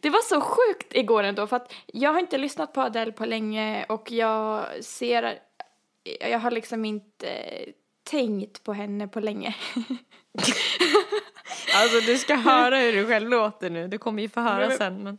Det 0.00 0.10
var 0.10 0.22
så 0.22 0.40
sjukt 0.40 0.94
igår 0.94 1.22
ändå 1.22 1.46
för 1.46 1.56
att 1.56 1.74
jag 1.86 2.12
har 2.12 2.20
inte 2.20 2.38
lyssnat 2.38 2.72
på 2.72 2.80
Adele 2.80 3.12
på 3.12 3.26
länge 3.26 3.84
och 3.88 4.12
jag 4.12 4.66
ser, 4.84 5.38
jag 6.20 6.38
har 6.38 6.50
liksom 6.50 6.84
inte 6.84 7.28
tänkt 8.02 8.64
på 8.64 8.72
henne 8.72 9.08
på 9.08 9.20
länge. 9.20 9.54
Alltså 11.74 12.00
du 12.00 12.18
ska 12.18 12.34
höra 12.34 12.76
hur 12.76 12.92
du 12.92 13.06
själv 13.06 13.28
låter 13.28 13.70
nu. 13.70 13.88
Du 13.88 13.98
kommer 13.98 14.22
ju 14.22 14.28
få 14.28 14.40
höra 14.40 14.70
sen. 14.70 15.02
Men... 15.02 15.18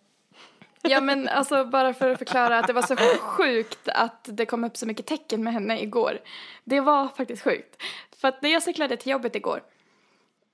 Ja 0.82 1.02
men 1.02 1.28
alltså 1.28 1.66
bara 1.66 1.94
för 1.94 2.10
att 2.10 2.18
förklara 2.18 2.60
att 2.60 2.68
det 2.68 2.74
var 2.74 2.82
så 2.82 2.96
sjukt 3.20 3.88
att 3.88 4.30
det 4.32 4.46
kom 4.46 4.64
upp 4.64 4.78
så 4.78 4.86
mycket 4.86 5.06
tecken 5.06 5.44
med 5.44 5.54
henne 5.54 5.82
igår. 5.82 6.20
Det 6.64 6.80
var 6.80 7.08
faktiskt 7.08 7.44
sjukt. 7.44 7.84
För 8.18 8.28
att 8.28 8.42
när 8.42 8.50
jag 8.50 8.64
cyklade 8.64 8.98
till 8.98 9.12
jobbet 9.12 9.36
igår, 9.36 9.64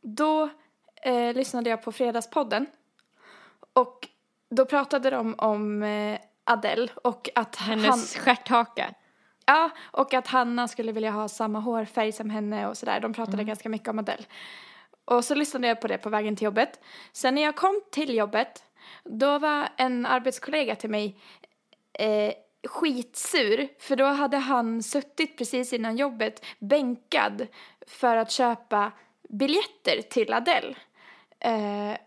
då 0.02 0.50
eh, 1.02 1.34
lyssnade 1.34 1.70
jag 1.70 1.84
på 1.84 1.92
Fredagspodden 1.92 2.66
och 3.74 4.08
då 4.56 4.66
pratade 4.66 5.10
de 5.10 5.36
om 5.38 5.84
eh, 5.84 6.20
Adele 6.44 6.88
och 6.96 7.30
att 7.36 7.56
Hennes 7.56 7.86
han... 7.86 8.00
stjärthaka. 8.00 8.94
Ja, 9.46 9.70
och 9.92 10.14
att 10.14 10.28
Hanna 10.28 10.68
skulle 10.68 10.92
vilja 10.92 11.12
ha 11.12 11.28
samma 11.28 11.60
hårfärg 11.60 12.12
som 12.12 12.30
henne 12.30 12.68
och 12.68 12.78
sådär. 12.78 13.00
De 13.00 13.14
pratade 13.14 13.44
ganska 13.44 13.70
mycket 13.70 13.88
om 13.88 14.00
Adele. 14.00 14.24
Och 15.06 15.26
så 15.26 15.36
lyssnade 15.36 15.68
jag 15.68 15.82
på 15.82 15.88
det 15.88 15.98
på 15.98 16.10
vägen 16.10 16.36
till 16.36 16.46
jobbet. 16.46 16.80
Sen 17.12 17.36
när 17.36 17.42
jag 17.42 17.56
kom 17.56 17.82
till 17.92 18.16
jobbet, 18.16 18.64
då 19.04 19.40
var 19.40 19.70
en 19.78 20.06
arbetskollega 20.06 20.76
till 20.76 20.90
mig 20.90 21.18
eh, 21.94 22.34
skitsur. 22.68 23.68
För 23.80 23.96
då 23.96 24.06
hade 24.06 24.38
han 24.38 24.84
suttit 24.84 25.38
precis 25.38 25.74
innan 25.74 25.98
jobbet 25.98 26.46
bänkad 26.60 27.48
för 27.88 28.18
att 28.18 28.32
köpa 28.32 28.92
biljetter 29.30 30.02
till 30.02 30.34
Adele. 30.34 30.76
Eh, 31.40 31.98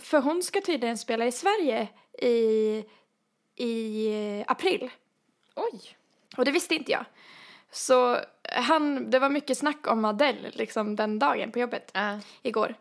för 0.00 0.20
hon 0.20 0.42
ska 0.42 0.60
tydligen 0.60 0.98
spela 0.98 1.26
i 1.26 1.32
Sverige 1.32 1.88
i, 2.22 2.84
i 3.56 4.44
april. 4.46 4.90
Oj. 5.56 5.80
Och 6.36 6.44
det 6.44 6.50
visste 6.50 6.74
inte 6.74 6.92
jag. 6.92 7.04
Så 7.70 8.18
han, 8.52 9.10
det 9.10 9.18
var 9.18 9.30
mycket 9.30 9.58
snack 9.58 9.86
om 9.86 10.04
Adele 10.04 10.50
liksom 10.52 10.96
den 10.96 11.18
dagen 11.18 11.52
på 11.52 11.58
jobbet 11.58 11.96
Uh. 11.96 12.18
igår. 12.42 12.74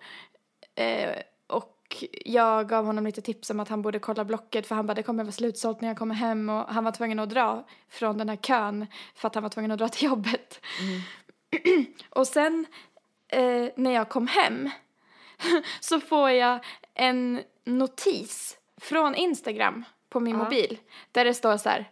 Eh, 0.76 1.16
och 1.48 2.04
jag 2.26 2.70
gav 2.70 2.86
honom 2.86 3.06
lite 3.06 3.22
tips 3.22 3.50
om 3.50 3.60
att 3.60 3.70
han 3.70 3.82
borde 3.82 4.00
kolla 4.00 4.26
Blocket 4.26 4.68
för 4.68 4.76
han 4.76 4.88
bara 4.88 4.94
det 4.94 5.04
kommer 5.04 5.24
vara 5.24 5.32
slutsålt 5.32 5.82
när 5.82 5.88
jag 5.88 5.98
kommer 5.98 6.16
hem 6.16 6.50
och 6.50 6.66
han 6.68 6.84
var 6.84 6.92
tvungen 6.92 7.20
att 7.20 7.30
dra 7.30 7.66
från 7.90 8.18
den 8.18 8.30
här 8.30 8.36
kön 8.36 8.88
för 9.16 9.28
att 9.28 9.36
han 9.36 9.44
var 9.44 9.50
tvungen 9.50 9.72
att 9.72 9.80
dra 9.80 9.90
till 9.90 10.06
jobbet. 10.06 10.60
och 12.10 12.28
sen 12.28 12.66
eh, 13.28 13.68
när 13.76 13.92
jag 13.92 14.10
kom 14.10 14.28
hem 14.28 14.70
så 15.80 16.00
får 16.00 16.30
jag 16.30 16.60
en 17.00 17.44
notis 17.66 18.58
från 18.82 19.16
Instagram 19.16 19.84
på 20.10 20.20
min 20.20 20.38
Ja. 20.38 20.44
mobil. 20.44 20.78
Där 21.12 21.26
det 21.26 21.34
står 21.34 21.58
så 21.58 21.70
här. 21.70 21.90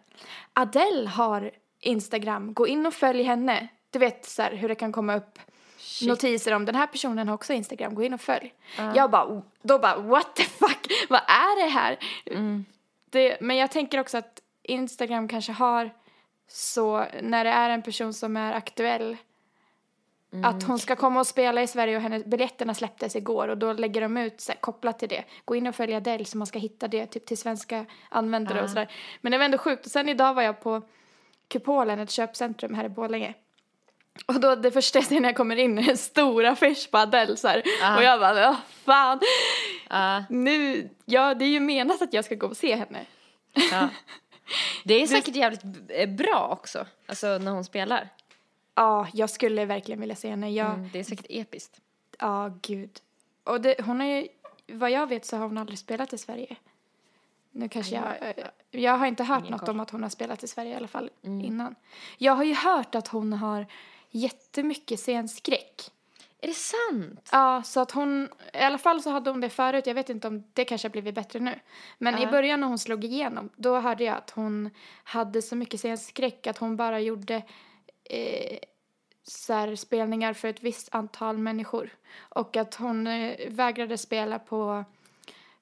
Adele 0.53 1.08
har 1.10 1.51
Instagram, 1.80 2.53
gå 2.53 2.68
in 2.68 2.86
och 2.86 2.93
följ 2.93 3.24
henne. 3.24 3.68
Du 3.89 3.99
vet 3.99 4.26
så 4.26 4.41
här, 4.41 4.51
hur 4.51 4.68
det 4.70 4.76
kan 4.76 4.91
komma 4.91 5.16
upp 5.16 5.39
Shit. 5.78 6.10
notiser 6.10 6.51
om 6.53 6.66
den 6.66 6.76
här 6.76 6.88
personen 6.88 7.28
har 7.28 7.36
också 7.36 7.53
Instagram, 7.53 7.95
gå 7.95 8.03
in 8.03 8.14
och 8.14 8.22
följ. 8.22 8.53
Jag 8.95 9.12
bara, 9.12 9.41
då 9.62 9.80
bara 9.80 9.97
what 9.97 10.36
the 10.36 10.43
fuck, 10.43 10.88
vad 11.10 11.22
är 11.28 11.64
det 11.64 11.70
här? 11.70 11.97
Mm. 12.26 12.66
Det, 13.10 13.38
men 13.41 13.58
jag 13.58 13.72
tänker 13.72 13.99
också 13.99 14.18
att 14.18 14.41
Instagram 14.64 15.28
kanske 15.28 15.51
har 15.51 15.89
så, 16.47 17.05
när 17.22 17.43
det 17.43 17.49
är 17.49 17.70
en 17.70 17.82
person 17.82 18.14
som 18.14 18.38
är 18.38 18.53
aktuell, 18.53 19.18
Mm. 20.34 20.45
att 20.45 20.63
hon 20.63 20.80
ska 20.80 20.95
komma 20.95 21.19
och 21.19 21.28
spela 21.28 21.61
i 21.61 21.67
Sverige 21.67 21.95
och 21.95 22.01
hennes, 22.01 22.25
biljetterna 22.25 22.73
släpptes 22.73 23.15
igår 23.15 23.47
och 23.47 23.57
då 23.57 23.73
lägger 23.73 24.01
de 24.01 24.17
ut 24.17 24.41
så 24.41 24.51
här, 24.51 24.59
kopplat 24.59 24.99
till 24.99 25.09
det. 25.09 25.23
Gå 25.45 25.55
in 25.55 25.67
och 25.67 25.75
följ 25.75 25.93
Adele 25.95 26.25
så 26.25 26.38
man 26.38 26.47
ska 26.47 26.59
hitta 26.59 26.88
det 26.88 27.05
typ 27.05 27.25
till 27.25 27.38
svenska 27.38 27.86
användare 28.09 28.59
och 28.59 28.63
Ja. 28.63 28.67
sådär. 28.69 28.91
Men 29.21 29.32
det 29.32 29.38
var 29.38 29.45
ändå 29.45 29.57
sjukt. 29.57 29.86
Och 29.86 29.91
sen 29.91 30.09
idag 30.09 30.34
var 30.34 30.41
jag 30.43 30.61
på 30.61 30.82
Kupolen, 31.47 31.99
ett 31.99 32.11
köpcentrum 32.11 32.73
här 32.73 32.86
i 32.86 32.89
Borlänge. 32.89 33.34
Och 34.25 34.39
då 34.39 34.55
det 34.55 34.71
första 34.71 34.99
jag 34.99 35.05
ser 35.05 35.19
när 35.19 35.30
jag 35.30 35.36
kommer 35.38 35.55
in 35.55 35.78
är 35.78 35.89
en 35.89 35.97
stor 35.97 36.45
affisch 36.45 36.91
på 36.91 36.97
Adele 36.97 37.36
så 37.38 37.47
här. 37.47 37.61
Ja. 37.82 37.97
Och 37.97 38.03
jag 38.03 38.19
bara, 38.19 38.34
vad 38.34 38.55
fan. 38.86 39.19
Ja, 39.89 40.23
Nu, 40.30 40.89
ja 41.05 41.34
det 41.34 41.45
är 41.45 41.49
ju 41.49 41.59
menat 41.59 42.01
att 42.01 42.13
jag 42.13 42.25
ska 42.25 42.36
gå 42.36 42.47
och 42.47 42.57
se 42.57 42.75
henne. 42.75 43.05
ja. 43.71 43.89
Det 44.84 44.93
är 45.01 45.07
säkert 45.07 45.36
jävligt 45.36 45.63
bra 46.17 46.49
också, 46.51 46.86
alltså 47.07 47.28
när 47.38 47.51
hon 47.51 47.63
spelar. 47.63 48.09
Ja, 48.78 49.07
jag 49.13 49.30
skulle 49.30 49.65
verkligen 49.65 49.99
vilja 49.99 50.15
se 50.15 50.30
henne. 50.30 50.51
Jag, 50.51 50.73
Mm, 50.73 50.89
det 50.93 50.99
är 50.99 51.03
säkert 51.03 51.25
episkt. 51.30 51.82
Ja, 52.19 52.51
gud. 52.61 52.99
Och 53.43 53.61
det, 53.61 53.75
hon 53.86 53.99
har 53.99 54.07
ju, 54.07 54.28
vad 54.67 54.91
jag 54.91 55.07
vet 55.07 55.25
så 55.25 55.38
har 55.38 55.43
hon 55.47 55.57
aldrig 55.57 55.80
spelat 55.80 56.13
i 56.13 56.17
Sverige. 56.17 56.55
Nu 57.51 57.69
kanske 57.69 57.95
jag, 57.95 58.34
jag 58.71 58.97
har 58.97 59.05
inte 59.07 59.23
hört 59.23 59.39
Ingen 59.39 59.51
något 59.51 59.59
koll. 59.61 59.69
om 59.69 59.80
att 59.80 59.89
hon 59.89 60.03
har 60.03 60.09
spelat 60.09 60.43
i 60.43 60.47
Sverige 60.47 60.71
i 60.71 60.75
alla 60.75 60.88
fall 60.88 61.09
Mm. 61.23 61.45
innan. 61.45 61.75
Jag 62.17 62.34
har 62.34 62.43
ju 62.43 62.53
hört 62.53 62.95
att 62.95 63.07
hon 63.07 63.34
har 63.34 63.65
jättemycket 64.11 64.99
scenskräck. 64.99 65.91
Är 66.41 66.47
det 66.47 66.53
sant? 66.53 67.30
Ja, 67.32 67.63
så 67.65 67.80
att 67.80 67.91
hon, 67.91 68.30
i 68.53 68.57
alla 68.57 68.78
fall 68.78 69.01
så 69.01 69.09
hade 69.09 69.30
hon 69.30 69.41
det 69.41 69.49
förut, 69.49 69.88
jag 69.88 69.93
vet 69.93 70.09
inte 70.09 70.28
om 70.28 70.43
det 70.53 70.65
kanske 70.65 70.88
har 70.88 70.91
blivit 70.91 71.15
bättre 71.15 71.39
nu. 71.39 71.59
Men 71.97 72.17
i 72.17 72.23
Ja. 72.23 72.32
början 72.32 72.59
när 72.61 72.67
hon 72.67 72.80
slog 72.80 73.03
igenom, 73.03 73.49
då 73.55 73.80
hörde 73.80 74.03
jag 74.03 74.17
att 74.17 74.30
hon 74.30 74.69
hade 75.03 75.41
så 75.41 75.55
mycket 75.55 75.80
scenskräck 75.80 76.47
att 76.47 76.57
hon 76.57 76.75
bara 76.78 76.99
gjorde 76.99 77.41
eh, 78.10 78.60
så 79.24 79.53
här, 79.53 79.76
spelningar 79.76 80.34
för 80.34 80.47
ett 80.47 80.64
visst 80.64 80.95
antal 80.95 81.38
människor. 81.38 81.89
Och 82.18 82.58
att 82.58 82.76
hon 82.76 83.08
eh, 83.08 83.49
vägrade 83.49 83.97
spela 83.97 84.39
på, 84.39 84.86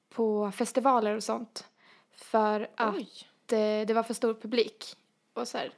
på 0.10 0.52
festivaler 0.52 1.16
och 1.16 1.24
sånt. 1.24 1.68
För 2.16 2.70
att 2.76 2.96
Oj. 2.96 3.10
eh, 3.58 3.86
det 3.88 3.93
var 3.93 4.04
för 4.04 4.14
stor 4.14 4.34
publik. 4.34 4.86
Och 5.34 5.48
så 5.48 5.58
här. 5.58 5.72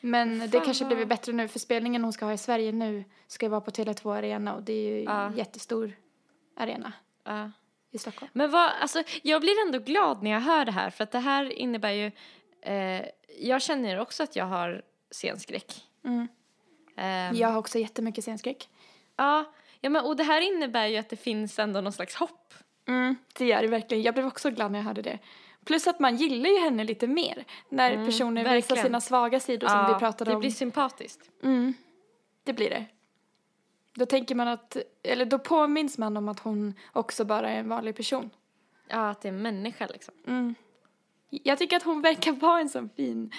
Men 0.00 0.38
det 0.38 0.48
Fan, 0.48 0.60
kanske 0.64 0.84
vad- 0.84 0.88
blivit 0.88 1.08
bättre 1.08 1.32
nu 1.32 1.48
för 1.48 1.58
spelningen 1.58 2.04
hon 2.04 2.12
ska 2.12 2.24
ha 2.24 2.32
i 2.32 2.38
Sverige 2.38 2.72
nu 2.72 3.04
ska 3.26 3.46
ju 3.46 3.50
vara 3.50 3.60
på 3.60 3.70
Tele2 3.70 4.16
Arena 4.16 4.54
och 4.54 4.62
det 4.62 4.72
är 4.72 4.90
ju 4.90 5.02
Ja. 5.02 5.20
en 5.26 5.36
jättestor 5.36 5.92
arena 6.56 6.92
Ja. 7.24 7.50
i 7.90 7.98
Stockholm. 7.98 8.30
Men 8.34 8.50
vad, 8.50 8.70
alltså, 8.80 9.02
jag 9.22 9.40
blir 9.40 9.66
ändå 9.66 9.78
glad 9.78 10.22
när 10.22 10.30
jag 10.30 10.40
hör 10.40 10.64
det 10.64 10.72
här 10.72 10.90
för 10.90 11.04
att 11.04 11.10
det 11.10 11.18
här 11.18 11.52
innebär 11.52 11.90
ju, 11.90 12.10
eh, 12.60 13.06
jag 13.38 13.62
känner 13.62 13.98
också 14.00 14.22
att 14.22 14.36
jag 14.36 14.44
har 14.44 14.82
scenskräck. 15.12 15.84
Mm. 16.04 16.28
Ehm, 16.96 17.34
Jag 17.36 17.48
har 17.48 17.58
också 17.58 17.78
jättemycket 17.78 18.24
scenskräck. 18.24 18.68
ja, 19.16 19.52
ja 19.80 19.90
men, 19.90 20.04
och 20.04 20.16
det 20.16 20.24
här 20.24 20.40
innebär 20.40 20.86
ju 20.86 20.96
att 20.96 21.08
det 21.08 21.16
finns 21.16 21.58
ändå 21.58 21.80
någon 21.80 21.92
slags 21.92 22.14
hopp. 22.14 22.54
Mm, 22.88 23.16
det 23.38 23.46
gör 23.46 23.62
det 23.62 23.68
verkligen. 23.68 24.02
Jag 24.02 24.14
blev 24.14 24.26
också 24.26 24.50
glad 24.50 24.72
när 24.72 24.78
jag 24.78 24.84
hörde 24.84 25.02
det. 25.02 25.18
Plus 25.64 25.86
att 25.86 26.00
man 26.00 26.16
gillar 26.16 26.50
ju 26.50 26.58
henne 26.58 26.84
lite 26.84 27.06
mer 27.06 27.44
när 27.68 27.90
Mm, 27.90 28.06
personer 28.06 28.40
visar 28.42 28.54
verkligen. 28.54 28.84
sina 28.84 29.00
svaga 29.00 29.40
sidor 29.40 29.68
som 29.68 29.86
vi 29.92 29.94
pratade 29.98 30.30
det 30.30 30.34
om. 30.34 30.40
blir 30.40 30.50
sympatiskt. 30.50 31.30
Mm, 31.42 31.74
det 32.44 32.52
blir 32.52 32.70
det. 32.70 32.84
Då 33.94 34.06
tänker 34.06 34.34
man 34.34 34.48
att, 34.48 34.76
eller 35.02 35.24
då 35.24 35.38
påminns 35.38 35.98
man 35.98 36.16
om 36.16 36.28
att 36.28 36.40
hon 36.40 36.74
också 36.92 37.24
bara 37.24 37.50
är 37.50 37.58
en 37.58 37.68
vanlig 37.68 37.96
person. 37.96 38.30
Ja, 38.88 39.10
att 39.10 39.20
det 39.20 39.28
är 39.28 39.32
en 39.32 39.42
människa 39.42 39.86
liksom. 39.86 40.14
Mm. 40.26 40.54
Jag 41.30 41.58
tycker 41.58 41.76
att 41.76 41.82
hon 41.82 42.02
verkar 42.02 42.32
vara 42.32 42.60
en 42.60 42.68
sån 42.68 42.88
fin 42.96 43.30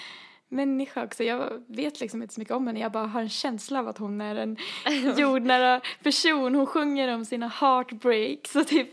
människa 0.53 1.03
också. 1.03 1.23
Jag 1.23 1.63
vet 1.67 1.99
liksom 1.99 2.21
inte 2.21 2.33
så 2.33 2.39
mycket 2.41 2.55
om 2.55 2.67
henne. 2.67 2.79
Jag 2.79 2.91
bara 2.91 3.07
har 3.07 3.21
en 3.21 3.29
känsla 3.29 3.79
av 3.79 3.87
att 3.87 3.97
hon 3.97 4.21
är 4.21 4.35
en 4.35 4.57
jordnära 5.17 5.81
person. 6.03 6.55
Hon 6.55 6.65
sjunger 6.65 7.13
om 7.15 7.25
sina 7.25 7.47
heartbreaks 7.47 8.55
och 8.55 8.67
typ, 8.67 8.89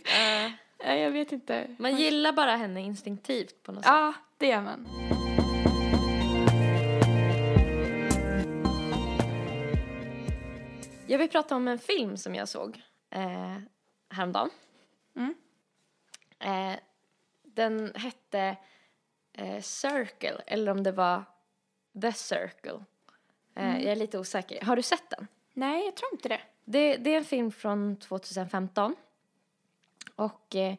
nej, 0.84 1.00
jag 1.00 1.11
vet 1.11 1.32
inte. 1.32 1.76
man 1.78 1.96
gillar 1.96 2.32
bara 2.32 2.56
henne 2.56 2.80
instinktivt 2.80 3.62
på 3.62 3.72
något 3.72 3.84
sätt. 3.84 3.92
Ja, 3.92 4.14
det 4.38 4.46
gör 4.46 4.62
man. 4.62 4.86
Jag 11.06 11.18
vill 11.18 11.28
prata 11.28 11.56
om 11.56 11.68
en 11.68 11.78
film 11.78 12.16
som 12.16 12.34
jag 12.34 12.48
såg 12.48 12.82
eh, 13.11 13.56
häromdagen. 14.11 14.50
Mm. 15.16 15.34
Eh, 16.38 16.78
den 17.42 17.92
hette 17.94 18.56
eh, 19.32 19.61
Circle, 19.61 20.42
eller 20.46 20.72
om 20.72 20.82
det 20.82 20.92
var 20.92 21.22
The 22.03 22.12
Circle. 22.12 22.84
Eh, 23.55 23.82
Jag 23.82 23.93
är 23.93 23.97
lite 23.97 24.18
osäker. 24.18 24.64
Har 24.64 24.76
du 24.76 24.82
sett 24.82 25.11
den? 25.11 25.26
Nej, 25.55 25.84
jag 25.84 25.97
tror 25.97 26.12
inte 26.12 26.28
det. 26.28 26.41
Det, 26.64 26.97
det 26.97 27.14
är 27.14 27.18
en 27.18 27.24
film 27.24 27.53
från 27.53 27.97
2015. 27.97 28.97
Och 30.14 30.57
eh, 30.57 30.74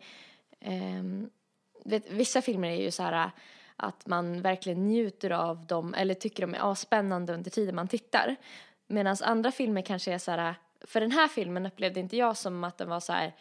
ehm, 0.60 1.30
vet, 1.86 2.10
vissa 2.12 2.42
filmer 2.42 2.70
är 2.70 2.82
ju 2.82 2.92
så 2.92 3.04
här 3.04 3.26
äh, 3.26 3.32
att 3.76 4.08
man 4.08 4.42
verkligen 4.42 4.88
njuter 4.88 5.30
av 5.30 5.66
dem 5.66 5.94
eller 5.94 6.14
tycker 6.14 6.42
de 6.48 6.54
är 6.56 6.72
asspännande 6.72 7.34
under 7.34 7.52
tiden 7.52 7.76
man 7.76 7.88
tittar. 7.88 8.36
Medan 8.88 9.18
andra 9.22 9.52
filmer 9.52 9.82
kanske 9.82 10.14
är 10.14 10.18
så 10.18 10.32
här, 10.32 10.50
äh, 10.50 10.56
för 10.82 11.02
den 11.02 11.12
här 11.12 11.28
filmen 11.28 11.66
upplevde 11.66 12.00
inte 12.00 12.18
jag 12.18 12.38
som 12.38 12.64
att 12.64 12.78
den 12.78 12.90
var 12.90 13.00
så 13.00 13.14
här 13.14 13.34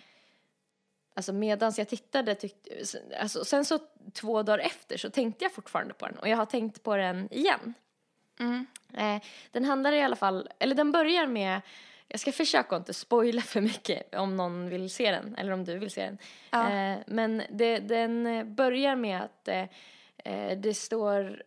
Alltså 1.20 1.32
medans 1.32 1.78
jag 1.78 1.88
tittade 1.88 2.34
tyckte, 2.34 2.70
alltså 3.20 3.44
sen 3.44 3.64
så 3.64 3.78
två 4.12 4.42
dagar 4.42 4.58
efter 4.58 4.96
så 4.96 5.10
tänkte 5.10 5.44
jag 5.44 5.52
fortfarande 5.52 5.94
på 5.94 6.06
den 6.06 6.18
och 6.18 6.28
jag 6.28 6.36
har 6.36 6.46
tänkt 6.46 6.82
på 6.82 6.96
den 6.96 7.28
igen. 7.32 7.74
Mm. 8.38 8.66
Eh, 8.94 9.22
den 9.50 9.64
handlar 9.64 9.92
i 9.92 10.02
alla 10.02 10.16
fall, 10.16 10.48
eller 10.58 10.74
den 10.74 10.92
börjar 10.92 11.26
med, 11.26 11.60
jag 12.08 12.20
ska 12.20 12.32
försöka 12.32 12.76
inte 12.76 12.94
spoila 12.94 13.42
för 13.42 13.60
mycket 13.60 14.14
om 14.14 14.36
någon 14.36 14.68
vill 14.68 14.90
se 14.90 15.10
den, 15.10 15.34
eller 15.38 15.52
om 15.52 15.64
du 15.64 15.78
vill 15.78 15.90
se 15.90 16.04
den. 16.04 16.18
Ja. 16.50 16.70
Eh, 16.72 16.98
men 17.06 17.42
det, 17.50 17.78
den 17.78 18.54
börjar 18.54 18.96
med 18.96 19.22
att 19.22 19.48
eh, 19.48 19.64
eh, 20.24 20.58
det 20.58 20.74
står 20.74 21.42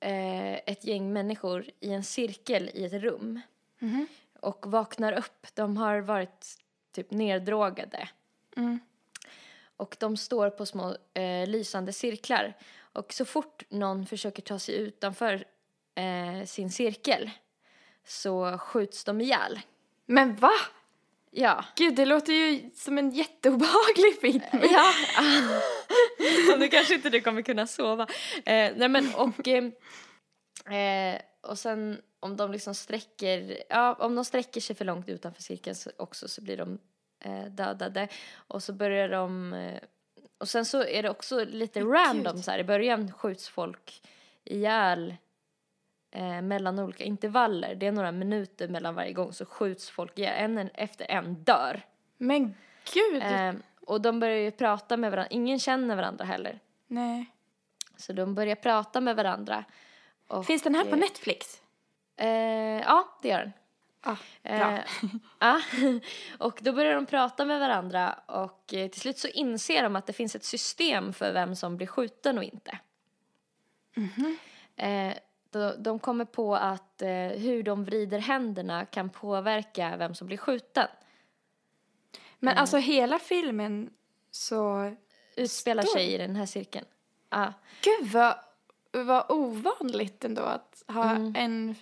eh, 0.00 0.52
ett 0.54 0.84
gäng 0.84 1.12
människor 1.12 1.64
i 1.80 1.92
en 1.92 2.04
cirkel 2.04 2.70
i 2.74 2.84
ett 2.84 2.92
rum 3.02 3.40
Mhm. 3.78 4.06
och 4.40 4.66
vaknar 4.66 5.12
upp. 5.12 5.46
De 5.54 5.76
har 5.76 5.98
varit 6.00 6.46
typ 6.92 7.10
neddrogade 7.10 8.08
Mm. 8.56 8.80
Och 9.78 9.96
de 9.98 10.16
står 10.16 10.50
på 10.50 10.66
små 10.66 10.96
eh, 11.14 11.48
lysande 11.48 11.92
cirklar. 11.92 12.56
Och 12.92 13.12
så 13.12 13.24
fort 13.24 13.62
någon 13.68 14.06
försöker 14.06 14.42
ta 14.42 14.58
sig 14.58 14.74
utanför 14.74 15.44
eh, 15.94 16.46
sin 16.46 16.70
cirkel 16.70 17.30
så 18.06 18.58
skjuts 18.58 19.04
de 19.04 19.20
ihjäl. 19.20 19.60
Men 20.06 20.36
va? 20.36 20.52
Ja. 21.30 21.64
Gud, 21.76 21.94
det 21.94 22.06
låter 22.06 22.32
ju 22.32 22.70
som 22.74 22.98
en 22.98 23.10
jätteobehaglig 23.10 24.20
film. 24.20 24.40
Ja. 24.72 24.92
nu 26.58 26.68
kanske 26.68 26.94
inte 26.94 27.10
du 27.10 27.20
kommer 27.20 27.42
kunna 27.42 27.66
sova. 27.66 28.06
Eh, 28.44 28.72
nej 28.76 28.88
men 28.88 29.14
och, 29.14 29.48
eh, 29.48 29.64
eh, 30.78 31.20
och 31.40 31.58
sen 31.58 32.00
om 32.20 32.36
de 32.36 32.52
liksom 32.52 32.74
sträcker, 32.74 33.62
ja 33.68 33.94
om 33.94 34.14
de 34.14 34.24
sträcker 34.24 34.60
sig 34.60 34.76
för 34.76 34.84
långt 34.84 35.08
utanför 35.08 35.42
cirkeln 35.42 35.76
så 35.76 35.90
också 35.96 36.28
så 36.28 36.42
blir 36.42 36.56
de 36.56 36.78
dödade. 37.50 38.08
Och 38.34 38.62
så 38.62 38.72
börjar 38.72 39.08
de, 39.08 39.52
eh, 39.52 39.80
och 40.38 40.48
sen 40.48 40.64
så 40.64 40.84
är 40.84 41.02
det 41.02 41.10
också 41.10 41.44
lite 41.44 41.80
Men 41.84 41.92
random 41.92 42.34
gud. 42.34 42.44
så 42.44 42.50
här, 42.50 42.58
i 42.58 42.64
början 42.64 43.12
skjuts 43.12 43.48
folk 43.48 44.02
ihjäl 44.44 45.14
eh, 46.10 46.42
mellan 46.42 46.78
olika 46.78 47.04
intervaller. 47.04 47.74
Det 47.74 47.86
är 47.86 47.92
några 47.92 48.12
minuter 48.12 48.68
mellan 48.68 48.94
varje 48.94 49.12
gång 49.12 49.32
så 49.32 49.44
skjuts 49.46 49.90
folk 49.90 50.18
ihjäl. 50.18 50.44
En 50.44 50.58
en- 50.58 50.70
efter 50.74 51.10
en 51.10 51.34
dör. 51.34 51.82
Men 52.16 52.54
gud. 52.94 53.22
Eh, 53.22 53.52
och 53.86 54.00
de 54.00 54.20
börjar 54.20 54.36
ju 54.38 54.50
prata 54.50 54.96
med 54.96 55.10
varandra. 55.10 55.28
Ingen 55.30 55.58
känner 55.58 55.96
varandra 55.96 56.24
heller. 56.24 56.58
Nej. 56.86 57.26
Så 57.96 58.12
de 58.12 58.34
börjar 58.34 58.54
prata 58.56 59.00
med 59.00 59.16
varandra. 59.16 59.64
Och, 60.28 60.46
Finns 60.46 60.62
den 60.62 60.74
här 60.74 60.84
på 60.84 60.90
eh, 60.94 60.96
Netflix? 61.00 61.62
Eh, 62.16 62.28
ja, 62.80 63.18
det 63.22 63.28
gör 63.28 63.38
den. 63.40 63.52
Ah. 64.08 64.16
Eh, 64.42 64.78
ja. 65.38 65.60
och 66.38 66.58
då 66.62 66.72
börjar 66.72 66.94
de 66.94 67.06
prata 67.06 67.44
med 67.44 67.60
varandra 67.60 68.12
och 68.26 68.74
eh, 68.74 68.88
till 68.90 69.00
slut 69.00 69.18
så 69.18 69.28
inser 69.28 69.82
de 69.82 69.96
att 69.96 70.06
det 70.06 70.12
finns 70.12 70.34
ett 70.36 70.44
system 70.44 71.12
för 71.12 71.32
vem 71.32 71.56
som 71.56 71.76
blir 71.76 71.86
skjuten 71.86 72.38
och 72.38 72.44
inte. 72.44 72.78
Eh, 74.76 75.14
då, 75.50 75.74
de 75.78 75.98
kommer 75.98 76.24
på 76.24 76.56
att 76.56 77.02
eh, 77.02 77.08
hur 77.18 77.62
de 77.62 77.84
vrider 77.84 78.18
händerna 78.18 78.86
kan 78.86 79.10
påverka 79.10 79.96
vem 79.96 80.14
som 80.14 80.26
blir 80.26 80.36
skjuten. 80.36 80.88
Men 82.38 82.54
eh. 82.54 82.60
alltså 82.60 82.76
hela 82.76 83.18
filmen 83.18 83.90
så... 84.30 84.92
utspelar 85.36 85.82
Story. 85.82 86.04
sig 86.04 86.14
i 86.14 86.18
den 86.18 86.36
här 86.36 86.46
cirkeln. 86.46 86.86
Ja. 87.30 87.52
Gud 87.82 88.08
vad, 88.12 88.34
vad 88.92 89.30
ovanligt 89.30 90.24
ändå 90.24 90.42
att 90.42 90.82
ha 90.86 91.10
Mm. 91.10 91.34
en 91.36 91.74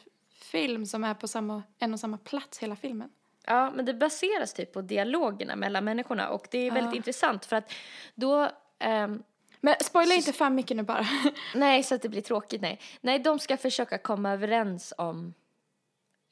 film 0.47 0.86
som 0.86 1.05
är 1.05 1.14
på 1.14 1.28
samma, 1.28 1.62
en 1.78 1.92
och 1.92 2.01
samma 2.01 2.18
plats 2.18 2.59
hela 2.59 2.76
filmen. 2.76 3.11
Ja, 3.47 3.70
men 3.70 3.84
det 3.84 3.94
baseras 3.94 4.55
typ 4.55 4.72
på 4.72 4.80
dialogerna 4.82 5.57
mellan 5.57 5.84
människorna 5.84 6.28
och 6.28 6.49
det 6.51 6.59
är 6.59 6.70
väldigt 6.70 6.92
Ja. 6.92 6.97
intressant 6.97 7.44
för 7.44 7.57
att 7.57 7.72
då 8.14 8.51
ehm, 8.78 9.22
Men 9.61 9.74
spoila 9.80 10.14
inte 10.14 10.32
för 10.32 10.51
mycket 10.51 10.76
nu 10.76 10.82
bara. 10.82 11.07
Nej, 11.55 11.82
så 11.82 11.94
att 11.94 12.03
det 12.03 12.09
blir 12.09 12.22
tråkigt, 12.22 12.61
nej. 12.61 12.80
Nej, 13.01 13.18
de 13.18 13.38
ska 13.38 13.57
försöka 13.57 13.99
komma 13.99 14.32
överens 14.32 14.94
om 14.99 15.34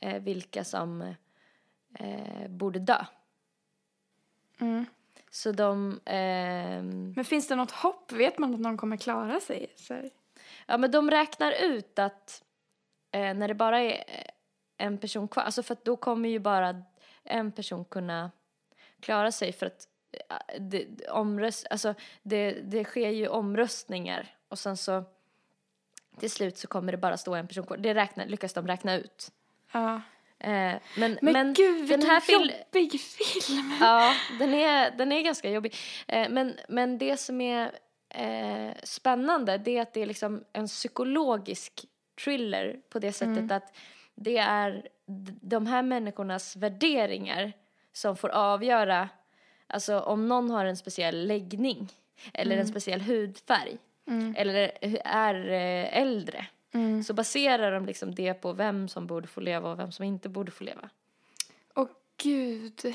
eh, 0.01 0.23
vilka 0.23 0.65
som 0.65 1.15
eh, 1.99 2.49
borde 2.49 2.79
dö. 2.79 3.05
Mm. 4.61 4.87
Så 5.31 5.53
de, 5.53 6.01
ehm, 6.05 7.13
Men 7.17 7.25
finns 7.25 7.49
det 7.49 7.57
något 7.57 7.71
hopp? 7.71 8.13
Vet 8.13 8.39
man 8.39 8.55
att 8.55 8.61
någon 8.61 8.77
kommer 8.77 8.97
klara 8.97 9.41
sig? 9.41 9.73
Så 9.77 10.11
ja 10.67 10.79
men 10.79 10.91
de 10.91 11.11
räknar 11.11 11.53
ut 11.63 11.99
att 11.99 12.43
eh, 13.15 13.35
när 13.35 13.49
det 13.49 13.55
bara 13.55 13.81
är 13.81 14.05
eh, 14.07 14.25
en 14.87 14.99
person 14.99 15.29
kvar, 15.29 15.43
alltså 15.43 15.63
för 15.63 15.73
att 15.73 15.85
då 15.85 15.97
kommer 15.97 16.29
ju 16.29 16.39
bara 16.39 16.83
en 17.25 17.53
person 17.53 17.85
kunna 17.85 18.31
klara 19.01 19.33
sig 19.33 19.53
för 19.53 19.67
att 19.67 19.89
eh, 20.13 20.61
det, 20.61 21.09
omröst, 21.09 21.67
alltså 21.71 21.95
det, 22.23 22.51
det 22.51 22.85
sker 22.85 23.11
ju 23.11 23.29
omröstningar 23.29 24.27
och 24.49 24.59
sen 24.59 24.77
så 24.77 25.05
till 26.19 26.31
slut 26.31 26.59
så 26.59 26.67
kommer 26.67 26.93
det 26.93 26.99
bara 26.99 27.17
stå 27.17 27.35
en 27.35 27.49
person 27.49 27.67
kvar. 27.67 27.77
Det 27.77 27.95
räknar, 27.95 28.27
lyckas 28.27 28.53
de 28.53 28.67
räkna 28.67 28.97
ut. 28.97 29.31
Ja. 29.73 29.95
Eh, 30.39 30.51
men, 30.51 30.79
Men, 30.97 31.19
men 31.23 31.55
gud 31.55 31.77
den 31.77 31.87
vilken 31.87 32.11
här 32.11 32.21
fil- 32.21 32.53
jobbig 32.73 33.01
film! 33.01 33.73
Ja, 33.81 34.15
den 34.39 34.55
är, 34.55 34.91
den 34.91 35.13
är 35.13 35.21
ganska 35.23 35.51
jobbig. 35.51 35.75
Eh, 36.09 36.29
men, 36.29 36.59
men 36.69 36.99
det 36.99 37.17
som 37.17 37.41
är 37.41 37.73
eh, 38.09 38.73
spännande 38.83 39.59
det 39.59 39.77
är 39.77 39.83
att 39.83 39.93
det 39.93 40.03
är 40.03 40.07
liksom 40.07 40.45
en 40.53 40.67
psykologisk 40.67 41.85
thriller 42.25 42.81
på 42.89 42.99
det 42.99 43.13
sättet 43.13 43.51
att 43.51 43.77
det 44.15 44.37
är 44.37 44.89
de 45.41 45.67
här 45.67 45.83
människornas 45.83 46.57
värderingar 46.57 47.53
som 47.93 48.17
får 48.17 48.29
avgöra 48.29 49.09
alltså 49.67 50.01
om 50.01 50.29
någon 50.29 50.51
har 50.51 50.65
en 50.65 50.77
speciell 50.77 51.27
läggning 51.27 51.89
eller 52.33 52.57
en 52.57 52.67
speciell 52.67 53.01
hudfärg 53.01 53.79
eller 54.37 54.73
är 55.05 55.51
eh, 55.51 55.99
äldre 55.99 56.47
så 57.07 57.15
baserar 57.15 57.73
de 57.73 57.87
liksom 57.87 58.15
det 58.15 58.35
på 58.35 58.53
vem 58.53 58.89
som 58.89 59.07
borde 59.07 59.29
få 59.29 59.41
leva 59.41 59.71
och 59.71 59.79
vem 59.79 59.93
som 59.93 60.05
inte 60.05 60.29
borde 60.29 60.51
få 60.51 60.65
leva. 60.65 60.91
Åh 61.75 61.89
gud. 62.23 62.95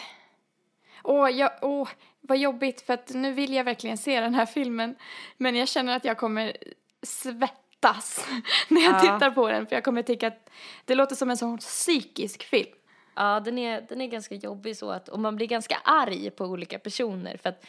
Åh, 1.04 1.30
jag, 1.30 1.52
åh, 1.62 1.90
vad 2.22 2.38
jobbigt 2.38 2.82
för 2.82 2.94
att 2.94 3.10
nu 3.10 3.34
vill 3.34 3.54
jag 3.54 3.64
verkligen 3.64 3.98
se 3.98 4.22
den 4.22 4.34
här 4.34 4.46
filmen. 4.46 4.96
Men 5.38 5.56
jag 5.56 5.68
känner 5.68 5.96
att 5.96 6.06
jag 6.06 6.18
kommer 6.18 6.58
svettas 7.02 7.69
när 8.70 8.82
jag 8.82 8.94
Ja. 8.96 9.00
tittar 9.00 9.32
på 9.32 9.48
den. 9.50 9.68
För 9.68 9.76
jag 9.76 9.84
kommer 9.84 10.02
tycka 10.02 10.28
att 10.28 10.50
det 10.86 10.96
låter 10.96 11.16
som 11.16 11.30
en 11.30 11.38
sån 11.38 11.58
psykisk 11.58 12.44
film. 12.44 12.76
Ja, 13.16 13.40
den 13.40 13.58
är, 13.58 13.82
den 13.82 14.02
är 14.02 14.08
ganska 14.08 14.36
jobbig 14.36 14.78
så 14.78 14.90
att, 14.92 15.10
och 15.10 15.20
man 15.20 15.36
blir 15.36 15.48
ganska 15.48 15.78
arg 15.84 16.30
på 16.32 16.46
olika 16.46 16.80
personer 16.80 17.38
för 17.38 17.50
att 17.50 17.66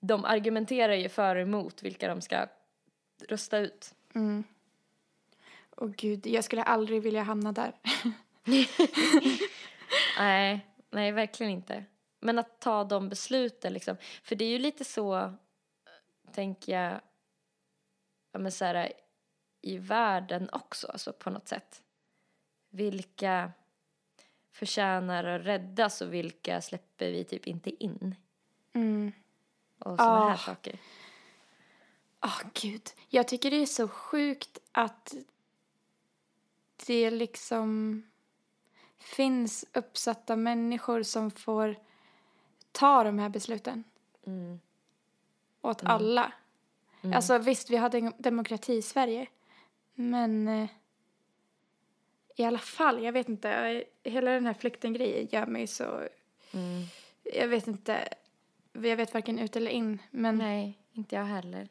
de 0.00 0.24
argumenterar 0.24 0.94
ju 0.94 1.08
för 1.08 1.36
och 1.36 1.42
emot 1.42 1.82
vilka 1.82 2.08
de 2.08 2.20
ska 2.20 2.46
rösta 3.28 3.58
ut. 3.58 3.94
Åh 5.76 5.90
gud, 5.96 6.26
jag 6.26 6.44
skulle 6.44 6.62
aldrig 6.62 7.02
vilja 7.02 7.22
hamna 7.22 7.52
där. 7.52 7.72
Nej, 10.18 10.66
nej 10.90 11.12
verkligen 11.12 11.52
inte. 11.52 11.84
Men 12.20 12.38
att 12.38 12.60
ta 12.60 12.84
de 12.84 13.08
besluten 13.08 13.72
liksom, 13.72 13.96
för 14.22 14.36
det 14.36 14.44
är 14.44 14.48
ju 14.48 14.58
lite 14.58 14.84
så, 14.84 15.32
tänker 16.34 16.72
jag, 16.82 17.00
ja 18.32 18.38
men 18.38 18.52
så 18.52 18.64
här, 18.64 18.92
i 19.60 19.78
världen 19.78 20.48
också, 20.52 20.86
alltså 20.86 21.12
på 21.12 21.30
något 21.30 21.48
sätt. 21.48 21.82
Vilka 22.70 23.52
förtjänar 24.52 25.24
att 25.24 25.46
räddas 25.46 26.00
och 26.00 26.14
vilka 26.14 26.60
släpper 26.60 27.10
vi 27.10 27.24
typ 27.24 27.46
inte 27.46 27.84
in? 27.84 28.14
Mm. 28.72 29.12
Och 29.78 29.96
sådana 29.96 30.24
här 30.28 30.34
Ah. 30.34 30.36
saker. 30.36 30.78
Åh 32.24 32.40
gud, 32.54 32.90
jag 33.08 33.28
tycker 33.28 33.50
det 33.50 33.56
är 33.56 33.66
så 33.66 33.88
sjukt 33.88 34.58
att 34.72 35.14
det 36.86 37.10
liksom 37.10 38.02
finns 38.98 39.64
uppsatta 39.72 40.36
människor 40.36 41.02
som 41.02 41.30
får 41.30 41.76
ta 42.72 43.04
de 43.04 43.18
här 43.18 43.28
besluten 43.28 43.84
Mm. 44.26 44.60
åt 45.60 45.84
alla. 45.84 46.32
Alltså 47.14 47.38
visst, 47.38 47.70
vi 47.70 47.76
har 47.76 47.88
dem- 47.90 48.14
demokrati 48.18 48.72
i 48.72 48.82
Sverige, 48.82 49.26
men 49.94 50.48
eh, 50.48 50.68
i 52.36 52.44
alla 52.44 52.58
fall, 52.58 53.02
jag 53.04 53.12
vet 53.12 53.28
inte, 53.28 53.48
jag- 53.48 54.12
hela 54.12 54.30
den 54.30 54.46
här 54.46 54.54
flyktinggrejen 54.54 55.28
gör 55.32 55.46
mig 55.46 55.66
så, 55.66 55.84
Mm. 56.54 56.82
jag 57.34 57.48
vet 57.48 57.66
inte, 57.66 58.08
jag 58.72 58.96
vet 58.96 59.14
varken 59.14 59.38
ut 59.38 59.56
eller 59.56 59.70
in, 59.70 59.98
men 60.10 60.38
Nej, 60.38 60.78
inte 60.92 61.14
jag 61.16 61.24
heller. 61.24 61.68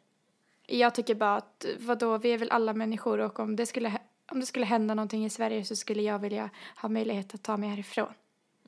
Jag 0.68 0.96
tycker 0.96 1.16
bara 1.16 1.36
att, 1.36 1.66
vadå, 1.80 2.18
vi 2.18 2.30
är 2.34 2.38
väl 2.38 2.52
alla 2.52 2.74
människor 2.74 3.20
och 3.20 3.40
om 3.40 3.56
det 3.56 3.66
skulle, 3.66 3.98
om 4.32 4.40
det 4.40 4.46
skulle 4.46 4.66
hända 4.66 4.94
någonting 4.94 5.26
i 5.26 5.30
Sverige 5.30 5.66
så 5.66 5.76
skulle 5.76 6.02
jag 6.02 6.20
vilja 6.20 6.50
ha 6.76 6.90
möjlighet 6.90 7.34
att 7.36 7.44
ta 7.44 7.58
mig 7.58 7.70
härifrån. 7.70 8.14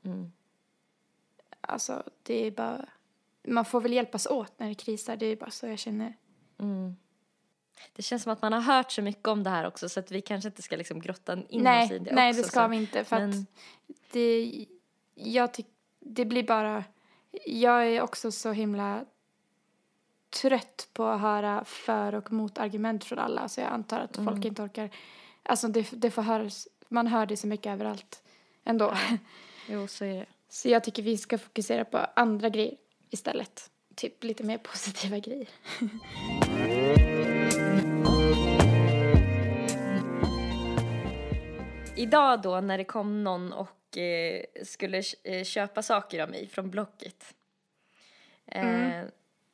Mm. 0.04 0.32
Alltså, 1.60 2.02
det 2.22 2.46
är 2.46 2.50
bara, 2.50 2.86
man 3.42 3.64
får 3.64 3.80
väl 3.80 3.92
hjälpas 3.92 4.26
åt 4.26 4.58
när 4.58 4.68
det 4.68 4.74
krisar, 4.74 5.16
det 5.16 5.26
är 5.26 5.36
bara 5.36 5.50
så 5.50 5.66
jag 5.66 5.78
känner. 5.78 6.14
Mm. 6.58 6.96
Det 7.92 8.02
känns 8.02 8.22
som 8.22 8.32
att 8.32 8.42
man 8.42 8.52
har 8.52 8.60
hört 8.60 8.92
så 8.92 9.02
mycket 9.02 9.28
om 9.28 9.42
det 9.42 9.50
här 9.50 9.66
också 9.66 9.88
så 9.88 10.00
att 10.00 10.10
vi 10.10 10.20
kanske 10.20 10.48
inte 10.48 10.62
ska 10.62 10.76
liksom 10.76 11.00
grotta 11.00 11.32
in 11.32 11.40
oss 11.42 11.50
i 11.50 11.58
nej, 11.58 11.88
det 11.98 12.12
nej 12.12 12.30
också. 12.30 12.42
det 12.42 12.48
ska 12.48 12.62
så. 12.62 12.68
vi 12.68 12.76
inte 12.76 13.04
för 13.04 13.18
Men- 13.18 13.30
att 13.30 13.46
det, 14.12 14.66
jag 15.14 15.54
tycker, 15.54 15.72
det 16.00 16.24
blir 16.24 16.42
bara, 16.42 16.84
jag 17.46 17.86
är 17.88 18.00
också 18.02 18.32
så 18.32 18.52
himla 18.52 19.04
trött 20.42 20.88
på 20.92 21.06
att 21.06 21.20
höra 21.20 21.64
för 21.64 22.14
och 22.14 22.32
motargument 22.32 23.04
från 23.04 23.18
alla 23.18 23.48
så 23.48 23.60
jag 23.60 23.68
antar 23.72 24.00
att 24.00 24.16
Mm. 24.18 24.32
folk 24.34 24.44
inte 24.44 24.62
orkar, 24.62 24.90
alltså 25.42 25.68
det, 25.68 25.88
det 25.92 26.10
får 26.10 26.22
höras, 26.22 26.68
man 26.88 27.06
hör 27.06 27.26
det 27.26 27.36
så 27.36 27.46
mycket 27.46 27.72
överallt 27.72 28.22
ändå. 28.64 28.94
Jo, 29.68 29.86
så 29.86 30.04
är 30.04 30.14
det. 30.14 30.26
Så 30.48 30.68
jag 30.68 30.84
tycker 30.84 31.02
vi 31.02 31.18
ska 31.18 31.38
fokusera 31.38 31.84
på 31.84 31.98
andra 32.16 32.48
grejer 32.48 32.76
istället. 33.10 33.70
Typ 33.94 34.24
lite 34.24 34.44
mer 34.44 34.58
positiva 34.58 35.18
grejer. 35.18 35.48
Idag 42.04 42.42
då 42.42 42.60
när 42.60 42.78
det 42.78 42.84
kom 42.84 43.24
någon 43.24 43.52
och 43.52 43.98
eh, 43.98 44.44
skulle 44.62 45.02
eh, 45.24 45.44
köpa 45.44 45.82
saker 45.82 46.22
av 46.22 46.30
mig 46.30 46.48
från 46.48 46.70
Blocket. 46.70 47.34
Eh, 48.46 49.02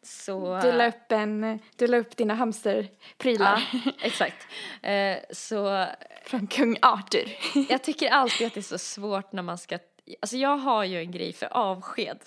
Så... 0.03 0.61
Du 0.61 0.73
la 0.73 0.89
upp, 0.89 1.13
en, 1.13 1.59
du 1.77 1.87
la 1.87 1.97
upp 1.97 2.17
dina 2.17 2.35
hamsterprylar 2.35 3.69
Ja, 3.73 3.93
exakt. 4.03 4.47
Eh, 4.83 5.17
så 5.31 5.87
från 6.25 6.47
kung 6.47 6.77
Arthur. 6.83 7.37
jag 7.71 7.83
tycker 7.83 8.11
alltid 8.11 8.47
att 8.47 8.55
det 8.55 8.61
är 8.61 8.63
så 8.63 8.79
svårt 8.79 9.33
när 9.33 9.43
man 9.43 9.59
ska... 9.59 9.79
Alltså 10.21 10.37
jag 10.37 10.57
har 10.57 10.85
ju 10.85 10.99
en 10.99 11.11
grej 11.11 11.33
för 11.33 11.47
avsked. 11.47 12.19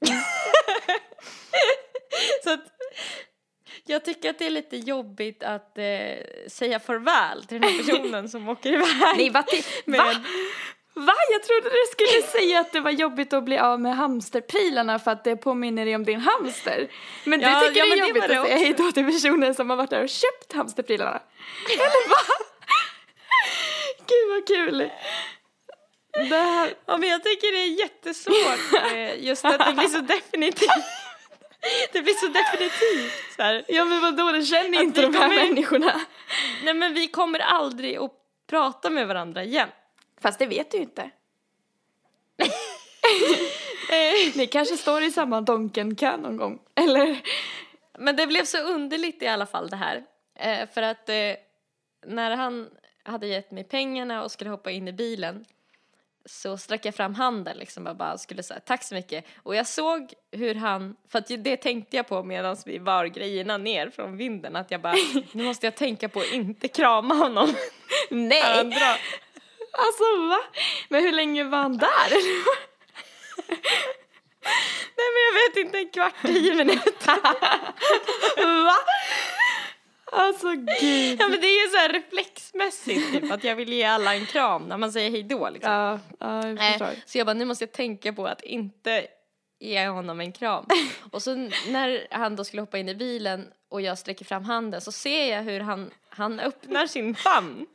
så 2.44 2.52
att 2.52 2.64
jag 3.88 4.04
tycker 4.04 4.30
att 4.30 4.38
det 4.38 4.46
är 4.46 4.50
lite 4.50 4.76
jobbigt 4.76 5.42
att 5.42 5.78
eh, 5.78 5.84
säga 6.48 6.80
farväl 6.80 7.44
till 7.44 7.60
den 7.60 7.70
här 7.70 7.78
personen 7.78 8.28
som 8.28 8.48
åker 8.48 8.72
iväg. 8.72 8.86
Nej, 9.16 9.30
va? 9.30 9.44
Med- 9.84 9.98
va? 10.00 10.14
Va? 10.94 11.12
Jag 11.32 11.42
trodde 11.42 11.68
du 11.70 11.76
skulle 11.92 12.22
säga 12.40 12.60
att 12.60 12.72
det 12.72 12.80
var 12.80 12.90
jobbigt 12.90 13.32
att 13.32 13.44
bli 13.44 13.58
av 13.58 13.80
med 13.80 13.96
hamsterprylarna 13.96 14.98
för 14.98 15.10
att 15.10 15.24
det 15.24 15.36
påminner 15.36 15.84
dig 15.84 15.94
om 15.94 16.04
din 16.04 16.20
hamster. 16.20 16.88
Men 17.24 17.40
Ja, 17.40 17.60
du 17.60 17.68
tycker 17.68 17.80
ja, 17.80 17.86
det 17.94 18.00
är 18.00 18.06
jobbigt 18.08 18.28
det 18.28 18.40
att 18.40 18.46
säga 18.46 18.58
hej 18.58 18.74
då 18.78 18.92
till 18.92 19.04
personen 19.06 19.54
som 19.54 19.70
har 19.70 19.76
varit 19.76 19.90
där 19.90 20.02
och 20.02 20.08
köpt 20.08 20.52
hamsterprylarna. 20.52 21.20
Eller 21.72 22.08
va? 22.08 22.16
Gud 24.06 24.28
vad 24.30 24.46
kul. 24.46 24.90
Det 26.30 26.36
här, 26.36 26.74
Ja, 26.86 26.96
men 26.96 27.08
jag 27.08 27.24
tycker 27.24 27.52
det 27.52 27.58
är 27.62 27.78
jättesvårt. 27.80 28.92
eh, 28.92 29.24
Just 29.24 29.44
att 29.44 29.66
det 29.66 29.72
blir 29.72 29.88
så 29.88 29.98
definitivt. 30.14 30.68
Det 31.92 32.02
blir 32.02 32.14
så 32.14 32.26
definitivt. 32.26 33.12
Så 33.36 33.42
här. 33.42 33.64
ja 33.68 33.84
men 33.84 34.00
vadå, 34.00 34.32
du 34.32 34.42
känner 34.44 34.78
Att 34.78 34.84
inte 34.84 35.00
vi 35.00 35.06
de 35.06 35.14
här 35.18 35.28
kommer- 35.28 35.48
människorna. 35.48 36.00
Nej, 36.64 36.74
men 36.74 36.94
vi 36.94 37.08
kommer 37.08 37.38
aldrig 37.38 37.96
att 37.96 38.12
prata 38.46 38.90
med 38.90 39.06
varandra 39.08 39.44
igen. 39.44 39.68
Fast 40.20 40.38
det 40.38 40.46
vet 40.46 40.70
du 40.70 40.76
ju 40.76 40.82
inte. 40.82 41.10
Eh, 43.90 44.32
Ni 44.36 44.46
kanske 44.46 44.76
står 44.76 45.02
i 45.02 45.10
samma 45.10 45.40
Donken-kö 45.40 46.16
någon 46.16 46.36
gång. 46.36 46.58
Eller? 46.74 47.20
Men 47.98 48.16
det 48.16 48.26
blev 48.26 48.44
så 48.44 48.58
underligt 48.58 49.22
i 49.22 49.26
alla 49.26 49.46
fall 49.46 49.68
det 49.68 49.76
här. 49.76 50.04
Eh, 50.38 50.68
för 50.74 50.82
att 50.82 51.08
eh, 51.08 51.14
när 52.06 52.36
han 52.36 52.68
hade 53.02 53.26
gett 53.26 53.50
mig 53.50 53.64
pengarna 53.64 54.22
och 54.24 54.30
skulle 54.30 54.50
hoppa 54.50 54.70
in 54.70 54.88
i 54.88 54.92
bilen 54.92 55.44
så 56.28 56.56
sträckte 56.56 56.88
jag 56.88 56.94
fram 56.94 57.14
handen 57.14 57.56
liksom 57.56 57.86
och 57.86 57.96
bara 57.96 58.18
skulle 58.18 58.42
säga 58.42 58.60
tack 58.60 58.84
så 58.84 58.94
mycket. 58.94 59.24
Och 59.42 59.54
jag 59.54 59.66
såg 59.66 60.14
hur 60.32 60.54
han, 60.54 60.96
för 61.08 61.18
att 61.18 61.26
det 61.38 61.56
tänkte 61.56 61.96
jag 61.96 62.08
på 62.08 62.22
medan 62.22 62.56
vi 62.66 62.80
bar 62.80 63.04
grejerna 63.04 63.56
ner 63.56 63.90
från 63.90 64.16
vinden, 64.16 64.56
att 64.56 64.70
jag 64.70 64.80
bara, 64.80 64.94
nu 65.32 65.44
måste 65.44 65.66
jag 65.66 65.74
tänka 65.74 66.08
på 66.08 66.20
att 66.20 66.32
inte 66.32 66.68
krama 66.68 67.14
honom. 67.14 67.54
Nej! 68.10 68.60
Andra. 68.60 68.90
Alltså 69.72 70.28
va? 70.28 70.38
Men 70.88 71.02
hur 71.02 71.12
länge 71.12 71.44
var 71.44 71.58
han 71.58 71.78
där? 71.78 72.10
Nej 74.96 75.08
men 75.14 75.22
jag 75.26 75.34
vet 75.34 75.56
inte, 75.66 75.78
en 75.78 75.88
kvart, 75.88 76.14
tio 76.22 76.54
minuter. 76.54 77.16
va? 78.64 78.76
Alltså 80.12 80.52
gud. 80.80 81.20
Ja 81.20 81.28
men 81.28 81.40
det 81.40 81.46
är 81.46 81.64
ju 81.64 81.70
så 81.70 81.76
här 81.76 81.92
reflexmässigt 81.92 83.12
typ 83.12 83.32
att 83.32 83.44
jag 83.44 83.56
vill 83.56 83.72
ge 83.72 83.84
alla 83.84 84.14
en 84.14 84.26
kram 84.26 84.62
när 84.62 84.76
man 84.76 84.92
säger 84.92 85.10
hej 85.10 85.22
då 85.22 85.50
liksom. 85.50 85.72
Ja, 85.72 86.00
ja 86.18 86.48
jag 86.48 86.58
förstår. 86.58 86.86
Eh, 86.86 86.92
så 87.06 87.18
jag 87.18 87.26
bara, 87.26 87.34
nu 87.34 87.44
måste 87.44 87.64
jag 87.64 87.72
tänka 87.72 88.12
på 88.12 88.26
att 88.26 88.42
inte 88.42 89.06
ge 89.60 89.88
honom 89.88 90.20
en 90.20 90.32
kram. 90.32 90.66
och 91.10 91.22
så 91.22 91.34
när 91.68 92.06
han 92.10 92.36
då 92.36 92.44
skulle 92.44 92.62
hoppa 92.62 92.78
in 92.78 92.88
i 92.88 92.94
bilen 92.94 93.52
och 93.68 93.80
jag 93.80 93.98
sträcker 93.98 94.24
fram 94.24 94.44
handen 94.44 94.80
så 94.80 94.92
ser 94.92 95.32
jag 95.36 95.42
hur 95.42 95.60
han, 95.60 95.90
han 96.08 96.40
öppnar 96.40 96.86
sin 96.86 97.14
famn. 97.14 97.66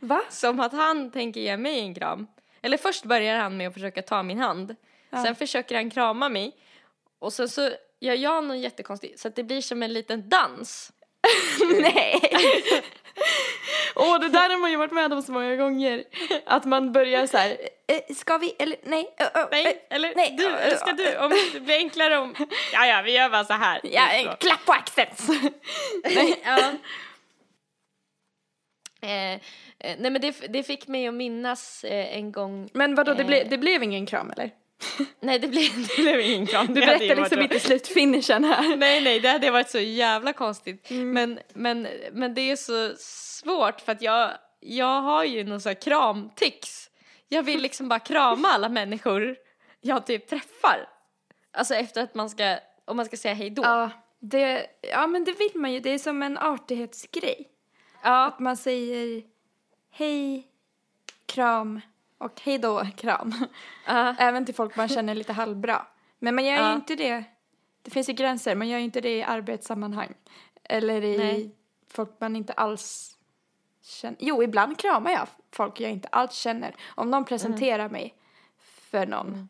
Va? 0.00 0.22
Som 0.30 0.60
att 0.60 0.72
han 0.72 1.10
tänker 1.10 1.40
ge 1.40 1.56
mig 1.56 1.78
en 1.80 1.94
kram. 1.94 2.26
Eller 2.62 2.76
först 2.76 3.04
börjar 3.04 3.38
han 3.38 3.56
med 3.56 3.68
att 3.68 3.74
försöka 3.74 4.02
ta 4.02 4.22
min 4.22 4.38
hand. 4.38 4.76
Sen 5.24 5.34
försöker 5.34 5.74
han 5.74 5.90
krama 5.90 6.28
mig. 6.28 6.56
Och 7.18 7.32
sen 7.32 7.48
så 7.48 7.70
gör 8.00 8.14
jag 8.14 8.44
något 8.44 8.56
jättekonstigt 8.56 9.20
så 9.20 9.28
att 9.28 9.36
det 9.36 9.42
blir 9.42 9.60
som 9.60 9.82
en 9.82 9.92
liten 9.92 10.28
dans. 10.28 10.92
Nej. 11.80 12.20
Åh, 13.94 14.20
det 14.20 14.28
där 14.28 14.50
har 14.50 14.58
man 14.58 14.70
ju 14.70 14.76
varit 14.76 14.92
med 14.92 15.12
om 15.12 15.22
så 15.22 15.32
många 15.32 15.56
gånger. 15.56 16.04
Att 16.46 16.64
man 16.64 16.92
börjar 16.92 17.26
så 17.26 17.36
här, 17.36 17.56
eh, 17.86 18.14
ska 18.14 18.38
vi, 18.38 18.54
eller 18.58 18.76
nej, 18.82 19.14
ö, 19.18 19.24
ö, 19.34 19.46
Nej, 19.50 19.86
eller 19.90 20.12
nej, 20.16 20.34
du, 20.38 20.46
eller 20.46 20.76
ska 20.76 20.92
du? 20.92 21.16
Om 21.18 21.32
det 21.52 21.60
blir 21.60 21.76
enklare 21.76 22.18
om... 22.18 22.34
Ja, 22.72 22.86
ja, 22.86 23.02
vi 23.04 23.12
gör 23.12 23.28
bara 23.30 23.44
så 23.44 23.52
här. 23.52 23.80
Ja, 23.84 24.08
Så. 24.24 24.36
klapp 24.36 24.64
på 24.64 24.72
axeln. 24.72 25.10
Nej, 26.04 26.40
ja. 26.44 26.58
Eh, 29.02 29.32
eh, 29.32 29.40
nej 29.98 30.10
men 30.10 30.20
det, 30.20 30.34
det 30.48 30.62
fick 30.62 30.86
mig 30.88 31.08
att 31.08 31.14
minnas 31.14 31.84
eh, 31.84 32.16
en 32.16 32.32
gång 32.32 32.68
Men 32.72 32.94
vadå, 32.94 33.14
det, 33.14 33.22
Eh. 33.22 33.26
ble, 33.26 33.44
det 33.44 33.58
blev 33.58 33.82
ingen 33.82 34.06
kram 34.06 34.30
eller? 34.30 34.50
Nej 35.20 35.38
det 35.38 35.48
blev, 35.48 35.86
det 35.96 36.02
blev 36.02 36.20
ingen 36.20 36.46
kram. 36.46 36.66
Du 36.66 36.74
berättar 36.74 37.16
liksom 37.16 37.42
inte 37.42 37.60
slutfinishen 37.60 38.44
här. 38.44 38.76
Nej 38.76 39.00
nej 39.00 39.20
det 39.20 39.28
hade 39.28 39.50
varit 39.50 39.70
så 39.70 39.78
jävla 39.78 40.32
konstigt. 40.32 40.90
Men, 40.90 41.38
men, 41.54 41.88
men 42.12 42.34
det 42.34 42.50
är 42.50 42.56
så 42.56 42.94
svårt 42.98 43.80
för 43.80 43.92
att 43.92 44.02
jag, 44.02 44.30
jag 44.60 45.00
har 45.00 45.24
ju 45.24 45.44
någon 45.44 45.60
sån 45.60 45.70
här 45.70 45.80
kramtics. 45.80 46.90
Jag 47.28 47.42
vill 47.42 47.62
liksom 47.62 47.88
bara 47.88 47.98
krama 47.98 48.48
alla 48.48 48.68
människor 48.68 49.36
jag 49.80 50.06
typ 50.06 50.28
träffar. 50.28 50.88
Alltså 51.52 51.74
efter 51.74 52.02
att 52.02 52.14
man 52.14 52.30
ska, 52.30 52.58
om 52.84 52.96
man 52.96 53.06
ska 53.06 53.16
säga 53.16 53.34
hej 53.34 53.50
då. 53.50 53.62
Ja, 53.62 53.90
det, 54.20 54.66
ja, 54.80 55.06
men 55.06 55.24
det 55.24 55.32
vill 55.32 55.50
man 55.54 55.72
ju. 55.72 55.80
Det 55.80 55.90
är 55.90 55.98
som 55.98 56.22
en 56.22 56.38
artighetsgrej. 56.38 57.48
Ja. 58.02 58.26
Att 58.26 58.38
man 58.38 58.56
säger 58.56 59.22
hej, 59.90 60.46
kram 61.26 61.80
och 62.18 62.40
hej 62.40 62.58
då, 62.58 62.84
kram. 62.96 63.34
Ja. 63.86 64.14
Även 64.18 64.44
till 64.46 64.54
folk 64.54 64.76
man 64.76 64.88
känner 64.88 65.14
lite 65.14 65.32
halvbra. 65.32 65.86
Men 66.18 66.34
man 66.34 66.44
gör 66.44 66.52
ju 66.52 66.58
Ja. 66.58 66.74
inte 66.74 66.94
det. 66.94 67.24
Det 67.82 67.90
finns 67.90 68.08
ju 68.08 68.12
gränser. 68.12 68.54
Man 68.54 68.68
gör 68.68 68.78
ju 68.78 68.84
inte 68.84 69.00
det 69.00 69.16
i 69.18 69.22
arbetssammanhang. 69.22 70.14
Eller 70.64 71.04
i 71.04 71.18
Nej. 71.18 71.50
folk 71.90 72.10
man 72.20 72.36
inte 72.36 72.52
alls 72.52 73.18
känner. 73.82 74.16
Jo, 74.20 74.42
ibland 74.42 74.78
kramar 74.78 75.10
jag 75.10 75.28
folk 75.52 75.80
jag 75.80 75.90
inte 75.90 76.08
alls 76.08 76.34
känner. 76.34 76.74
Om 76.86 77.10
någon 77.10 77.24
presenterar 77.24 77.88
mig 77.88 78.14
för 78.90 79.06
någon. 79.06 79.48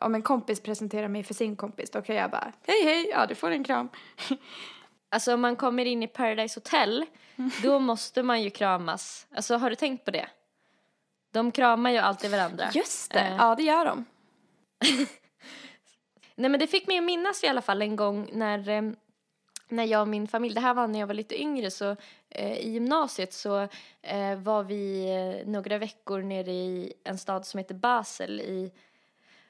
Om 0.00 0.14
en 0.14 0.22
kompis 0.22 0.60
presenterar 0.60 1.08
mig 1.08 1.22
för 1.22 1.34
sin 1.34 1.56
kompis, 1.56 1.90
då 1.90 2.02
kan 2.02 2.16
jag 2.16 2.30
bara 2.30 2.52
hej 2.66 2.84
hej, 2.84 3.08
ja 3.10 3.26
du 3.26 3.34
får 3.34 3.50
en 3.50 3.64
kram. 3.64 3.88
Alltså 5.08 5.34
om 5.34 5.40
man 5.40 5.56
kommer 5.56 5.84
in 5.84 6.02
i 6.02 6.06
Paradise 6.08 6.60
Hotel, 6.60 7.06
då 7.62 7.78
måste 7.78 8.22
man 8.22 8.42
ju 8.42 8.50
kramas. 8.50 9.26
Alltså 9.34 9.56
har 9.56 9.70
du 9.70 9.76
tänkt 9.76 10.04
på 10.04 10.10
det? 10.10 10.28
De 11.34 11.52
kramar 11.52 11.90
ju 11.90 11.98
alltid 11.98 12.30
varandra. 12.30 12.64
Just 12.74 13.12
det, 13.12 13.20
Eh. 13.20 13.36
ja 13.38 13.54
det 13.54 13.62
gör 13.62 13.84
de. 13.84 14.04
Nej 16.34 16.50
men 16.50 16.60
det 16.60 16.66
fick 16.66 16.86
mig 16.86 16.98
att 16.98 17.04
minnas 17.04 17.44
i 17.44 17.46
alla 17.48 17.62
fall 17.62 17.82
en 17.82 17.96
gång 17.96 18.30
när, 18.32 18.68
eh, 18.68 18.82
när 19.68 19.84
jag 19.84 20.00
och 20.00 20.08
min 20.08 20.28
familj, 20.28 20.54
det 20.54 20.60
här 20.60 20.74
var 20.74 20.86
när 20.86 21.00
jag 21.00 21.06
var 21.06 21.14
lite 21.14 21.40
yngre 21.40 21.70
så 21.70 21.96
eh, 22.30 22.52
i 22.58 22.70
gymnasiet 22.70 23.32
så 23.32 23.68
eh, 24.02 24.36
var 24.36 24.62
vi 24.62 25.04
eh, 25.42 25.48
några 25.48 25.78
veckor 25.78 26.22
nere 26.22 26.50
i 26.52 26.92
en 27.04 27.18
stad 27.18 27.46
som 27.46 27.58
heter 27.58 27.74
Basel 27.74 28.40
i, 28.40 28.72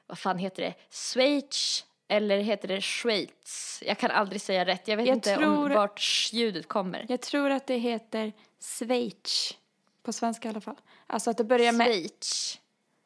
vad 0.07 0.17
fan 0.19 0.37
heter 0.37 0.63
det, 0.63 0.73
Schweiz 0.89 1.85
eller 2.07 2.37
heter 2.37 2.67
det 2.67 2.81
Schweiz? 2.81 3.83
Jag 3.85 3.97
kan 3.97 4.11
aldrig 4.11 4.41
säga 4.41 4.65
rätt, 4.65 4.87
jag 4.87 4.97
vet 4.97 5.07
Jag 5.07 5.15
inte 5.17 5.35
tror- 5.35 5.65
om 5.65 5.73
vart 5.73 6.01
ljudet 6.33 6.67
kommer. 6.67 7.05
Jag 7.09 7.21
tror 7.21 7.49
att 7.49 7.67
det 7.67 7.77
heter 7.77 8.33
Schweiz. 8.61 9.57
På 10.03 10.13
svenska 10.13 10.47
i 10.47 10.51
alla 10.51 10.61
fall. 10.61 10.75
Alltså 11.07 11.29
att 11.29 11.37
det 11.37 11.43
börjar 11.43 11.71
med, 11.71 11.87
Schweiz. 11.87 12.59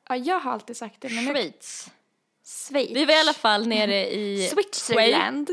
ja 0.09 0.15
jag 0.15 0.39
har 0.39 0.51
alltid 0.51 0.77
sagt 0.77 1.01
det. 1.01 1.09
Men 1.09 1.25
Schweiz. 1.25 1.91
Schweiz. 2.45 2.91
Vi 2.91 3.05
var 3.05 3.13
i 3.13 3.19
alla 3.19 3.33
fall 3.33 3.67
nere 3.67 4.11
i 4.13 4.47
Switzerland. 4.53 5.49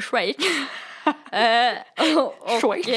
Schweiz. 0.00 0.36
eh, 1.32 1.78
och 2.18 2.64
och 2.64 2.88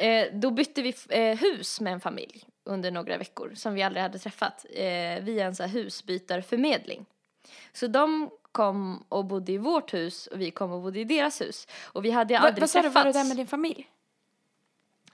eh, 0.00 0.32
då 0.32 0.50
bytte 0.50 0.82
vi 0.82 0.94
eh, 1.08 1.38
hus 1.38 1.80
med 1.80 1.92
en 1.92 2.00
familj 2.00 2.44
under 2.64 2.90
några 2.90 3.16
veckor 3.16 3.52
som 3.54 3.74
vi 3.74 3.82
aldrig 3.82 4.02
hade 4.02 4.18
träffat 4.18 4.66
eh, 4.70 5.22
via 5.22 5.46
en 5.46 5.56
så 5.56 5.62
här 5.62 5.70
husbytarförmedling. 5.70 7.06
Så 7.72 7.86
de 7.86 8.30
kom 8.52 9.04
och 9.08 9.24
bodde 9.24 9.52
i 9.52 9.58
vårt 9.58 9.94
hus 9.94 10.26
och 10.26 10.40
vi 10.40 10.50
kom 10.50 10.72
och 10.72 10.82
bodde 10.82 11.00
i 11.00 11.04
deras 11.04 11.40
hus. 11.40 11.66
Och 11.82 12.04
vi 12.04 12.10
hade 12.10 12.34
Va, 12.34 12.40
aldrig 12.40 12.60
vad 12.62 12.70
sa 12.70 12.78
du, 12.78 12.82
träffats. 12.82 13.04
var 13.04 13.12
du 13.12 13.18
där 13.18 13.24
med 13.24 13.36
din 13.36 13.46
familj? 13.46 13.90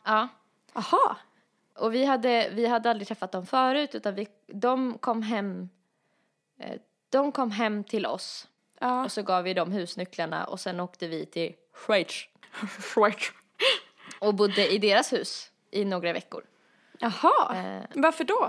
Ja. 0.05 0.29
Aha. 0.73 1.17
Och 1.79 1.95
vi 1.95 2.05
hade, 2.05 2.49
vi 2.53 2.67
hade 2.67 2.91
aldrig 2.91 3.09
träffat 3.09 3.33
dem 3.33 3.47
förut 3.47 3.95
utan 3.95 4.15
vi, 4.15 4.29
de 4.47 4.99
kom 4.99 5.23
hem 5.23 5.69
eh, 6.59 6.81
de 7.11 7.33
kom 7.33 7.51
hem 7.51 7.85
till 7.85 8.07
oss 8.07 8.49
Ja. 8.81 9.05
och 9.05 9.13
så 9.13 9.23
gav 9.23 9.45
vi 9.45 9.55
dem 9.55 9.73
husnycklarna 9.73 10.45
och 10.45 10.61
sen 10.61 10.81
åkte 10.81 11.07
vi 11.09 11.27
till 11.27 11.55
Schweiz 11.75 12.25
Schweiz. 12.95 13.33
och 14.21 14.35
bodde 14.35 14.69
i 14.73 14.79
deras 14.79 15.13
hus 15.13 15.51
i 15.71 15.85
några 15.85 16.13
veckor. 16.13 16.45
Jaha. 16.99 17.57
Eh, 17.57 17.83
Varför 17.95 18.25
då? 18.25 18.45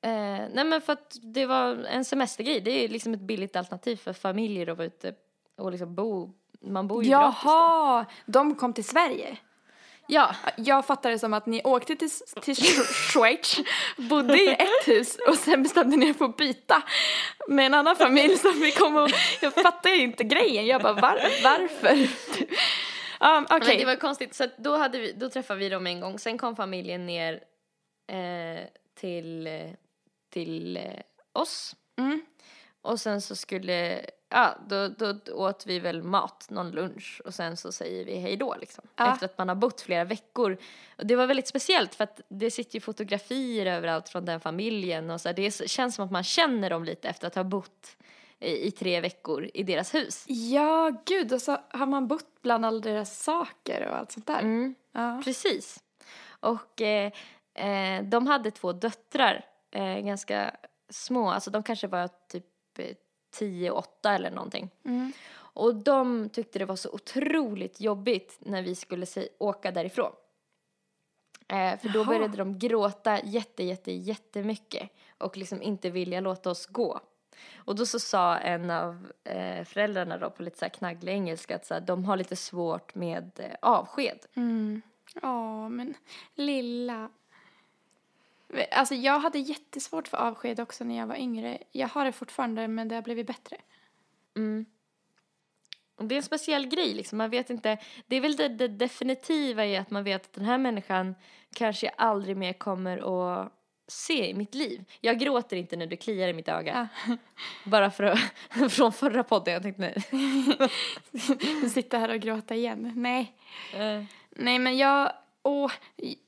eh, 0.00 0.48
nej 0.52 0.64
men 0.64 0.80
för 0.80 0.92
att 0.92 1.16
det 1.22 1.46
var 1.46 1.84
en 1.84 2.04
semestergrej. 2.04 2.60
Det 2.60 2.70
är 2.84 2.88
liksom 2.88 3.14
ett 3.14 3.20
billigt 3.20 3.56
alternativ 3.56 3.96
för 3.96 4.12
familjer 4.12 4.66
att 4.68 4.76
vara 4.78 4.86
ute 4.86 5.14
och 5.56 5.70
liksom 5.72 5.94
bo. 5.94 6.32
Man 6.60 6.88
bor 6.88 7.04
ju 7.04 7.10
gratis 7.10 7.42
då. 7.44 7.48
Jaha, 7.50 8.06
de 8.26 8.54
kom 8.54 8.72
till 8.72 8.84
Sverige. 8.84 9.36
Ja, 10.12 10.34
Jag 10.56 10.86
fattar 10.86 11.10
det 11.10 11.18
som 11.18 11.34
att 11.34 11.46
ni 11.46 11.62
åkte 11.64 11.96
till, 11.96 12.10
till 12.42 12.54
Sch- 12.54 13.12
Schweiz, 13.12 13.60
bodde 13.96 14.42
i 14.42 14.48
ett 14.48 14.86
hus 14.88 15.18
och 15.28 15.34
sen 15.34 15.62
bestämde 15.62 15.96
ni 15.96 16.08
er 16.08 16.12
för 16.12 16.24
att 16.24 16.36
byta 16.36 16.82
med 17.48 17.66
en 17.66 17.74
annan 17.74 17.96
familj 17.96 18.38
som 18.38 18.60
vi 18.60 18.72
kom 18.72 18.96
och... 18.96 19.10
Jag 19.40 19.54
fattar 19.54 20.00
inte 20.00 20.24
grejen. 20.24 20.66
Jag 20.66 20.82
bara, 20.82 20.92
var, 20.92 21.18
varför? 21.42 21.92
Um, 23.20 23.44
Okej. 23.50 23.68
men 23.68 23.78
det 23.78 23.84
var 23.84 23.96
konstigt. 23.96 24.34
Så 24.34 24.46
då, 24.58 24.76
hade 24.76 24.98
vi, 24.98 25.12
då 25.12 25.30
träffade 25.30 25.60
vi 25.60 25.68
dem 25.68 25.86
en 25.86 26.00
gång. 26.00 26.18
Sen 26.18 26.38
kom 26.38 26.56
familjen 26.56 27.06
ner 27.06 27.32
eh, 28.12 28.64
till, 29.00 29.48
till 30.32 30.76
eh, 30.76 30.82
oss. 31.32 31.76
Mm. 31.98 32.22
Och 32.82 33.00
sen 33.00 33.20
så 33.20 33.36
skulle, 33.36 34.00
ja, 34.32 34.58
då, 34.68 34.88
då, 34.88 35.12
då 35.12 35.32
åt 35.32 35.66
vi 35.66 35.78
väl 35.78 36.02
mat, 36.02 36.46
någon 36.50 36.70
lunch 36.70 37.22
och 37.24 37.34
sen 37.34 37.56
så 37.56 37.72
säger 37.72 38.04
vi 38.04 38.18
hej 38.18 38.36
då 38.36 38.56
liksom. 38.60 38.84
Ja. 38.96 39.12
Efter 39.12 39.26
att 39.26 39.38
man 39.38 39.48
har 39.48 39.54
bott 39.54 39.80
flera 39.80 40.04
veckor. 40.04 40.56
Och 40.98 41.06
det 41.06 41.16
var 41.16 41.26
väldigt 41.26 41.48
speciellt 41.48 41.94
för 41.94 42.04
att 42.04 42.20
det 42.28 42.50
sitter 42.50 42.74
ju 42.74 42.80
fotografier 42.80 43.66
överallt 43.66 44.08
från 44.08 44.24
den 44.24 44.40
familjen 44.40 45.10
och 45.10 45.20
så 45.20 45.28
här, 45.28 45.34
det 45.34 45.70
känns 45.70 45.94
som 45.94 46.04
att 46.04 46.10
man 46.10 46.24
känner 46.24 46.70
dem 46.70 46.84
lite 46.84 47.08
efter 47.08 47.26
att 47.26 47.34
ha 47.34 47.44
bott 47.44 47.96
i, 48.40 48.66
i 48.66 48.70
tre 48.70 49.00
veckor 49.00 49.50
i 49.54 49.62
deras 49.62 49.94
hus. 49.94 50.24
Ja, 50.28 50.92
gud, 51.04 51.32
och 51.32 51.42
så 51.42 51.58
har 51.70 51.86
man 51.86 52.08
bott 52.08 52.42
bland 52.42 52.66
alla 52.66 52.80
deras 52.80 53.22
saker 53.22 53.88
och 53.88 53.96
allt 53.96 54.12
sånt 54.12 54.26
där. 54.26 54.40
Mm. 54.40 54.74
Ja. 54.92 55.22
Precis. 55.24 55.82
Och 56.40 56.80
eh, 56.80 57.12
eh, 57.54 58.02
de 58.04 58.26
hade 58.26 58.50
två 58.50 58.72
döttrar, 58.72 59.44
eh, 59.70 59.98
ganska 59.98 60.56
små, 60.90 61.30
alltså 61.30 61.50
de 61.50 61.62
kanske 61.62 61.86
var 61.86 62.08
typ 62.28 62.46
eh, 63.32 63.38
10 63.38 63.70
8 63.70 64.12
eller 64.12 64.30
någonting. 64.30 64.70
Mm. 64.84 65.12
Och 65.54 65.74
de 65.74 66.28
tyckte 66.28 66.58
det 66.58 66.64
var 66.64 66.76
så 66.76 66.90
otroligt 66.90 67.80
jobbigt 67.80 68.36
när 68.38 68.62
vi 68.62 68.74
skulle 68.74 69.06
se, 69.06 69.28
åka 69.38 69.70
därifrån. 69.70 70.12
Eh, 71.48 71.78
för 71.78 71.88
då 71.88 71.98
Jaha. 71.98 72.04
började 72.06 72.36
de 72.36 72.58
gråta 72.58 73.20
jätte, 73.24 73.64
jätte, 73.64 73.92
jättemycket 73.92 74.90
och 75.18 75.36
liksom 75.36 75.62
inte 75.62 75.90
vilja 75.90 76.20
låta 76.20 76.50
oss 76.50 76.66
gå. 76.66 77.00
Och 77.56 77.76
då 77.76 77.86
så 77.86 78.00
sa 78.00 78.38
en 78.38 78.70
av 78.70 79.12
eh, 79.24 79.64
föräldrarna 79.64 80.18
då 80.18 80.30
på 80.30 80.42
lite 80.42 80.58
så 80.58 80.64
här 80.64 80.70
knagglig 80.70 81.12
engelska 81.12 81.56
att 81.56 81.66
så 81.66 81.74
här, 81.74 81.80
de 81.80 82.04
har 82.04 82.16
lite 82.16 82.36
svårt 82.36 82.94
med 82.94 83.30
eh, 83.40 83.56
avsked. 83.62 84.18
Mm. 84.34 84.82
Ja, 85.22 85.68
men 85.68 85.94
lilla. 86.34 87.10
Alltså 88.70 88.94
jag 88.94 89.18
hade 89.20 89.38
jättesvårt 89.38 90.08
för 90.08 90.16
avsked 90.16 90.60
också 90.60 90.84
när 90.84 90.98
jag 90.98 91.06
var 91.06 91.16
yngre. 91.16 91.58
Jag 91.72 91.88
har 91.88 92.04
det 92.04 92.12
fortfarande 92.12 92.68
men 92.68 92.88
det 92.88 92.94
har 92.94 93.02
blivit 93.02 93.26
bättre. 93.26 93.56
Mm. 94.36 94.66
Och 95.96 96.04
det 96.04 96.14
är 96.14 96.16
en 96.16 96.22
speciell 96.22 96.66
grej 96.66 96.94
liksom, 96.94 97.18
man 97.18 97.30
vet 97.30 97.50
inte, 97.50 97.78
det 98.06 98.16
är 98.16 98.20
väl 98.20 98.36
det, 98.36 98.48
det 98.48 98.68
definitiva 98.68 99.66
i 99.66 99.76
att 99.76 99.90
man 99.90 100.04
vet 100.04 100.26
att 100.26 100.32
den 100.32 100.44
här 100.44 100.58
människan 100.58 101.14
kanske 101.54 101.86
jag 101.86 101.94
aldrig 101.96 102.36
mer 102.36 102.52
kommer 102.52 102.98
att 103.42 103.52
se 103.86 104.30
i 104.30 104.34
mitt 104.34 104.54
liv. 104.54 104.84
Jag 105.00 105.18
gråter 105.18 105.56
inte 105.56 105.76
när 105.76 105.86
du 105.86 105.96
kliar 105.96 106.28
i 106.28 106.32
mitt 106.32 106.48
öga. 106.48 106.88
Ja. 107.06 107.16
Bara 107.70 107.90
för 107.90 108.04
att, 108.04 108.18
från 108.72 108.92
förra 108.92 109.24
podden, 109.24 109.54
jag 109.54 109.62
tänkte 109.62 109.82
nej. 110.10 111.70
Sitta 111.70 111.98
här 111.98 112.08
och 112.08 112.20
gråta 112.20 112.54
igen. 112.54 112.92
Nej. 112.96 113.32
Eh, 113.74 114.04
Nej 114.36 114.58
men 114.58 114.78
jag, 114.78 115.12
åh, 115.42 115.72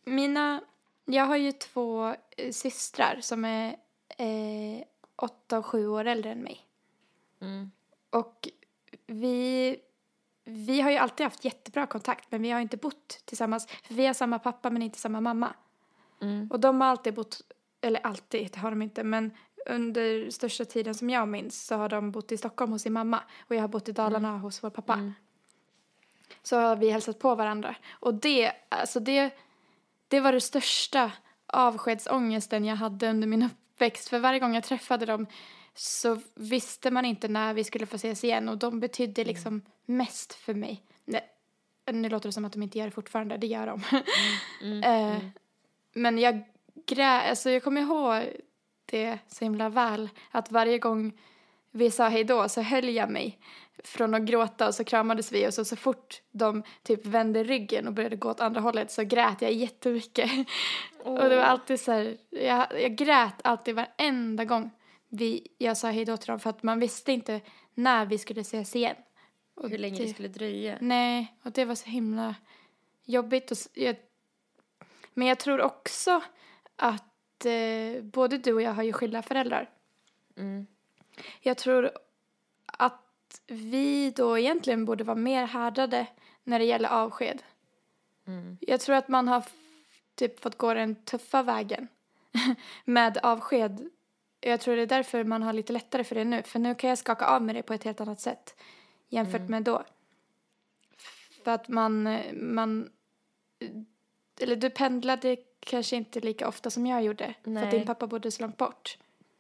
mina, 0.05 0.61
jag 1.05 1.25
har 1.25 1.37
ju 1.37 1.53
två 1.53 2.15
eh, 2.37 2.53
systrar 2.53 3.19
som 3.21 3.45
är 3.45 3.77
eh, 4.09 4.85
åtta 5.17 5.59
och 5.59 5.67
sju 5.67 5.89
år 5.89 6.05
äldre 6.05 6.31
än 6.31 6.43
mig. 6.43 6.61
Mm. 7.41 7.71
Och 8.11 8.49
vi, 9.07 9.77
vi 10.45 10.81
har 10.81 10.91
ju 10.91 10.97
alltid 10.97 11.25
haft 11.25 11.45
jättebra 11.45 11.87
kontakt 11.87 12.31
men 12.31 12.43
vi 12.43 12.51
har 12.51 12.61
inte 12.61 12.77
bott 12.77 13.23
tillsammans. 13.25 13.67
För 13.67 13.95
vi 13.95 14.07
har 14.07 14.15
samma 14.15 14.39
pappa 14.39 14.71
men 14.71 14.83
inte 14.83 14.99
samma 14.99 15.21
mamma. 15.21 15.55
Mm. 16.23 16.49
Och 16.51 16.61
de 16.61 16.81
har 16.81 16.89
alltid 16.89 17.15
bott, 17.15 17.41
eller 17.81 18.01
alltid, 18.01 18.51
det 18.53 18.59
har 18.59 18.71
de 18.71 18.83
inte, 18.83 19.05
men 19.05 19.31
under 19.67 20.31
största 20.31 20.65
tiden 20.65 20.95
som 20.95 21.11
jag 21.11 21.29
minns 21.29 21.67
så 21.67 21.77
har 21.77 21.89
de 21.89 22.11
bott 22.11 22.33
i 22.33 22.37
Stockholm 22.37 22.73
hos 22.73 22.83
sin 22.83 22.93
mamma 22.93 23.23
och 23.49 23.57
jag 23.57 23.61
har 23.61 23.69
bott 23.69 23.89
i 23.89 23.93
Dalarna 23.93 24.39
hos 24.39 24.65
vår 24.65 24.71
pappa. 24.71 24.95
Mm. 24.95 25.13
Så 26.43 26.57
har 26.57 26.77
vi 26.77 26.91
hälsat 26.91 27.19
på 27.19 27.35
varandra. 27.35 27.77
Och 27.91 28.15
det, 28.15 28.53
alltså 28.69 29.01
det, 29.01 29.35
det 30.09 30.21
var 30.21 30.33
det 30.33 30.41
största 30.41 31.13
avskedsångesten 31.47 32.65
jag 32.65 32.77
hade 32.77 33.11
under 33.11 33.29
min 33.29 33.43
uppväxt. 33.43 34.09
För 34.09 34.19
varje 34.19 34.41
gång 34.41 34.55
jag 34.55 34.65
träffade 34.65 35.07
dem 35.07 35.27
så 35.75 36.21
visste 36.35 36.91
man 36.91 37.05
inte 37.05 37.29
när 37.29 37.55
vi 37.55 37.65
skulle 37.65 37.87
få 37.87 37.97
ses 37.97 38.25
igen 38.25 38.49
och 38.49 38.59
de 38.59 38.81
betydde 38.81 39.25
liksom 39.25 39.63
mest 39.87 40.35
för 40.35 40.55
mig. 40.55 40.83
Nej, 41.05 41.23
nu 41.93 42.09
låter 42.09 42.29
det 42.29 42.33
som 42.33 42.45
att 42.45 42.53
de 42.53 42.63
inte 42.63 42.79
gör 42.79 42.87
det 42.87 42.91
fortfarande, 42.91 43.37
det 43.37 43.47
gör 43.47 43.67
de. 43.67 43.83
Mm. 44.63 44.83
Eh, 45.15 45.23
Men 45.93 46.19
jag 46.19 46.45
grä, 46.87 47.21
alltså 47.31 47.51
jag 47.51 47.63
kommer 47.63 47.81
ihåg 47.81 48.23
det 48.85 49.19
så 49.29 49.45
himla 49.45 49.69
väl. 49.69 50.09
Att 50.31 50.51
varje 50.51 50.79
gång 50.79 51.13
vi 51.71 51.91
sa 51.91 52.09
hej 52.09 52.25
då 52.25 52.49
så 52.49 52.63
höll 52.63 52.89
jag 52.89 53.11
mig 53.11 53.39
från 53.85 54.15
att 54.15 54.23
gråta 54.23 54.67
och 54.67 54.75
så 54.75 54.85
kramades 54.85 55.33
vi 55.33 55.49
och 55.49 55.55
så, 55.55 55.65
så 55.65 55.77
fort 55.77 56.23
de 56.31 56.63
typ 56.83 57.07
vände 57.07 57.45
ryggen 57.45 57.87
och 57.87 57.93
började 57.93 58.17
gå 58.17 58.31
åt 58.31 58.41
andra 58.41 58.61
hållet 58.61 58.91
så 58.91 59.03
grät 59.03 59.43
jag 59.43 59.53
jättemycket. 59.53 60.31
Och 61.05 61.29
det 61.29 61.37
var 61.37 61.43
alltid 61.43 61.81
så 61.81 61.93
här, 61.93 62.17
jag, 62.31 62.83
jag 62.83 62.97
grät 62.97 63.35
alltid 63.45 63.75
varenda 63.75 64.45
gång 64.45 64.71
vi, 65.09 65.47
jag 65.59 65.77
sa 65.77 65.91
hej 65.91 66.05
då 66.05 66.17
till 66.17 66.27
dem 66.27 66.41
för 66.41 66.51
att 66.51 66.63
man 66.63 66.81
visste 66.81 67.13
inte 67.13 67.41
när 67.75 68.07
vi 68.07 68.19
skulle 68.19 68.41
ses 68.41 68.77
igen. 68.77 68.97
Och 69.55 69.71
Hur 69.71 69.79
länge 69.79 70.03
det 70.03 70.09
skulle 70.09 70.29
dröja. 70.29 70.79
Nej, 70.81 71.37
och 71.43 71.53
det 71.53 71.65
var 71.65 71.75
så 71.75 71.91
himla 71.91 72.35
jobbigt. 73.05 73.51
Och, 73.51 73.57
jag, 73.75 73.97
men 75.15 75.29
jag 75.29 75.39
tror 75.39 75.61
också 75.61 76.23
att 76.77 77.45
eh, 77.45 78.03
både 78.03 78.39
du 78.39 78.53
och 78.53 78.63
jag 78.63 78.73
har 78.73 78.83
ju 78.83 78.93
skilda 78.93 79.23
föräldrar. 79.23 79.71
Mm. 80.37 80.67
Jag 81.41 81.59
tror 81.59 81.91
att 82.67 83.04
vi 83.47 84.11
då 84.11 84.39
egentligen 84.39 84.85
borde 84.85 85.05
vara 85.05 85.17
mer 85.17 85.47
härdade 85.47 86.07
när 86.45 86.59
det 86.59 86.65
gäller 86.65 86.89
avsked. 86.89 87.43
Mm. 88.27 88.59
Jag 88.61 88.81
tror 88.81 88.97
att 88.97 89.09
man 89.09 89.29
har 89.29 89.45
typ 90.15 90.41
fått 90.41 90.59
gå 90.59 90.75
den 90.75 90.95
tuffa 90.95 91.43
vägen 91.43 91.89
med 92.85 93.19
avsked. 93.23 93.91
Jag 94.41 94.61
tror 94.61 94.77
det 94.77 94.83
är 94.83 94.87
därför 94.87 95.25
man 95.25 95.43
har 95.43 95.53
lite 95.53 95.73
lättare 95.73 96.05
för 96.05 96.15
det 96.15 96.25
nu. 96.25 96.43
För 96.43 96.59
nu 96.59 96.75
kan 96.75 96.91
jag 96.91 96.99
skaka 96.99 97.27
av 97.27 97.43
med 97.43 97.55
det 97.55 97.63
på 97.63 97.75
ett 97.75 97.85
helt 97.85 98.01
annat 98.01 98.21
sätt 98.21 98.57
jämfört 99.09 99.49
med 99.49 99.63
då. 99.63 99.85
För 101.45 101.51
att 101.51 101.69
man, 101.69 102.19
man, 102.33 102.91
eller 104.41 104.57
du 104.57 104.71
pendlade 104.71 105.37
kanske 105.61 105.97
inte 105.97 106.21
lika 106.21 106.49
ofta 106.49 106.71
som 106.71 106.87
jag 106.87 107.03
gjorde. 107.03 107.35
För 107.43 107.51
Nej. 107.51 107.65
att 107.65 107.71
din 107.71 107.87
pappa 107.87 108.07
bodde 108.07 108.31
så 108.31 108.43
långt 108.43 108.57
bort. 108.57 108.99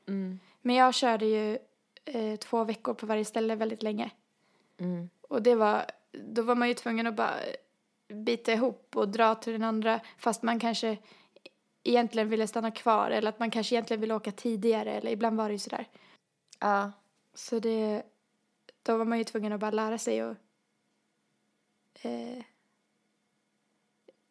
Mm. 0.09 0.41
Men 0.63 0.77
jag 0.77 0.95
körde 0.95 1.27
ju 1.27 1.59
eh, 2.05 2.37
två 2.37 2.65
veckor 2.65 2.95
på 2.95 3.07
varje 3.07 3.25
ställe 3.25 3.55
väldigt 3.57 3.83
länge. 3.83 4.11
Mm. 4.79 5.09
Och 5.21 5.43
det 5.43 5.55
var, 5.55 5.85
då 6.13 6.43
var 6.43 6.55
man 6.55 6.69
ju 6.69 6.75
tvungen 6.75 7.07
att 7.07 7.15
bara 7.15 7.35
bita 8.09 8.53
ihop 8.53 8.97
och 8.97 9.09
dra 9.09 9.35
till 9.35 9.53
den 9.53 9.63
andra 9.63 10.01
fast 10.19 10.43
man 10.43 10.61
kanske 10.61 10.99
egentligen 11.85 12.29
ville 12.29 12.47
stanna 12.47 12.71
kvar 12.71 13.11
eller 13.11 13.29
att 13.29 13.39
man 13.39 13.51
kanske 13.51 13.75
egentligen 13.75 14.01
ville 14.01 14.15
åka 14.15 14.33
tidigare 14.33 14.93
eller 14.93 15.11
ibland 15.11 15.37
var 15.37 15.49
det 15.49 15.53
ju 15.53 15.59
sådär. 15.59 15.89
Ja. 16.59 16.93
Så 17.35 17.59
det, 17.59 18.03
då 18.83 18.97
var 18.97 19.05
man 19.05 19.19
ju 19.19 19.25
tvungen 19.25 19.53
att 19.53 19.61
bara 19.61 19.71
lära 19.71 19.99
sig 19.99 20.25
och 20.25 20.37
eh, 22.03 22.43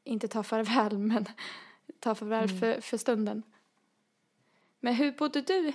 inte 0.04 0.28
ta 0.28 0.44
farväl 0.44 0.98
men 0.98 1.26
ta 2.00 2.16
farväl 2.16 2.50
Mm. 2.50 2.60
för, 2.60 2.82
för 2.82 2.98
stunden. 2.98 3.44
Men 4.80 4.94
hur 4.94 5.12
bodde 5.12 5.42
du? 5.42 5.74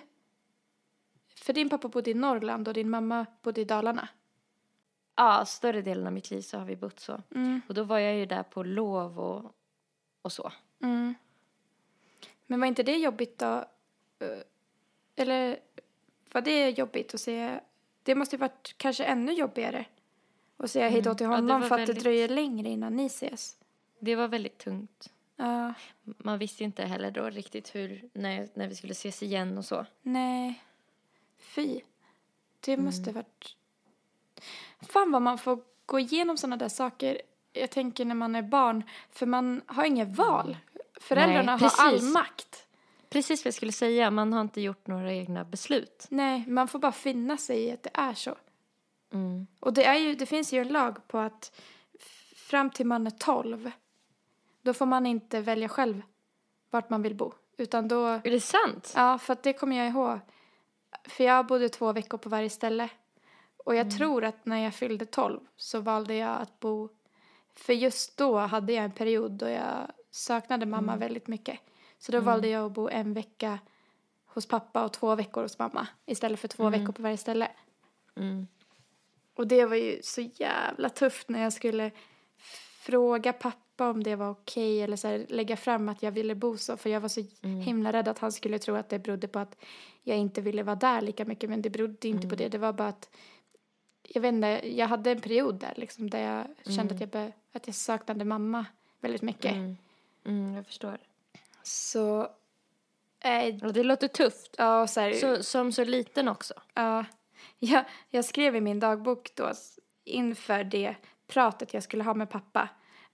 För 1.49 1.53
din 1.53 1.69
pappa 1.69 1.89
bodde 1.89 2.11
i 2.11 2.15
Norrland 2.15 2.69
och 2.69 2.75
din 2.75 2.91
mamma 2.91 3.27
bodde 3.43 3.61
i 3.61 3.65
Dalarna. 3.65 4.09
ja, 5.17 5.45
större 5.45 5.83
delen 5.83 6.07
av 6.07 6.13
mitt 6.13 6.31
liv 6.31 6.41
så 6.41 6.59
har 6.59 6.65
vi 6.65 6.77
bott 6.77 7.01
så. 7.01 7.23
Mm. 7.35 7.61
Och 7.69 7.75
då 7.75 7.83
var 7.83 7.99
jag 7.99 8.17
ju 8.17 8.27
där 8.27 8.43
på 8.43 8.63
lov 8.63 9.21
och, 9.21 9.53
och 10.23 10.33
så. 10.33 10.53
Mm. 10.83 11.15
Men 12.47 12.61
var 12.61 12.67
inte 12.67 12.83
det 12.83 12.97
jobbigt 12.97 13.39
då? 13.39 13.65
Eh, 14.19 14.39
Eller 15.17 15.59
var 16.33 16.41
det 16.41 16.71
jobbigt 16.71 17.15
att 17.15 17.21
säga? 17.21 17.61
Det 18.03 18.15
måste 18.15 18.37
ju 18.37 18.41
varit 18.41 18.75
kanske 18.77 19.05
ännu 19.05 19.33
jobbigare 19.33 19.85
att 20.57 20.71
säga 20.71 20.89
hej 20.89 21.03
då 21.03 21.15
till 21.15 21.27
Mm. 21.27 21.33
Ja, 21.33 21.37
honom 21.41 21.61
var 21.61 21.69
för 21.69 21.79
att 21.79 21.87
det 21.87 21.93
dröjer 21.93 22.29
längre 22.29 22.69
innan 22.69 22.97
ni 22.97 23.07
ses. 23.07 23.57
Det 23.99 24.17
var 24.17 24.29
väldigt 24.29 24.59
tungt. 24.59 25.13
Ja, 25.37 25.75
Man 26.05 26.39
visste 26.39 26.65
inte 26.65 26.85
heller 26.85 27.11
då 27.11 27.31
riktigt 27.31 27.75
hur, 27.75 28.09
när, 28.13 28.49
när 28.55 28.69
vi 28.69 28.75
skulle 28.75 28.93
ses 28.93 29.23
igen 29.23 29.59
och 29.59 29.65
så. 29.65 29.87
nej. 30.03 30.63
Fy. 31.39 31.81
Det 32.61 32.73
Mm. 32.73 32.85
måste 32.85 33.13
varit... 33.13 33.57
Fan 34.81 35.13
vad 35.13 35.23
man 35.23 35.39
får 35.39 35.59
gå 35.87 35.99
igenom 35.99 36.37
sådana 36.37 36.57
där 36.57 36.69
saker. 36.69 37.23
Jag 37.53 37.71
tänker 37.71 38.05
när 38.05 38.15
man 38.15 38.35
är 38.35 38.43
barn. 38.43 38.83
För 39.11 39.27
man 39.27 39.63
har 39.67 39.85
inget 39.85 40.17
val. 40.17 40.57
Föräldrarna 41.01 41.57
Nej, 41.57 41.71
har 41.77 41.87
all 41.87 42.03
makt. 42.03 42.67
Precis 43.11 43.45
vad 43.45 43.47
jag 43.47 43.55
skulle 43.55 43.73
säga, 43.73 44.11
man 44.11 44.33
har 44.33 44.41
inte 44.41 44.61
gjort 44.61 44.87
några 44.87 45.13
egna 45.13 45.45
beslut. 45.45 46.07
Nej, 46.11 46.45
man 46.49 46.69
får 46.69 46.79
bara 46.79 46.93
finna 46.93 47.37
sig 47.37 47.63
i 47.65 47.73
att 47.73 47.83
det 47.83 47.91
är 47.95 48.15
så. 48.15 48.37
Mm. 49.13 49.47
Och 49.61 49.73
det, 49.73 49.85
är 49.85 49.95
ju, 49.95 50.15
det 50.15 50.27
finns 50.27 50.53
ju 50.53 50.61
en 50.61 50.69
lag 50.69 51.09
på 51.09 51.19
att 51.19 51.61
fram 52.37 52.71
till 52.71 52.87
man 52.87 53.07
är 53.07 53.11
12 53.11 53.71
då 54.63 54.75
får 54.75 54.87
man 54.87 55.07
inte 55.07 55.41
välja 55.41 55.69
själv 55.69 56.03
vart 56.71 56.91
man 56.91 57.03
vill 57.03 57.15
bo. 57.15 57.33
Utan 57.57 57.89
då, 57.89 58.07
Är 58.07 58.31
det 58.31 58.41
sant? 58.41 58.93
ja 58.97 59.19
för 59.19 59.37
det 59.43 59.53
kommer 59.53 59.77
jag 59.77 59.89
ihåg. 59.89 60.19
För 61.05 61.25
jag 61.25 61.47
bodde 61.47 61.69
två 61.69 61.93
veckor 61.93 62.19
på 62.19 62.29
varje 62.29 62.51
ställe. 62.51 62.89
Och 63.57 63.75
jag 63.75 63.91
tror 63.97 64.25
att 64.25 64.47
när 64.47 64.59
jag 64.59 64.75
fyllde 64.75 65.07
12 65.07 65.41
så 65.57 65.81
valde 65.81 66.15
jag 66.15 66.41
att 66.41 66.61
bo, 66.61 66.89
för 67.55 67.73
just 67.73 68.17
då 68.17 68.39
hade 68.39 68.73
jag 68.73 68.85
en 68.85 68.93
period 68.93 69.33
då 69.33 69.49
jag 69.49 69.91
saknade 70.11 70.67
mamma 70.67 70.97
väldigt 70.97 71.27
mycket. 71.27 71.61
Så 71.99 72.13
då 72.13 72.21
valde 72.21 72.49
jag 72.49 72.67
att 72.67 72.73
bo 72.73 72.89
en 72.89 73.15
vecka 73.15 73.59
hos 74.27 74.47
pappa 74.47 74.85
och 74.85 74.93
två 74.93 75.15
veckor 75.15 75.43
hos 75.43 75.59
mamma 75.59 75.87
istället 76.07 76.41
för 76.41 76.49
två 76.49 76.71
veckor 76.71 76.93
på 76.93 77.03
varje 77.03 77.17
ställe. 77.17 77.51
Mm. 78.17 78.47
Och 79.35 79.47
det 79.47 79.65
var 79.65 79.77
ju 79.77 80.01
så 80.03 80.21
jävla 80.21 80.89
tufft 80.89 81.29
när 81.29 81.43
jag 81.43 81.53
skulle 81.53 81.91
fråga 82.81 83.33
pappa 83.33 83.68
om 83.85 84.03
det 84.03 84.17
var 84.17 84.31
okej 84.31 84.83
eller 84.83 84.97
så 84.97 85.09
här, 85.09 85.27
lägga 85.29 85.57
fram 85.57 85.89
att 85.89 86.03
jag 86.03 86.13
ville 86.13 86.35
bo 86.35 86.57
så. 86.57 86.77
För 86.77 86.91
jag 86.91 87.01
var 87.01 87.09
så 87.09 87.25
himla 87.43 87.93
rädd 87.93 88.09
att 88.09 88.19
han 88.19 88.33
skulle 88.33 88.59
tro 88.59 88.75
att 88.75 88.89
det 88.89 88.99
berodde 88.99 89.29
på 89.29 89.39
att 89.39 89.57
jag 90.03 90.17
inte 90.19 90.41
ville 90.41 90.63
vara 90.63 90.77
där 90.77 91.01
lika 91.01 91.25
mycket. 91.25 91.51
Men 91.51 91.63
det 91.63 91.71
berodde 91.71 92.09
inte 92.09 92.29
på 92.29 92.35
det. 92.35 92.49
Det 92.49 92.59
var 92.59 92.73
bara 92.73 92.89
att, 92.89 93.11
jag 94.03 94.21
vet 94.21 94.35
inte, 94.35 94.61
jag 94.77 94.87
hade 94.87 95.11
en 95.11 95.21
period 95.21 95.55
där 95.55 95.73
liksom 95.77 96.11
där 96.11 96.21
jag 96.21 96.75
kände 96.75 96.95
att, 96.95 97.01
jag 97.01 97.11
be, 97.11 97.33
att 97.53 97.67
jag 97.67 97.75
saknade 97.75 98.25
mamma 98.25 98.67
väldigt 99.01 99.23
mycket. 99.23 99.53
Mm. 99.53 99.77
Mm, 100.25 100.55
jag 100.55 100.67
förstår. 100.67 100.99
Så, 101.63 102.29
äh, 103.21 103.65
Och 103.65 103.73
det 103.73 103.83
låter 103.83 104.09
tufft. 104.09 104.55
ja 104.59 104.87
så 104.87 105.01
här, 105.01 105.13
Så, 105.13 105.43
som 105.43 105.73
så 105.73 105.85
liten 105.85 106.29
också. 106.29 106.55
Ja, 106.75 107.05
jag, 107.59 107.85
jag 108.09 108.25
skrev 108.25 108.57
i 108.57 108.61
min 108.61 108.81
dagbok 108.81 109.31
då 109.35 109.53
inför 110.05 110.65
det 110.65 110.95
pratet 111.27 111.75
jag 111.75 111.83
skulle 111.83 112.05
ha 112.05 112.15
med 112.15 112.31
pappa 112.31 112.69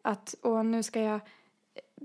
att 0.04 0.34
åh, 0.42 0.64
nu 0.64 0.82
ska 0.82 1.00
jag 1.00 1.20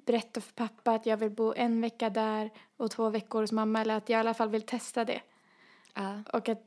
berätta 0.05 0.41
för 0.41 0.53
pappa 0.53 0.91
att 0.91 1.05
jag 1.05 1.17
vill 1.17 1.29
bo 1.29 1.53
en 1.53 1.81
vecka 1.81 2.09
där 2.09 2.49
och 2.77 2.91
två 2.91 3.09
veckor 3.09 3.41
hos 3.41 3.51
mamma 3.51 3.81
eller 3.81 3.95
att 3.97 4.09
jag 4.09 4.17
i 4.17 4.19
alla 4.19 4.33
fall 4.33 4.49
vill 4.49 4.61
testa 4.61 5.05
det. 5.05 5.21
Ja. 5.93 6.23
Och 6.33 6.49
att 6.49 6.61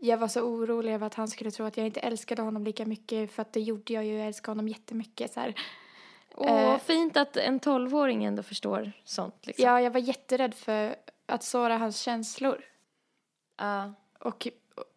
jag 0.00 0.18
var 0.18 0.28
så 0.28 0.40
orolig 0.42 0.94
över 0.94 1.06
att 1.06 1.14
han 1.14 1.28
skulle 1.28 1.50
tro 1.50 1.66
att 1.66 1.76
jag 1.76 1.86
inte 1.86 2.00
älskade 2.00 2.42
honom 2.42 2.64
lika 2.64 2.86
mycket 2.86 3.32
för 3.32 3.42
att 3.42 3.52
det 3.52 3.60
gjorde 3.60 3.92
jag 3.92 4.04
ju, 4.04 4.18
jag 4.18 4.26
älskade 4.26 4.50
honom 4.50 4.68
jättemycket 4.68 5.32
så 5.32 5.40
här. 5.40 5.54
Åh, 6.34 6.50
Eh. 6.50 6.78
fint 6.78 7.16
att 7.16 7.36
en 7.36 7.60
tolvåring 7.60 8.24
ändå 8.24 8.42
förstår 8.42 8.92
sånt 9.04 9.46
liksom. 9.46 9.64
Ja, 9.64 9.80
jag 9.80 9.90
var 9.90 10.00
jätterädd 10.00 10.54
för 10.54 10.96
att 11.26 11.42
såra 11.44 11.78
hans 11.78 12.00
känslor. 12.00 12.64
Ja. 13.56 13.92
Och, 14.18 14.48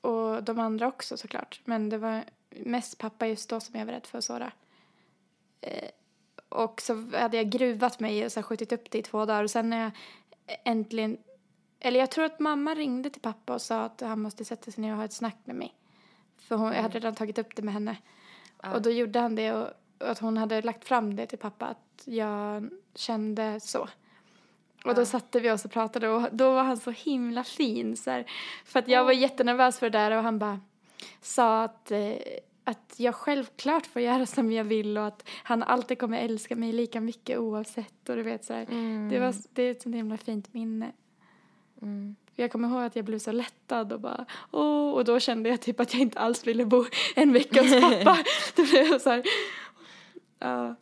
och 0.01 0.43
de 0.43 0.59
andra 0.59 0.87
också 0.87 1.17
såklart. 1.17 1.61
Men 1.65 1.89
det 1.89 1.97
var 1.97 2.23
mest 2.49 2.97
pappa 2.97 3.27
just 3.27 3.49
då 3.49 3.59
som 3.59 3.79
jag 3.79 3.85
var 3.85 3.93
rädd 3.93 4.05
för 4.05 4.17
att 4.17 4.23
såra. 4.23 4.51
Eh, 5.61 5.89
och 6.49 6.81
så 6.81 7.17
hade 7.17 7.37
jag 7.37 7.49
gruvat 7.49 7.99
mig 7.99 8.25
och 8.25 8.31
så 8.31 8.43
skjutit 8.43 8.71
upp 8.71 8.91
det 8.91 8.97
i 8.97 9.01
två 9.01 9.25
dagar. 9.25 9.43
Och 9.43 9.51
sen 9.51 9.69
när 9.69 9.83
jag 9.83 9.91
äntligen... 10.63 11.17
Eller 11.79 11.99
jag 11.99 12.11
tror 12.11 12.25
att 12.25 12.39
mamma 12.39 12.75
ringde 12.75 13.09
till 13.09 13.21
pappa 13.21 13.53
och 13.53 13.61
sa 13.61 13.83
att 13.83 14.01
han 14.01 14.21
måste 14.21 14.45
sätta 14.45 14.71
sig 14.71 14.81
ner 14.81 14.91
och 14.91 14.97
ha 14.97 15.05
ett 15.05 15.13
snack 15.13 15.37
med 15.43 15.55
mig. 15.55 15.73
För 16.37 16.55
hon, 16.55 16.73
jag 16.73 16.81
hade 16.81 16.99
redan 16.99 17.15
tagit 17.15 17.37
upp 17.37 17.55
det 17.55 17.61
med 17.61 17.73
henne. 17.73 17.97
Ja. 18.63 18.73
Och 18.73 18.81
då 18.81 18.89
gjorde 18.89 19.19
han 19.19 19.35
det 19.35 19.53
och, 19.53 19.67
och 19.99 20.09
att 20.09 20.19
hon 20.19 20.37
hade 20.37 20.61
lagt 20.61 20.85
fram 20.85 21.15
det 21.15 21.25
till 21.25 21.37
pappa 21.37 21.65
att 21.65 22.03
jag 22.05 22.69
kände 22.95 23.59
så. 23.59 23.87
Och 24.85 24.95
då 24.95 25.05
satte 25.05 25.39
vi 25.39 25.51
oss 25.51 25.65
och 25.65 25.71
pratade 25.71 26.09
och 26.09 26.29
då 26.31 26.53
var 26.53 26.63
han 26.63 26.77
så 26.77 26.91
himla 26.91 27.43
fin. 27.43 27.97
Så 27.97 28.11
här, 28.11 28.25
för 28.65 28.79
att 28.79 28.87
jag 28.87 29.03
var 29.05 29.11
jättenervös 29.11 29.79
för 29.79 29.89
det 29.89 29.97
där 29.97 30.11
och 30.11 30.23
han 30.23 30.39
bara 30.39 30.59
sa 31.21 31.63
att, 31.63 31.91
eh, 31.91 32.13
att 32.69 32.93
jag 32.97 33.15
självklart 33.15 33.85
får 33.85 34.01
göra 34.01 34.25
som 34.25 34.51
jag 34.51 34.63
vill 34.63 34.97
och 34.97 35.07
att 35.07 35.29
han 35.43 35.63
alltid 35.63 35.99
kommer 35.99 36.17
älska 36.17 36.55
mig 36.55 36.71
lika 36.71 37.01
mycket 37.01 37.37
oavsett. 37.39 38.09
Och 38.09 38.15
du 38.15 38.23
vet 38.23 38.45
så 38.45 38.53
här, 38.53 38.65
Mm. 38.71 39.09
det, 39.09 39.19
var, 39.19 39.35
det 39.53 39.63
är 39.63 39.71
ett 39.71 39.81
sånt 39.81 39.95
himla 39.95 40.17
fint 40.17 40.53
minne. 40.53 40.91
Mm. 41.81 42.15
Jag 42.35 42.51
kommer 42.51 42.67
ihåg 42.69 42.83
att 42.83 42.95
jag 42.95 43.05
blev 43.05 43.19
så 43.19 43.31
lättad 43.31 43.93
och 43.93 43.99
bara 44.01 44.25
åh, 44.51 44.91
och 44.91 45.05
då 45.05 45.19
kände 45.19 45.49
jag 45.49 45.61
typ 45.61 45.79
att 45.79 45.93
jag 45.93 46.01
inte 46.01 46.19
alls 46.19 46.47
ville 46.47 46.65
bo 46.65 46.85
en 47.15 47.33
vecka 47.33 47.61
hos 47.61 47.71
pappa. 47.81 48.17
då 48.55 48.63
blev 48.65 48.99
så 48.99 49.09
här, 49.09 49.23
ja. 50.39 50.75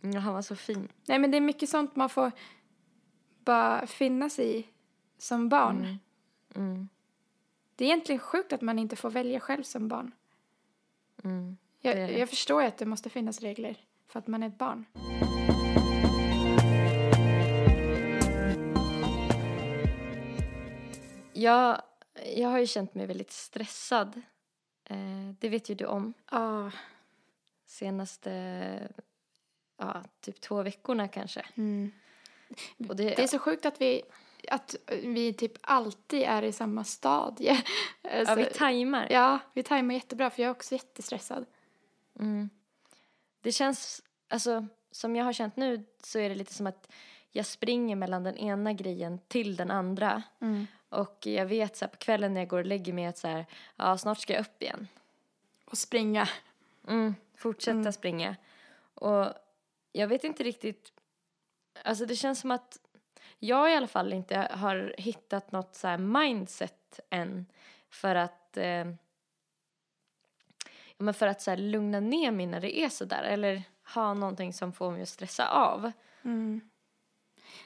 Ja, 0.00 0.18
han 0.18 0.34
var 0.34 0.42
så 0.42 0.56
fin. 0.56 0.88
Nej 1.06 1.18
men 1.18 1.30
det 1.30 1.36
är 1.36 1.40
mycket 1.40 1.68
sånt 1.68 1.96
man 1.96 2.08
får 2.08 2.32
bara 3.44 3.86
sig 4.30 4.58
i 4.58 4.66
som 5.18 5.48
barn. 5.48 5.76
Mm. 5.76 5.98
Mm. 6.54 6.88
Det 7.76 7.84
är 7.84 7.88
egentligen 7.88 8.18
sjukt 8.18 8.52
att 8.52 8.60
man 8.60 8.78
inte 8.78 8.96
får 8.96 9.10
välja 9.10 9.40
själv 9.40 9.62
som 9.62 9.88
barn. 9.88 10.12
Mm. 11.24 11.56
Jag, 11.80 11.96
Det 11.96 12.00
är 12.02 12.08
det. 12.08 12.18
jag 12.18 12.28
förstår 12.28 12.62
att 12.62 12.78
det 12.78 12.86
måste 12.86 13.10
finnas 13.10 13.40
regler 13.40 13.76
för 14.08 14.18
att 14.18 14.26
man 14.26 14.42
är 14.42 14.46
ett 14.48 14.58
barn. 14.58 14.84
Jag, 21.32 21.82
jag 22.36 22.48
har 22.48 22.58
ju 22.58 22.66
känt 22.66 22.94
mig 22.94 23.06
väldigt 23.06 23.30
stressad. 23.30 24.22
Eh, 24.84 25.30
det 25.38 25.48
vet 25.48 25.68
ju 25.68 25.74
du 25.74 25.84
om. 25.86 26.14
Ja. 26.30 26.70
Senaste, 27.66 28.88
ja, 29.78 30.02
typ 30.20 30.40
två 30.40 30.62
veckorna 30.62 31.08
kanske. 31.08 31.46
Mm. 31.54 31.92
Det, 32.76 32.94
Det 32.94 33.22
är 33.22 33.26
så 33.26 33.38
sjukt 33.38 33.66
att 33.66 33.80
vi, 33.80 34.02
att 34.48 34.74
vi 34.88 35.32
typ 35.32 35.52
alltid 35.60 36.22
är 36.22 36.42
i 36.42 36.52
samma 36.52 36.84
stadie. 36.84 37.62
ja, 38.02 38.10
Alltså, 38.10 38.34
vi 38.34 38.44
tajmar. 38.44 39.06
ja, 39.10 39.38
vi 39.52 39.62
tajmar 39.62 39.94
jättebra 39.94 40.30
för 40.30 40.42
jag 40.42 40.48
är 40.48 40.52
också 40.54 40.74
jättestressad. 40.74 41.46
Mm. 42.18 42.50
Det 43.40 43.52
känns, 43.52 44.02
alltså 44.28 44.66
som 44.90 45.16
jag 45.16 45.24
har 45.24 45.32
känt 45.32 45.56
nu 45.56 45.84
så 46.02 46.18
är 46.18 46.28
det 46.28 46.34
lite 46.34 46.54
som 46.54 46.66
att 46.66 46.90
jag 47.30 47.46
springer 47.46 47.96
mellan 47.96 48.22
den 48.24 48.36
ena 48.36 48.72
grejen 48.72 49.18
till 49.28 49.56
den 49.56 49.70
andra. 49.70 50.22
Mm. 50.40 50.66
Och 50.88 51.26
jag 51.26 51.46
vet 51.46 51.76
så 51.76 51.84
här, 51.84 51.90
på 51.90 51.96
kvällen 51.96 52.34
när 52.34 52.40
jag 52.40 52.48
går 52.48 52.58
och 52.58 52.66
lägger 52.66 52.92
mig 52.92 53.06
att 53.06 53.18
så 53.18 53.28
här, 53.28 53.46
ja 53.76 53.98
snart 53.98 54.18
ska 54.20 54.32
jag 54.32 54.40
upp 54.40 54.62
igen. 54.62 54.88
Och 55.64 55.78
springa. 55.78 56.28
Mm, 56.88 57.14
fortsätta 57.36 57.78
Mm. 57.78 57.92
springa. 57.92 58.36
Och 58.94 59.26
jag 59.92 60.08
vet 60.08 60.24
inte 60.24 60.44
riktigt, 60.44 60.92
alltså 61.84 62.06
det 62.06 62.16
känns 62.16 62.40
som 62.40 62.50
att 62.50 62.78
jag 63.40 63.72
i 63.72 63.74
alla 63.74 63.86
fall 63.86 64.12
inte 64.12 64.48
har 64.50 64.94
hittat 64.98 65.52
något 65.52 65.74
så 65.74 65.88
här 65.88 65.98
mindset 65.98 67.00
än 67.10 67.46
för 67.90 68.14
att 68.14 68.56
eh, 68.56 68.84
men 70.98 71.14
för 71.14 71.26
att 71.26 71.42
så 71.42 71.56
lugna 71.56 72.00
ner 72.00 72.30
mig 72.30 72.46
när 72.46 72.60
det 72.60 72.78
är 72.78 72.88
så 72.88 73.04
där 73.04 73.22
eller 73.22 73.62
ha 73.94 74.14
någonting 74.14 74.52
som 74.52 74.72
får 74.72 74.90
mig 74.90 75.02
att 75.02 75.08
stressa 75.08 75.48
av. 75.48 75.92
Mm. 76.22 76.60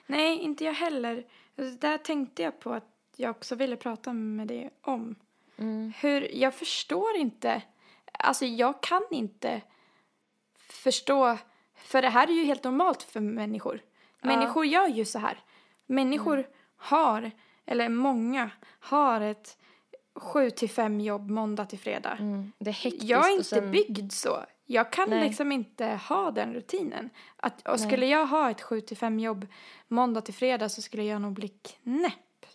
Nej, 0.06 0.38
inte 0.38 0.64
jag 0.64 0.74
heller. 0.74 1.26
Alltså, 1.58 1.78
Där 1.78 1.98
tänkte 1.98 2.42
jag 2.42 2.60
på 2.60 2.72
att 2.72 2.84
jag 3.16 3.30
också 3.30 3.54
ville 3.54 3.76
prata 3.76 4.12
med 4.12 4.48
dig 4.48 4.70
om. 4.80 5.14
Mm. 5.56 5.92
Hur, 6.00 6.36
jag 6.36 6.54
förstår 6.54 7.16
inte, 7.16 7.62
alltså 8.12 8.44
jag 8.44 8.82
kan 8.82 9.02
inte 9.10 9.62
förstå, 10.56 11.38
för 11.74 12.02
det 12.02 12.08
här 12.08 12.28
är 12.28 12.32
ju 12.32 12.44
helt 12.44 12.64
normalt 12.64 13.02
för 13.02 13.20
människor. 13.20 13.80
Ja. 14.20 14.26
Människor 14.26 14.66
gör 14.66 14.88
ju 14.88 15.04
så 15.04 15.18
här. 15.18 15.38
Människor 15.86 16.46
har, 16.76 17.30
eller 17.66 17.88
många, 17.88 18.50
har 18.80 19.20
ett 19.20 19.58
7 20.14 20.50
till 20.50 20.70
5 20.70 21.00
jobb 21.00 21.30
måndag 21.30 21.64
till 21.66 21.78
fredag. 21.78 22.16
Mm. 22.20 22.52
Det 22.58 22.70
är 22.70 22.74
hektiskt 22.74 23.04
Jag 23.04 23.26
är 23.28 23.32
inte 23.32 23.44
sen, 23.44 23.70
byggd 23.70 24.12
så. 24.12 24.44
Jag 24.66 24.92
kan 24.92 25.10
Nej. 25.10 25.28
liksom 25.28 25.52
inte 25.52 25.86
ha 25.86 26.30
den 26.30 26.54
rutinen. 26.54 27.10
Att, 27.36 27.68
och 27.68 27.78
Nej. 27.78 27.86
skulle 27.88 28.06
jag 28.06 28.26
ha 28.26 28.50
ett 28.50 28.62
7 28.62 28.80
till 28.80 28.96
5 28.96 29.20
jobb 29.20 29.46
måndag 29.88 30.20
till 30.20 30.34
fredag 30.34 30.68
så 30.68 30.82
skulle 30.82 31.04
jag 31.04 31.22
nog 31.22 31.32
bli 31.32 31.48
knäpp. 31.48 32.46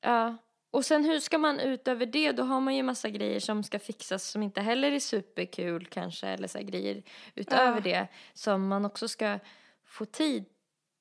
Ja. 0.00 0.36
Och 0.70 0.84
sen 0.84 1.04
hur 1.04 1.20
ska 1.20 1.38
man 1.38 1.60
utöver 1.60 2.06
det, 2.06 2.32
då 2.32 2.42
har 2.42 2.60
man 2.60 2.76
ju 2.76 2.82
massa 2.82 3.10
grejer 3.10 3.40
som 3.40 3.62
ska 3.62 3.78
fixas 3.78 4.24
som 4.24 4.42
inte 4.42 4.60
heller 4.60 4.92
är 4.92 5.00
superkul 5.00 5.86
kanske, 5.86 6.26
eller 6.28 6.48
så 6.48 6.58
grejer 6.58 7.02
utöver 7.34 7.76
Ja. 7.76 7.80
det 7.80 8.08
som 8.34 8.68
man 8.68 8.84
också 8.84 9.08
ska 9.08 9.38
få 9.84 10.04
tid 10.04 10.44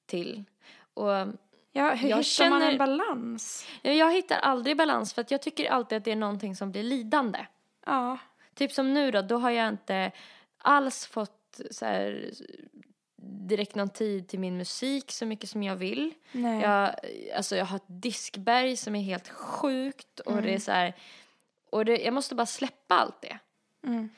till. 0.05 0.43
Och 0.93 1.11
Ja, 1.78 1.93
hur 1.93 2.09
Jag 2.09 2.17
hittar 2.17 2.49
man 2.49 2.59
känner- 2.61 2.71
en 2.71 2.78
balans? 2.78 3.65
ja, 3.82 3.91
jag 3.91 4.13
hittar 4.13 4.38
aldrig 4.38 4.78
balans 4.78 5.13
för 5.13 5.21
att 5.21 5.32
jag 5.32 5.41
tycker 5.41 5.69
alltid 5.71 5.97
att 5.97 6.03
det 6.03 6.11
är 6.11 6.15
någonting 6.15 6.55
som 6.55 6.71
blir 6.71 6.84
lidande. 6.84 7.45
Ja. 7.86 8.17
Typ 8.53 8.71
som 8.71 8.93
nu 8.93 9.11
då, 9.11 9.21
då 9.21 9.38
har 9.38 9.49
jag 9.51 9.67
inte 9.69 10.11
alls 10.57 11.05
fått 11.05 11.59
så 11.71 11.86
här 11.86 12.32
direkt 13.21 13.76
någon 13.76 13.89
tid 13.89 14.28
till 14.28 14.39
min 14.39 14.57
musik 14.57 15.11
så 15.11 15.26
mycket 15.26 15.49
som 15.49 15.63
jag 15.63 15.76
vill. 15.76 16.13
Nej. 16.32 16.61
Jag, 16.61 16.95
alltså 17.36 17.55
jag 17.55 17.65
har 17.65 17.76
ett 17.78 17.84
diskberg 17.88 18.78
som 18.78 18.95
är 18.95 19.01
helt 19.03 19.30
sjukt 19.30 20.19
och 20.19 20.34
det 20.34 20.39
är 20.39 20.47
Mm. 20.47 20.59
så 20.59 20.71
här, 20.71 20.93
och 21.69 21.86
det, 21.86 21.97
jag 21.97 22.13
måste 22.13 22.36
bara 22.36 22.45
släppa 22.45 22.95
allt 22.95 23.21
det. 23.21 23.38
Mm. 23.84 24.09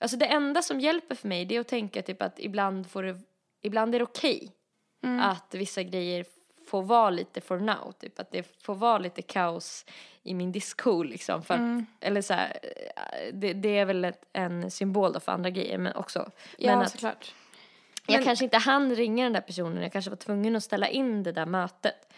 Alltså 0.00 0.16
det 0.16 0.26
enda 0.26 0.62
som 0.62 0.80
hjälper 0.80 1.14
för 1.14 1.28
mig 1.28 1.44
det 1.44 1.56
är 1.56 1.60
att 1.60 1.68
tänka 1.68 2.02
typ 2.02 2.22
att 2.22 2.38
ibland 2.40 2.90
får 2.90 3.02
det, 3.02 3.20
ibland 3.60 3.94
är 3.94 3.98
det 3.98 4.04
okej 4.04 4.52
Mm. 5.04 5.20
att 5.20 5.54
vissa 5.54 5.82
grejer 5.82 6.24
får 6.72 6.82
vara 6.82 7.10
lite 7.10 7.40
for 7.40 7.58
now, 7.58 7.92
typ 7.98 8.18
att 8.18 8.30
det 8.30 8.62
får 8.62 8.74
vara 8.74 8.98
lite 8.98 9.22
kaos 9.22 9.84
i 10.22 10.34
min 10.34 10.52
disco 10.52 11.02
liksom 11.02 11.42
för 11.42 11.54
Mm. 11.54 11.86
eller 12.00 12.22
så 12.22 12.34
här, 12.34 12.58
det, 13.32 13.52
det 13.52 13.78
är 13.78 13.84
väl 13.84 14.04
ett, 14.04 14.24
en 14.32 14.70
symbol 14.70 15.12
då 15.12 15.20
för 15.20 15.32
andra 15.32 15.50
grejer 15.50 15.78
men 15.78 15.96
också 15.96 16.30
Ja, 16.58 16.72
men 16.76 16.82
att 16.84 16.92
såklart. 16.92 17.34
jag 18.06 18.16
Men- 18.16 18.24
kanske 18.24 18.44
inte 18.44 18.58
hann 18.58 18.94
ringa 18.96 19.24
den 19.24 19.32
där 19.32 19.40
personen, 19.40 19.82
jag 19.82 19.92
kanske 19.92 20.10
var 20.10 20.16
tvungen 20.16 20.56
att 20.56 20.64
ställa 20.64 20.88
in 20.88 21.22
det 21.22 21.32
där 21.32 21.46
mötet. 21.46 22.12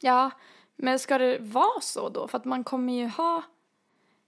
Ja, 0.00 0.30
men 0.76 0.98
ska 0.98 1.18
det 1.18 1.38
vara 1.38 1.80
så 1.80 2.08
då? 2.08 2.28
För 2.28 2.38
att 2.38 2.44
man 2.44 2.64
kommer 2.64 2.92
ju 2.92 3.06
ha 3.08 3.42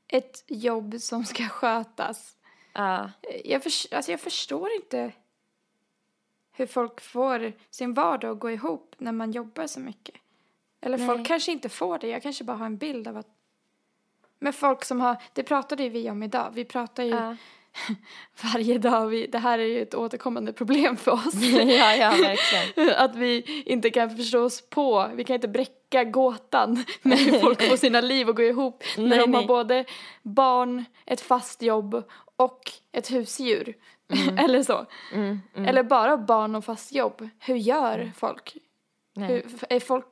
ett 0.09 0.45
jobb 0.47 0.95
som 1.01 1.25
ska 1.25 1.49
skötas. 1.49 2.37
Ja. 2.73 3.11
Jag, 3.45 3.63
förs- 3.63 3.93
alltså 3.93 4.11
jag 4.11 4.21
förstår 4.21 4.69
inte 4.73 5.13
hur 6.53 6.67
folk 6.67 7.01
får 7.01 7.53
sin 7.71 7.95
vardag 7.95 8.31
att 8.31 8.39
gå 8.41 8.51
ihop 8.51 8.95
när 8.99 9.13
man 9.13 9.33
jobbar 9.33 9.67
så 9.67 9.81
mycket. 9.81 10.15
Eller 10.81 10.99
Nej. 10.99 11.07
folk 11.07 11.27
kanske 11.27 11.53
inte 11.53 11.69
får 11.69 11.99
det. 11.99 12.09
Jag 12.09 12.23
kanske 12.23 12.45
bara 12.45 12.57
har 12.57 12.67
en 12.67 12.77
bild 12.77 13.09
av 13.09 13.17
att... 13.17 13.29
Men 14.39 14.53
folk 14.53 14.85
som 14.85 15.01
har... 15.01 15.17
Det 15.33 15.43
pratade 15.43 15.83
ju 15.83 15.89
vi 15.89 16.11
om 16.11 16.23
idag. 16.23 16.51
Vi 16.55 16.65
pratar 16.65 17.03
ju 17.03 17.11
Ja. 17.11 17.37
varje 18.55 18.79
dag. 18.79 19.07
Vi, 19.07 19.27
det 19.27 19.39
här 19.39 19.59
är 19.59 19.67
ju 19.67 19.83
ett 19.83 19.95
återkommande 19.95 20.53
problem 20.53 20.97
för 20.97 21.13
oss. 21.13 21.35
ja, 21.53 21.97
ja, 21.97 22.11
verkligen. 22.11 22.95
att 22.97 23.17
vi 23.17 23.63
inte 23.67 23.91
kan 23.91 24.17
förstå 24.17 24.45
oss 24.45 24.71
på, 24.71 25.11
vi 25.15 25.25
kan 25.25 25.35
inte 25.35 25.49
bräcka 25.49 26.05
gåtan 26.05 26.85
när 27.03 27.41
folk 27.41 27.63
får 27.69 27.77
sina 27.77 28.01
liv 28.01 28.29
att 28.29 28.37
gå 28.37 28.43
ihop. 28.43 28.85
när 28.97 29.09
Nej, 29.09 29.19
de 29.19 29.35
har 29.35 29.41
nej. 29.41 29.47
både 29.47 29.85
barn, 30.23 30.85
ett 31.07 31.21
fast 31.21 31.63
jobb 31.63 32.03
och 32.37 32.73
ett 32.93 33.11
husdjur. 33.11 33.75
Eller 34.39 34.63
så. 34.63 34.87
Mm, 35.13 35.41
mm. 35.55 35.69
Eller 35.69 35.83
bara 35.83 36.17
barn 36.17 36.55
och 36.55 36.65
fast 36.65 36.93
jobb. 36.93 37.29
Hur 37.39 37.57
gör 37.57 38.13
folk? 38.17 38.57
Nej. 39.15 39.29
Hur, 39.29 39.45
är 39.69 39.81
folk 39.81 40.07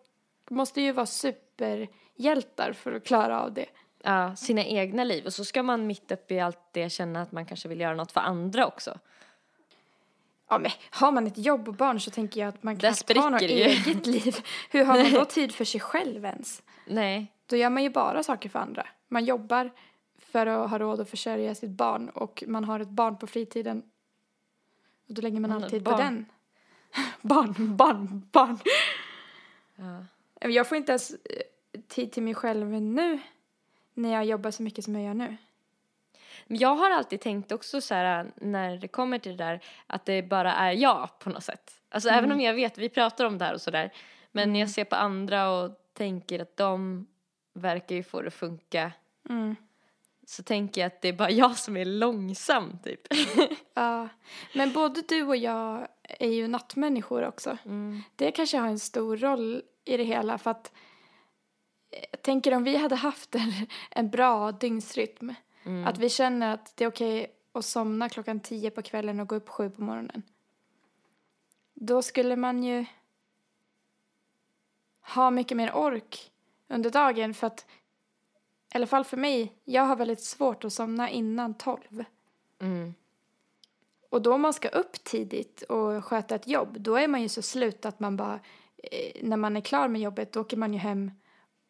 måste 0.50 0.80
ju 0.80 0.92
vara 0.92 1.06
superhjältar 1.06 2.72
för 2.72 2.92
att 2.92 3.04
klara 3.04 3.40
av 3.40 3.52
det. 3.52 3.66
Ja, 4.02 4.36
sina 4.36 4.64
egna 4.64 5.04
liv. 5.04 5.26
Och 5.26 5.32
så 5.32 5.44
ska 5.44 5.62
man 5.62 5.86
mitt 5.86 6.12
uppe 6.12 6.34
i 6.34 6.40
allt 6.40 6.58
det 6.72 6.90
känna 6.90 7.22
att 7.22 7.32
man 7.32 7.46
kanske 7.46 7.68
vill 7.68 7.80
göra 7.80 7.94
något 7.94 8.12
för 8.12 8.20
andra 8.20 8.66
också. 8.66 8.98
Ja, 10.48 10.58
men 10.58 10.70
har 10.90 11.12
man 11.12 11.26
ett 11.26 11.38
jobb 11.38 11.68
och 11.68 11.74
barn 11.74 12.00
så 12.00 12.10
tänker 12.10 12.40
jag 12.40 12.48
att 12.48 12.62
man 12.62 12.76
knappt 12.76 13.16
har 13.16 13.30
något 13.30 13.42
eget 13.42 14.06
liv. 14.06 14.36
Hur 14.70 14.84
har 14.84 15.02
man 15.02 15.12
då 15.12 15.24
tid 15.24 15.54
för 15.54 15.64
sig 15.64 15.80
själv 15.80 16.24
ens? 16.24 16.62
Nej. 16.86 17.32
Då 17.46 17.56
gör 17.56 17.70
man 17.70 17.82
ju 17.82 17.90
bara 17.90 18.22
saker 18.22 18.48
för 18.48 18.58
andra. 18.58 18.86
Man 19.08 19.24
jobbar 19.24 19.70
för 20.20 20.46
att 20.46 20.70
ha 20.70 20.78
råd 20.78 21.00
att 21.00 21.10
försörja 21.10 21.54
sitt 21.54 21.70
barn 21.70 22.08
och 22.08 22.44
man 22.46 22.64
har 22.64 22.80
ett 22.80 22.88
barn 22.88 23.16
på 23.18 23.26
fritiden. 23.26 23.82
Och 25.08 25.14
då 25.14 25.22
lägger 25.22 25.40
man 25.40 25.50
Mm, 25.50 25.62
alltid 25.62 25.82
barn. 25.82 25.94
på 25.96 26.02
den. 26.02 26.26
barn, 27.20 27.76
barn, 27.76 28.28
barn. 28.32 28.58
Ja. 29.76 30.04
Jag 30.50 30.68
får 30.68 30.76
inte 30.78 30.92
ens 30.92 31.10
eh, 31.10 31.80
tid 31.88 32.12
till 32.12 32.22
mig 32.22 32.34
själv 32.34 32.66
nu 32.82 33.20
när 33.94 34.12
jag 34.12 34.24
jobbar 34.24 34.50
så 34.50 34.62
mycket 34.62 34.84
som 34.84 34.94
jag 34.94 35.04
gör 35.04 35.14
nu. 35.14 35.36
Men 36.46 36.58
jag 36.58 36.74
har 36.74 36.90
alltid 36.90 37.20
tänkt 37.20 37.52
också 37.52 37.80
så 37.80 37.94
här 37.94 38.32
när 38.36 38.76
det 38.76 38.88
kommer 38.88 39.18
till 39.18 39.36
det 39.36 39.44
där 39.44 39.60
att 39.86 40.04
det 40.04 40.22
bara 40.22 40.52
är 40.54 40.72
jag 40.72 41.18
på 41.18 41.30
något 41.30 41.44
sätt. 41.44 41.80
Alltså 41.88 42.08
även 42.08 42.32
om 42.32 42.40
jag 42.40 42.54
vet, 42.54 42.78
vi 42.78 42.88
pratar 42.88 43.24
om 43.24 43.38
det 43.38 43.44
här 43.44 43.54
och 43.54 43.60
sådär. 43.60 43.92
Men 44.32 44.52
när 44.52 44.60
jag 44.60 44.70
ser 44.70 44.84
på 44.84 44.96
andra 44.96 45.50
och 45.50 45.70
tänker 45.92 46.42
att 46.42 46.56
de 46.56 47.06
verkar 47.52 47.96
ju 47.96 48.02
få 48.02 48.20
det 48.20 48.26
att 48.28 48.34
funka. 48.34 48.92
Mm. 49.28 49.56
Så 50.30 50.42
tänker 50.42 50.80
jag 50.80 50.86
att 50.86 51.00
det 51.00 51.08
är 51.08 51.12
bara 51.12 51.30
jag 51.44 51.58
som 51.58 51.76
är 51.76 51.84
långsam 51.84 52.78
typ. 52.84 53.00
Ja, 53.74 54.08
men 54.54 54.72
både 54.72 55.02
du 55.08 55.22
och 55.22 55.36
jag 55.36 55.88
är 56.02 56.28
ju 56.28 56.48
nattmänniskor 56.48 57.26
också. 57.26 57.58
Mm. 57.64 58.02
Det 58.16 58.30
kanske 58.30 58.58
har 58.58 58.68
en 58.68 58.78
stor 58.78 59.16
roll 59.16 59.62
i 59.84 59.96
det 59.96 60.04
hela 60.04 60.38
för 60.38 60.50
att 60.50 60.72
eh, 61.90 62.04
jag 62.10 62.22
tänker 62.22 62.54
om 62.54 62.64
vi 62.64 62.76
hade 62.76 62.94
haft 62.94 63.34
en, 63.34 63.52
en 63.90 64.10
bra 64.10 64.52
dygnsrytm. 64.52 65.34
Mm. 65.64 65.86
Att 65.86 65.98
vi 65.98 66.08
känner 66.08 66.54
att 66.54 66.76
det 66.76 66.84
är 66.84 66.88
okej 66.88 67.26
att 67.52 67.64
somna 67.64 68.08
klockan 68.08 68.40
tio 68.40 68.70
på 68.70 68.82
kvällen 68.82 69.20
och 69.20 69.28
gå 69.28 69.34
upp 69.34 69.48
sju 69.48 69.70
på 69.70 69.82
morgonen. 69.82 70.22
Då 71.74 72.02
skulle 72.02 72.36
man 72.36 72.62
ju 72.62 72.84
ha 75.14 75.30
mycket 75.30 75.56
mer 75.56 75.74
ork 75.74 76.32
under 76.68 76.90
dagen 76.90 77.34
för 77.34 77.46
att 77.46 77.66
i 78.74 78.76
alla 78.76 78.86
fall 78.86 79.04
för 79.04 79.16
mig, 79.16 79.52
jag 79.64 79.82
har 79.82 79.96
väldigt 79.96 80.20
svårt 80.20 80.64
att 80.64 80.72
somna 80.72 81.10
innan 81.10 81.54
tolv. 81.54 82.04
Mm. 82.60 82.94
Och 84.10 84.22
då 84.22 84.34
om 84.34 84.40
man 84.40 84.52
ska 84.52 84.68
upp 84.68 85.04
tidigt 85.04 85.62
och 85.62 86.04
sköta 86.04 86.34
ett 86.34 86.48
jobb, 86.48 86.80
då 86.80 86.96
är 86.96 87.08
man 87.08 87.22
ju 87.22 87.28
så 87.28 87.42
slut 87.42 87.86
att 87.86 88.00
man 88.00 88.16
bara, 88.16 88.40
eh, 88.76 89.22
när 89.22 89.36
man 89.36 89.56
är 89.56 89.60
klar 89.60 89.88
med 89.88 90.00
jobbet, 90.00 90.32
då 90.32 90.40
åker 90.40 90.56
man 90.56 90.72
ju 90.72 90.78
hem 90.78 91.10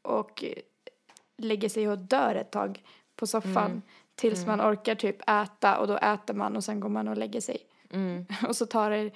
och 0.02 0.44
eh, 0.44 0.58
lägger 1.36 1.68
sig 1.68 1.88
och 1.88 1.98
dör 1.98 2.34
ett 2.34 2.50
tag 2.50 2.82
på 3.16 3.26
soffan 3.26 3.82
tills 4.14 4.46
man 4.46 4.60
orkar 4.60 4.94
typ 4.94 5.30
äta 5.30 5.78
och 5.78 5.86
då 5.86 5.96
äter 5.96 6.34
man 6.34 6.56
och 6.56 6.64
sen 6.64 6.80
går 6.80 6.88
man 6.88 7.08
och 7.08 7.16
lägger 7.16 7.40
sig. 7.40 7.58
Mm. 7.90 8.26
Och 8.48 8.56
så 8.56 8.66
tar 8.66 8.90
det 8.90 9.10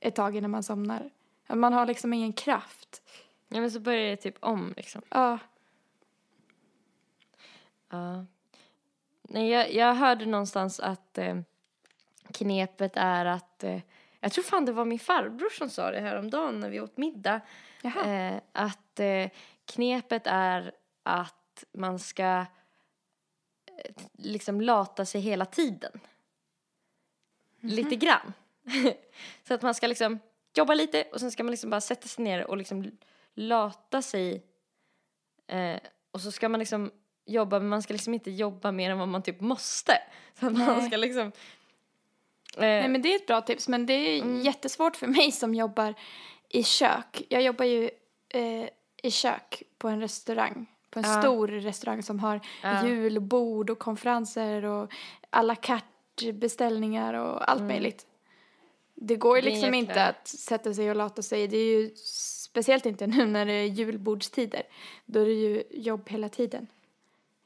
ett 0.00 0.14
tag 0.14 0.36
innan 0.36 0.50
man 0.50 0.62
somnar. 0.62 1.10
Man 1.48 1.72
har 1.72 1.86
liksom 1.86 2.12
ingen 2.12 2.32
kraft. 2.32 3.02
Ja 3.48 3.60
men 3.60 3.70
så 3.70 3.80
börjar 3.80 4.10
det 4.10 4.16
typ 4.16 4.36
om 4.40 4.74
liksom. 4.76 5.02
Ja, 5.08 5.38
Ja. 7.88 8.26
Nej, 9.22 9.48
jag, 9.48 9.72
jag 9.74 9.94
hörde 9.94 10.26
någonstans 10.26 10.80
att 10.80 11.18
eh, 11.18 11.36
knepet 12.32 12.92
är 12.96 13.24
att, 13.24 13.64
eh, 13.64 13.80
jag 14.20 14.32
tror 14.32 14.44
fan 14.44 14.64
det 14.64 14.72
var 14.72 14.84
min 14.84 14.98
farbror 14.98 15.50
som 15.50 15.70
sa 15.70 15.90
det 15.90 16.00
här 16.00 16.16
om 16.16 16.30
dagen 16.30 16.60
när 16.60 16.70
vi 16.70 16.80
åt 16.80 16.96
middag. 16.96 17.40
Eh, 17.82 18.40
att 18.52 19.00
eh, 19.00 19.30
knepet 19.64 20.22
är 20.26 20.72
att 21.02 21.64
man 21.72 21.98
ska 21.98 22.46
eh, 23.66 23.94
liksom 24.12 24.60
lata 24.60 25.04
sig 25.04 25.20
hela 25.20 25.44
tiden. 25.44 26.00
Lite 27.60 27.96
grann. 27.96 28.32
Så 29.42 29.54
att 29.54 29.62
man 29.62 29.74
ska 29.74 29.86
liksom 29.86 30.18
jobba 30.54 30.74
lite 30.74 31.02
och 31.02 31.20
sen 31.20 31.30
ska 31.30 31.44
man 31.44 31.50
liksom 31.50 31.70
bara 31.70 31.80
sätta 31.80 32.08
sig 32.08 32.24
ner 32.24 32.46
och 32.46 32.56
liksom 32.56 32.90
lata 33.34 34.02
sig. 34.02 34.46
Eh, 35.46 35.80
och 36.10 36.20
så 36.20 36.32
ska 36.32 36.48
man 36.48 36.60
liksom 36.60 36.90
jobba, 37.28 37.58
men 37.58 37.68
man 37.68 37.82
ska 37.82 37.92
liksom 37.92 38.14
inte 38.14 38.30
jobba 38.30 38.72
mer 38.72 38.90
än 38.90 38.98
vad 38.98 39.08
man 39.08 39.22
typ 39.22 39.40
måste. 39.40 39.98
Så 40.40 40.46
att 40.46 40.52
man 40.58 40.86
ska 40.86 40.96
liksom... 40.96 41.26
Eh, 42.56 42.60
Nej, 42.60 42.88
men 42.88 43.02
det 43.02 43.12
är 43.12 43.16
ett 43.16 43.26
bra 43.26 43.40
tips, 43.40 43.68
men 43.68 43.86
det 43.86 43.92
är 43.92 44.22
Mm. 44.22 44.40
jättesvårt 44.40 44.96
för 44.96 45.06
mig 45.06 45.32
som 45.32 45.54
jobbar 45.54 45.94
i 46.48 46.62
kök. 46.62 47.22
Jag 47.28 47.42
jobbar 47.42 47.64
ju 47.64 47.90
eh, 48.28 48.68
i 49.02 49.10
kök 49.10 49.62
på 49.78 49.88
en 49.88 50.00
restaurang, 50.00 50.66
på 50.90 50.98
en 50.98 51.04
Ja. 51.04 51.22
stor 51.22 51.48
restaurang 51.48 52.02
som 52.02 52.18
har 52.18 52.40
Ja. 52.62 52.86
julbord 52.86 53.70
och 53.70 53.78
konferenser 53.78 54.64
och 54.64 54.92
à 55.30 55.42
la 55.42 55.54
carte 55.54 56.32
beställningar 56.32 57.14
och 57.14 57.50
allt 57.50 57.62
möjligt. 57.62 58.06
Det 58.94 59.16
går 59.16 59.36
ju 59.36 59.42
Mm. 59.42 59.52
Liksom 59.52 59.74
inte 59.74 60.04
att 60.06 60.28
sätta 60.28 60.74
sig 60.74 60.90
och 60.90 60.96
lata 60.96 61.22
sig. 61.22 61.48
Det 61.48 61.56
är 61.56 61.80
ju 61.80 61.90
speciellt 62.52 62.86
inte 62.86 63.06
nu 63.06 63.26
när 63.26 63.46
det 63.46 63.52
är 63.52 63.64
julbordstider. 63.66 64.62
Då 65.06 65.20
är 65.20 65.24
det 65.26 65.32
ju 65.32 65.62
jobb 65.70 66.08
hela 66.08 66.28
tiden. 66.28 66.66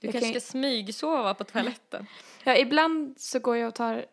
Du 0.03 0.07
jag 0.07 0.13
kanske 0.13 0.33
kan- 0.33 0.41
ska 0.41 0.51
smygsova 0.51 1.35
på 1.35 1.45
toaletten. 1.45 2.07
Ja, 2.45 2.57
ibland 2.57 3.21
så 3.21 3.39
går 3.39 3.57
jag 3.57 3.69
och 3.69 3.75
tar 3.75 4.07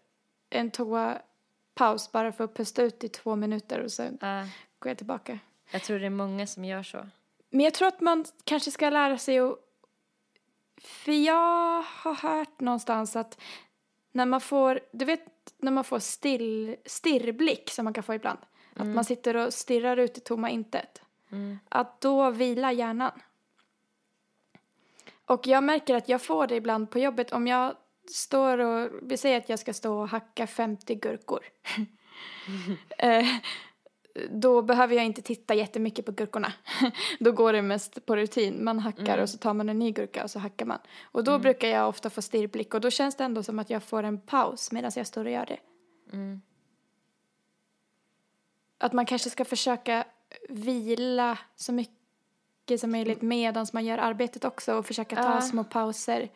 en 0.50 0.72
toapaus 0.72 2.12
bara 2.12 2.32
för 2.32 2.44
att 2.44 2.54
pusta 2.54 2.82
ut 2.84 3.04
i 3.04 3.10
två 3.10 3.36
minuter 3.36 3.80
och 3.80 3.92
sen 3.92 4.18
Ja. 4.22 4.40
går 4.80 4.90
jag 4.90 4.98
tillbaka. 4.98 5.40
jag 5.72 5.84
tror 5.84 6.00
det 6.00 6.06
är 6.06 6.10
många 6.10 6.48
som 6.48 6.66
gör 6.66 6.84
så. 6.84 7.08
Men 7.50 7.62
jag 7.62 7.74
tror 7.74 7.88
att 7.88 8.02
man 8.02 8.26
kanske 8.44 8.72
ska 8.72 8.90
lära 8.90 9.18
sig 9.18 9.40
att... 9.40 9.56
För 10.82 11.12
jag 11.12 11.82
har 11.82 12.14
hört 12.16 12.60
någonstans 12.60 13.16
att 13.16 13.40
när 14.12 14.26
man 14.26 14.42
får, 14.42 14.80
du 14.92 15.06
vet 15.06 15.24
när 15.58 15.72
man 15.72 15.84
får 15.84 16.00
still, 16.00 16.76
stirrblick 16.86 17.70
som 17.70 17.84
man 17.86 17.94
kan 17.94 18.04
få 18.04 18.14
ibland. 18.14 18.40
Att 18.76 18.88
man 18.88 19.06
sitter 19.06 19.36
och 19.38 19.54
stirrar 19.54 19.98
ut 19.98 20.18
i 20.18 20.22
tomma 20.22 20.50
intet. 20.50 21.02
Mm. 21.32 21.60
Att 21.70 22.02
då 22.02 22.30
vilar 22.32 22.72
hjärnan. 22.72 23.12
Och 25.30 25.48
jag 25.48 25.64
märker 25.64 25.96
att 25.96 26.10
jag 26.10 26.22
får 26.22 26.48
det 26.48 26.56
ibland 26.56 26.92
på 26.92 27.00
jobbet 27.00 27.32
om 27.32 27.48
jag 27.48 27.76
står 28.12 28.58
och, 28.58 28.90
vi 29.02 29.18
säger 29.18 29.38
att 29.38 29.50
jag 29.50 29.60
ska 29.60 29.74
stå 29.74 30.00
och 30.00 30.10
hacka 30.10 30.48
50 30.48 30.96
gurkor. 30.96 31.40
eh, 32.98 33.26
då 34.30 34.62
behöver 34.62 34.96
jag 34.96 35.06
inte 35.06 35.22
titta 35.22 35.54
jättemycket 35.54 36.06
på 36.06 36.12
gurkorna. 36.12 36.54
då 37.20 37.32
går 37.32 37.54
det 37.54 37.62
mest 37.62 38.06
på 38.06 38.16
rutin. 38.16 38.64
Man 38.64 38.80
hackar 38.80 39.18
och 39.18 39.30
så 39.30 39.38
tar 39.38 39.54
man 39.54 39.70
en 39.70 39.80
ny 39.80 39.92
gurka 39.92 40.24
och 40.24 40.32
så 40.32 40.40
hackar 40.40 40.66
man. 40.66 40.80
Och 41.04 41.24
då 41.24 41.40
brukar 41.40 41.68
jag 41.68 41.90
ofta 41.90 42.10
få 42.10 42.22
stirrblick 42.22 42.74
och 42.74 42.82
då 42.82 42.90
känns 42.90 43.16
det 43.16 43.24
ändå 43.24 43.44
som 43.44 43.60
att 43.60 43.70
jag 43.70 43.84
får 43.84 44.04
en 44.04 44.22
paus 44.22 44.72
medan 44.72 44.92
jag 44.96 45.08
står 45.08 45.26
och 45.26 45.32
gör 45.32 45.46
det. 45.46 45.60
Mm. 46.14 46.42
Att 48.78 48.94
man 48.94 49.06
kanske 49.06 49.30
ska 49.30 49.46
försöka 49.46 50.06
vila 50.50 51.38
så 51.56 51.74
mycket 51.74 51.99
som 52.78 52.92
möjligt 52.92 53.22
medan 53.22 53.66
man 53.74 53.86
gör 53.86 53.98
arbetet 53.98 54.46
också 54.46 54.74
och 54.74 54.86
försöka 54.86 55.16
ta 55.16 55.22
Ja. 55.36 55.42
små 55.42 55.64
pauser. 55.64 56.30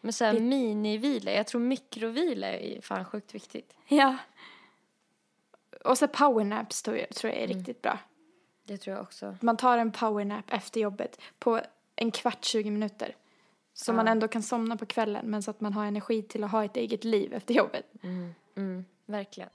Men 0.00 0.12
så 0.12 0.24
här 0.24 0.34
Det- 0.34 0.40
minivila, 0.40 1.32
jag 1.32 1.46
tror 1.46 1.60
mikrovila 1.60 2.46
är 2.48 2.80
fan 2.80 3.04
sjukt 3.04 3.34
viktigt. 3.34 3.74
Ja. 3.88 4.16
Och 5.84 5.98
så 5.98 6.08
powernaps 6.08 6.82
tror 6.82 6.96
jag, 6.96 7.08
tror 7.10 7.32
jag 7.32 7.42
är 7.42 7.46
riktigt 7.46 7.82
bra. 7.82 7.98
Det 8.64 8.76
tror 8.78 8.96
jag 8.96 9.02
också. 9.02 9.36
Man 9.40 9.56
tar 9.56 9.78
en 9.78 9.92
powernap 9.92 10.44
efter 10.52 10.80
jobbet 10.80 11.20
på 11.38 11.60
en 11.96 12.10
kvart, 12.10 12.44
20 12.44 12.70
minuter. 12.70 13.14
Så 13.74 13.90
Ja. 13.90 13.96
man 13.96 14.08
ändå 14.08 14.28
kan 14.28 14.42
somna 14.42 14.76
på 14.76 14.86
kvällen 14.86 15.26
men 15.30 15.42
så 15.42 15.50
att 15.50 15.60
man 15.60 15.72
har 15.72 15.84
energi 15.86 16.22
till 16.22 16.44
att 16.44 16.50
ha 16.50 16.64
ett 16.64 16.76
eget 16.76 17.04
liv 17.04 17.34
efter 17.34 17.54
jobbet. 17.54 17.86
Mm. 18.02 18.34
Mm. 18.56 18.84
Verkligen. 19.06 19.50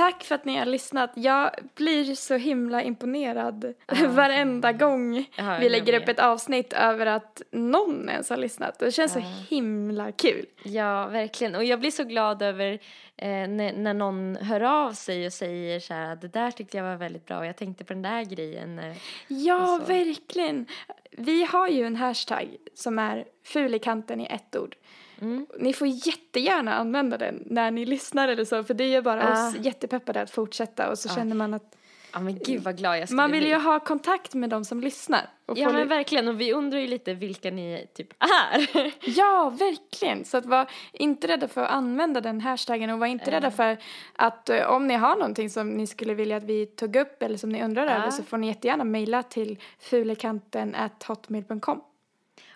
Tack 0.00 0.24
för 0.24 0.34
att 0.34 0.44
ni 0.44 0.56
har 0.56 0.66
lyssnat. 0.66 1.10
Jag 1.14 1.50
blir 1.74 2.14
så 2.14 2.34
himla 2.36 2.82
imponerad 2.82 3.74
Ja. 3.86 4.08
varenda 4.08 4.72
gång 4.72 5.24
Ja, 5.36 5.56
vi 5.60 5.68
lägger 5.68 6.02
upp 6.02 6.08
ett 6.08 6.18
avsnitt 6.18 6.72
över 6.72 7.06
att 7.06 7.42
någon 7.50 8.08
ens 8.08 8.30
har 8.30 8.36
lyssnat. 8.36 8.78
Det 8.78 8.92
känns 8.92 9.12
så 9.12 9.18
Ja. 9.18 9.24
himla 9.48 10.12
kul. 10.12 10.46
Ja, 10.62 11.06
verkligen. 11.06 11.54
Och 11.54 11.64
jag 11.64 11.80
blir 11.80 11.90
så 11.90 12.04
glad 12.04 12.42
över 12.42 12.72
eh, 13.16 13.28
när, 13.28 13.72
när 13.72 13.94
någon 13.94 14.36
hör 14.36 14.60
av 14.60 14.92
sig 14.92 15.26
och 15.26 15.32
säger 15.32 15.80
så 15.80 15.94
här, 15.94 16.16
det 16.16 16.28
där 16.28 16.50
tyckte 16.50 16.76
jag 16.76 16.84
var 16.84 16.96
väldigt 16.96 17.26
bra 17.26 17.38
och 17.38 17.46
jag 17.46 17.56
tänkte 17.56 17.84
på 17.84 17.92
den 17.92 18.02
där 18.02 18.24
grejen. 18.24 18.78
eh." 18.78 18.96
Ja, 19.28 19.78
så. 19.80 19.92
verkligen. 19.92 20.66
Vi 21.10 21.44
har 21.44 21.68
ju 21.68 21.84
en 21.86 21.96
hashtag 21.96 22.56
som 22.74 22.98
är 22.98 23.24
ful 23.44 23.74
i 23.74 23.78
kanten 23.78 24.20
i 24.20 24.26
ett 24.26 24.56
ord. 24.56 24.76
Mm. 25.20 25.46
Ni 25.58 25.72
får 25.72 25.86
jättegärna 25.88 26.74
använda 26.74 27.18
den 27.18 27.42
när 27.46 27.70
ni 27.70 27.84
lyssnar 27.86 28.28
eller 28.28 28.44
så, 28.44 28.64
för 28.64 28.74
det 28.74 28.86
gör 28.88 29.02
bara 29.02 29.22
Ja. 29.22 29.48
oss 29.48 29.54
jättepeppade 29.60 30.20
att 30.22 30.30
fortsätta 30.30 30.90
och 30.90 30.98
så 30.98 31.08
Ja. 31.08 31.14
känner 31.14 31.36
man 31.36 31.54
att 31.54 31.76
Ja, 32.12 32.20
men 32.20 32.38
gud 32.38 32.62
vad 32.62 32.76
glad 32.78 32.98
jag 32.98 33.08
skulle 33.08 33.16
man 33.16 33.30
vill 33.32 33.40
bli. 33.40 33.48
ju 33.50 33.56
ha 33.56 33.80
kontakt 33.80 34.34
med 34.34 34.50
de 34.50 34.64
som 34.64 34.80
lyssnar. 34.80 35.28
Och 35.46 35.58
Ja, 35.58 35.68
men 35.72 35.76
li- 35.82 35.84
verkligen. 35.88 36.28
Och 36.28 36.40
vi 36.40 36.52
undrar 36.52 36.78
ju 36.78 36.86
lite 36.86 37.14
vilka 37.14 37.50
ni 37.50 37.86
typ 37.94 38.08
är. 38.52 38.92
ja, 39.18 39.50
verkligen. 39.58 40.24
Så 40.24 40.36
att 40.36 40.46
var 40.46 40.70
inte 40.92 41.28
rädda 41.28 41.48
för 41.48 41.60
att 41.62 41.70
använda 41.70 42.20
den 42.20 42.40
hashtaggen 42.40 42.90
och 42.90 42.98
var 42.98 43.06
inte 43.06 43.30
rädda 43.30 43.50
för 43.50 43.76
att 44.16 44.50
eh, 44.50 44.70
om 44.70 44.86
ni 44.86 44.94
har 44.94 45.16
någonting 45.16 45.50
som 45.50 45.70
ni 45.70 45.86
skulle 45.86 46.14
vilja 46.14 46.36
att 46.36 46.42
vi 46.44 46.66
tog 46.66 46.96
upp 46.96 47.22
eller 47.22 47.36
som 47.36 47.50
ni 47.50 47.62
undrar 47.64 47.84
Ja. 47.86 47.90
över 47.92 48.10
så 48.10 48.22
får 48.22 48.38
ni 48.38 48.46
jättegärna 48.46 48.84
mejla 48.84 49.22
till 49.22 49.58
fulekanten 49.80 50.76
hotmail.com. 51.06 51.80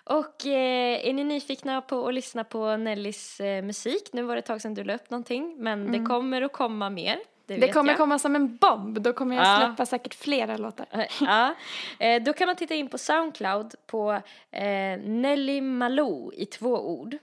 Och 0.09 0.45
eh, 0.45 1.07
är 1.09 1.13
ni 1.13 1.23
nyfikna 1.23 1.81
på 1.81 2.07
att 2.07 2.13
lyssna 2.13 2.43
på 2.43 2.77
Nellys 2.77 3.39
eh, 3.39 3.63
musik? 3.63 4.09
Nu 4.13 4.21
var 4.23 4.35
det 4.35 4.39
ett 4.39 4.45
tag 4.45 4.61
sedan 4.61 4.73
du 4.73 4.83
la 4.83 4.95
upp 4.95 5.09
någonting, 5.09 5.55
men 5.57 5.91
det 5.91 5.99
kommer 6.05 6.41
att 6.41 6.51
komma 6.53 6.89
mer. 6.89 7.19
Det, 7.47 7.57
Det 7.57 7.71
kommer 7.71 7.89
jag. 7.89 7.97
komma 7.97 8.19
som 8.19 8.35
en 8.35 8.57
bomb. 8.57 9.01
Då 9.01 9.13
kommer 9.13 9.35
jag 9.35 9.45
Ja. 9.45 9.67
släppa 9.67 9.85
säkert 9.85 10.13
flera 10.13 10.57
låtar. 10.57 10.85
Eh, 10.91 11.05
Ja, 11.21 11.55
eh, 11.99 12.23
då 12.23 12.33
kan 12.33 12.47
man 12.47 12.55
titta 12.55 12.73
in 12.75 12.87
på 12.89 12.97
Soundcloud 12.97 13.75
på 13.87 14.11
eh, 14.51 14.61
Nelly 15.03 15.61
Malou 15.61 16.31
i 16.33 16.45
två 16.45 16.69
ord. 16.89 17.17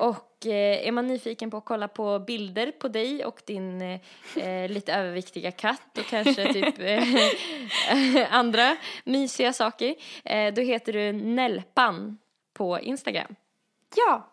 Och 0.00 0.46
eh, 0.46 0.86
är 0.88 0.92
man 0.92 1.06
nyfiken 1.06 1.50
på 1.50 1.56
att 1.56 1.64
kolla 1.64 1.88
på 1.88 2.18
bilder 2.18 2.72
på 2.72 2.88
dig 2.88 3.24
och 3.24 3.42
din 3.44 3.82
eh, 3.82 4.00
eh, 4.36 4.70
lite 4.70 4.92
överviktiga 4.94 5.50
katt 5.50 5.98
och 5.98 6.06
kanske 6.06 6.52
typ 6.52 6.78
eh, 6.78 8.34
andra 8.34 8.76
mysiga 9.04 9.52
saker, 9.52 9.94
eh, 10.24 10.54
då 10.54 10.62
heter 10.62 10.92
du 10.92 11.12
Nelpan 11.12 12.18
på 12.52 12.80
Instagram. 12.80 13.34
Ja! 13.96 14.30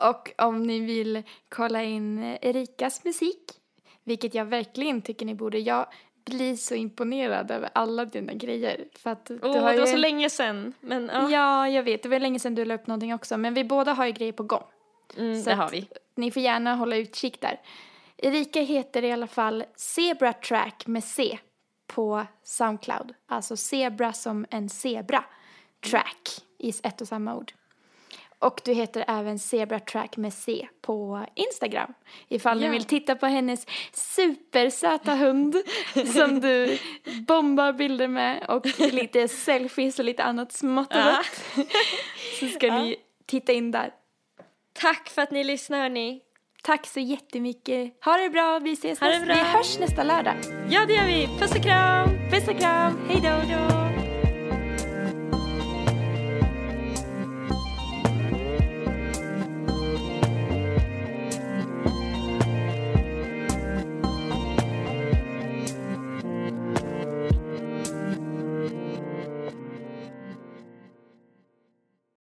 Och 0.00 0.32
om 0.38 0.62
ni 0.62 0.80
vill 0.80 1.22
kolla 1.48 1.82
in 1.82 2.18
eh, 2.18 2.38
Erikas 2.42 3.04
musik, 3.04 3.42
vilket 4.04 4.34
jag 4.34 4.44
verkligen 4.44 5.02
tycker 5.02 5.26
ni 5.26 5.34
borde. 5.34 5.58
Jag 5.58 5.86
blir 6.26 6.56
så 6.56 6.74
imponerad 6.74 7.50
över 7.50 7.70
alla 7.72 8.04
dina 8.04 8.32
grejer. 8.32 8.84
För 8.98 9.10
att 9.10 9.24
du 9.26 9.40
Åh, 9.42 9.60
har 9.60 9.72
det 9.72 9.78
var 9.78 9.86
ju... 9.86 9.92
så 9.92 9.96
länge 9.96 10.30
sedan, 10.30 10.74
men 10.80 11.10
ja, 11.12 11.30
Ja, 11.30 11.68
jag 11.68 11.82
vet. 11.82 12.02
Det 12.02 12.08
var 12.08 12.18
länge 12.18 12.38
sedan 12.38 12.54
du 12.54 12.64
la 12.64 12.74
upp 12.74 12.86
någonting 12.86 13.14
också. 13.14 13.36
Men 13.36 13.54
vi 13.54 13.64
båda 13.64 13.92
har 13.92 14.06
ju 14.06 14.12
grejer 14.12 14.32
på 14.32 14.42
gång. 14.42 14.64
mm, 15.16 15.42
så 15.42 15.50
det 15.50 15.56
har 15.56 15.70
vi. 15.70 15.88
Ni 16.14 16.30
får 16.30 16.42
gärna 16.42 16.74
hålla 16.74 16.96
utkik 16.96 17.40
där. 17.40 17.60
Erika 18.16 18.60
heter 18.60 19.04
i 19.04 19.12
alla 19.12 19.26
fall 19.26 19.64
Zebra 19.76 20.32
Track 20.32 20.86
med 20.86 21.04
C 21.04 21.38
på 21.86 22.26
Soundcloud. 22.42 23.14
Alltså 23.26 23.56
zebra 23.56 24.12
som 24.12 24.46
en 24.50 24.68
zebra. 24.68 25.24
Track 25.90 26.28
i 26.58 26.68
ett 26.82 27.00
och 27.00 27.08
samma 27.08 27.36
ord. 27.36 27.52
Och 28.38 28.60
du 28.64 28.72
heter 28.72 29.04
även 29.08 29.38
Zebra 29.38 29.80
Track 29.80 30.16
med 30.16 30.32
C 30.32 30.68
på 30.82 31.26
Instagram. 31.34 31.92
Ifall 32.28 32.60
Ja. 32.62 32.66
ni 32.66 32.72
vill 32.72 32.84
titta 32.84 33.14
på 33.16 33.26
hennes 33.26 33.66
supersöta 33.92 35.14
hund 35.14 35.56
som 36.14 36.40
du 36.40 36.78
bombar 37.26 37.72
bilder 37.72 38.08
med 38.08 38.44
och 38.48 38.66
lite 38.92 39.28
selfies 39.28 39.98
och 39.98 40.04
lite 40.04 40.24
annat 40.24 40.52
smått 40.52 40.90
och 40.94 41.00
Ja. 41.00 41.22
Så 42.40 42.46
ska 42.46 42.66
ni 42.78 42.96
titta 43.26 43.52
in 43.52 43.70
där. 43.70 43.90
Tack 44.72 45.08
för 45.08 45.22
att 45.22 45.30
ni 45.30 45.44
lyssnar 45.44 45.78
hörni. 45.78 46.20
Tack 46.62 46.86
så 46.86 47.00
jättemycket. 47.00 48.04
Ha 48.04 48.16
det 48.16 48.30
bra. 48.30 48.58
Vi 48.58 48.72
ses 48.72 49.00
Ha 49.00 49.08
nästa. 49.08 49.24
Vi 49.26 49.32
hörs 49.34 49.78
nästa 49.78 50.02
lördag. 50.02 50.34
Ja, 50.70 50.86
det 50.86 50.92
gör 50.94 51.06
vi. 51.06 51.26
Puss 51.40 51.50
och 51.56 51.62
kram! 51.62 52.08
Puss 52.30 52.48
och 52.48 52.58
kram. 52.58 52.98
Hej 53.08 53.20
då. 53.22 53.28
Hej 53.28 53.68
då! 53.70 53.85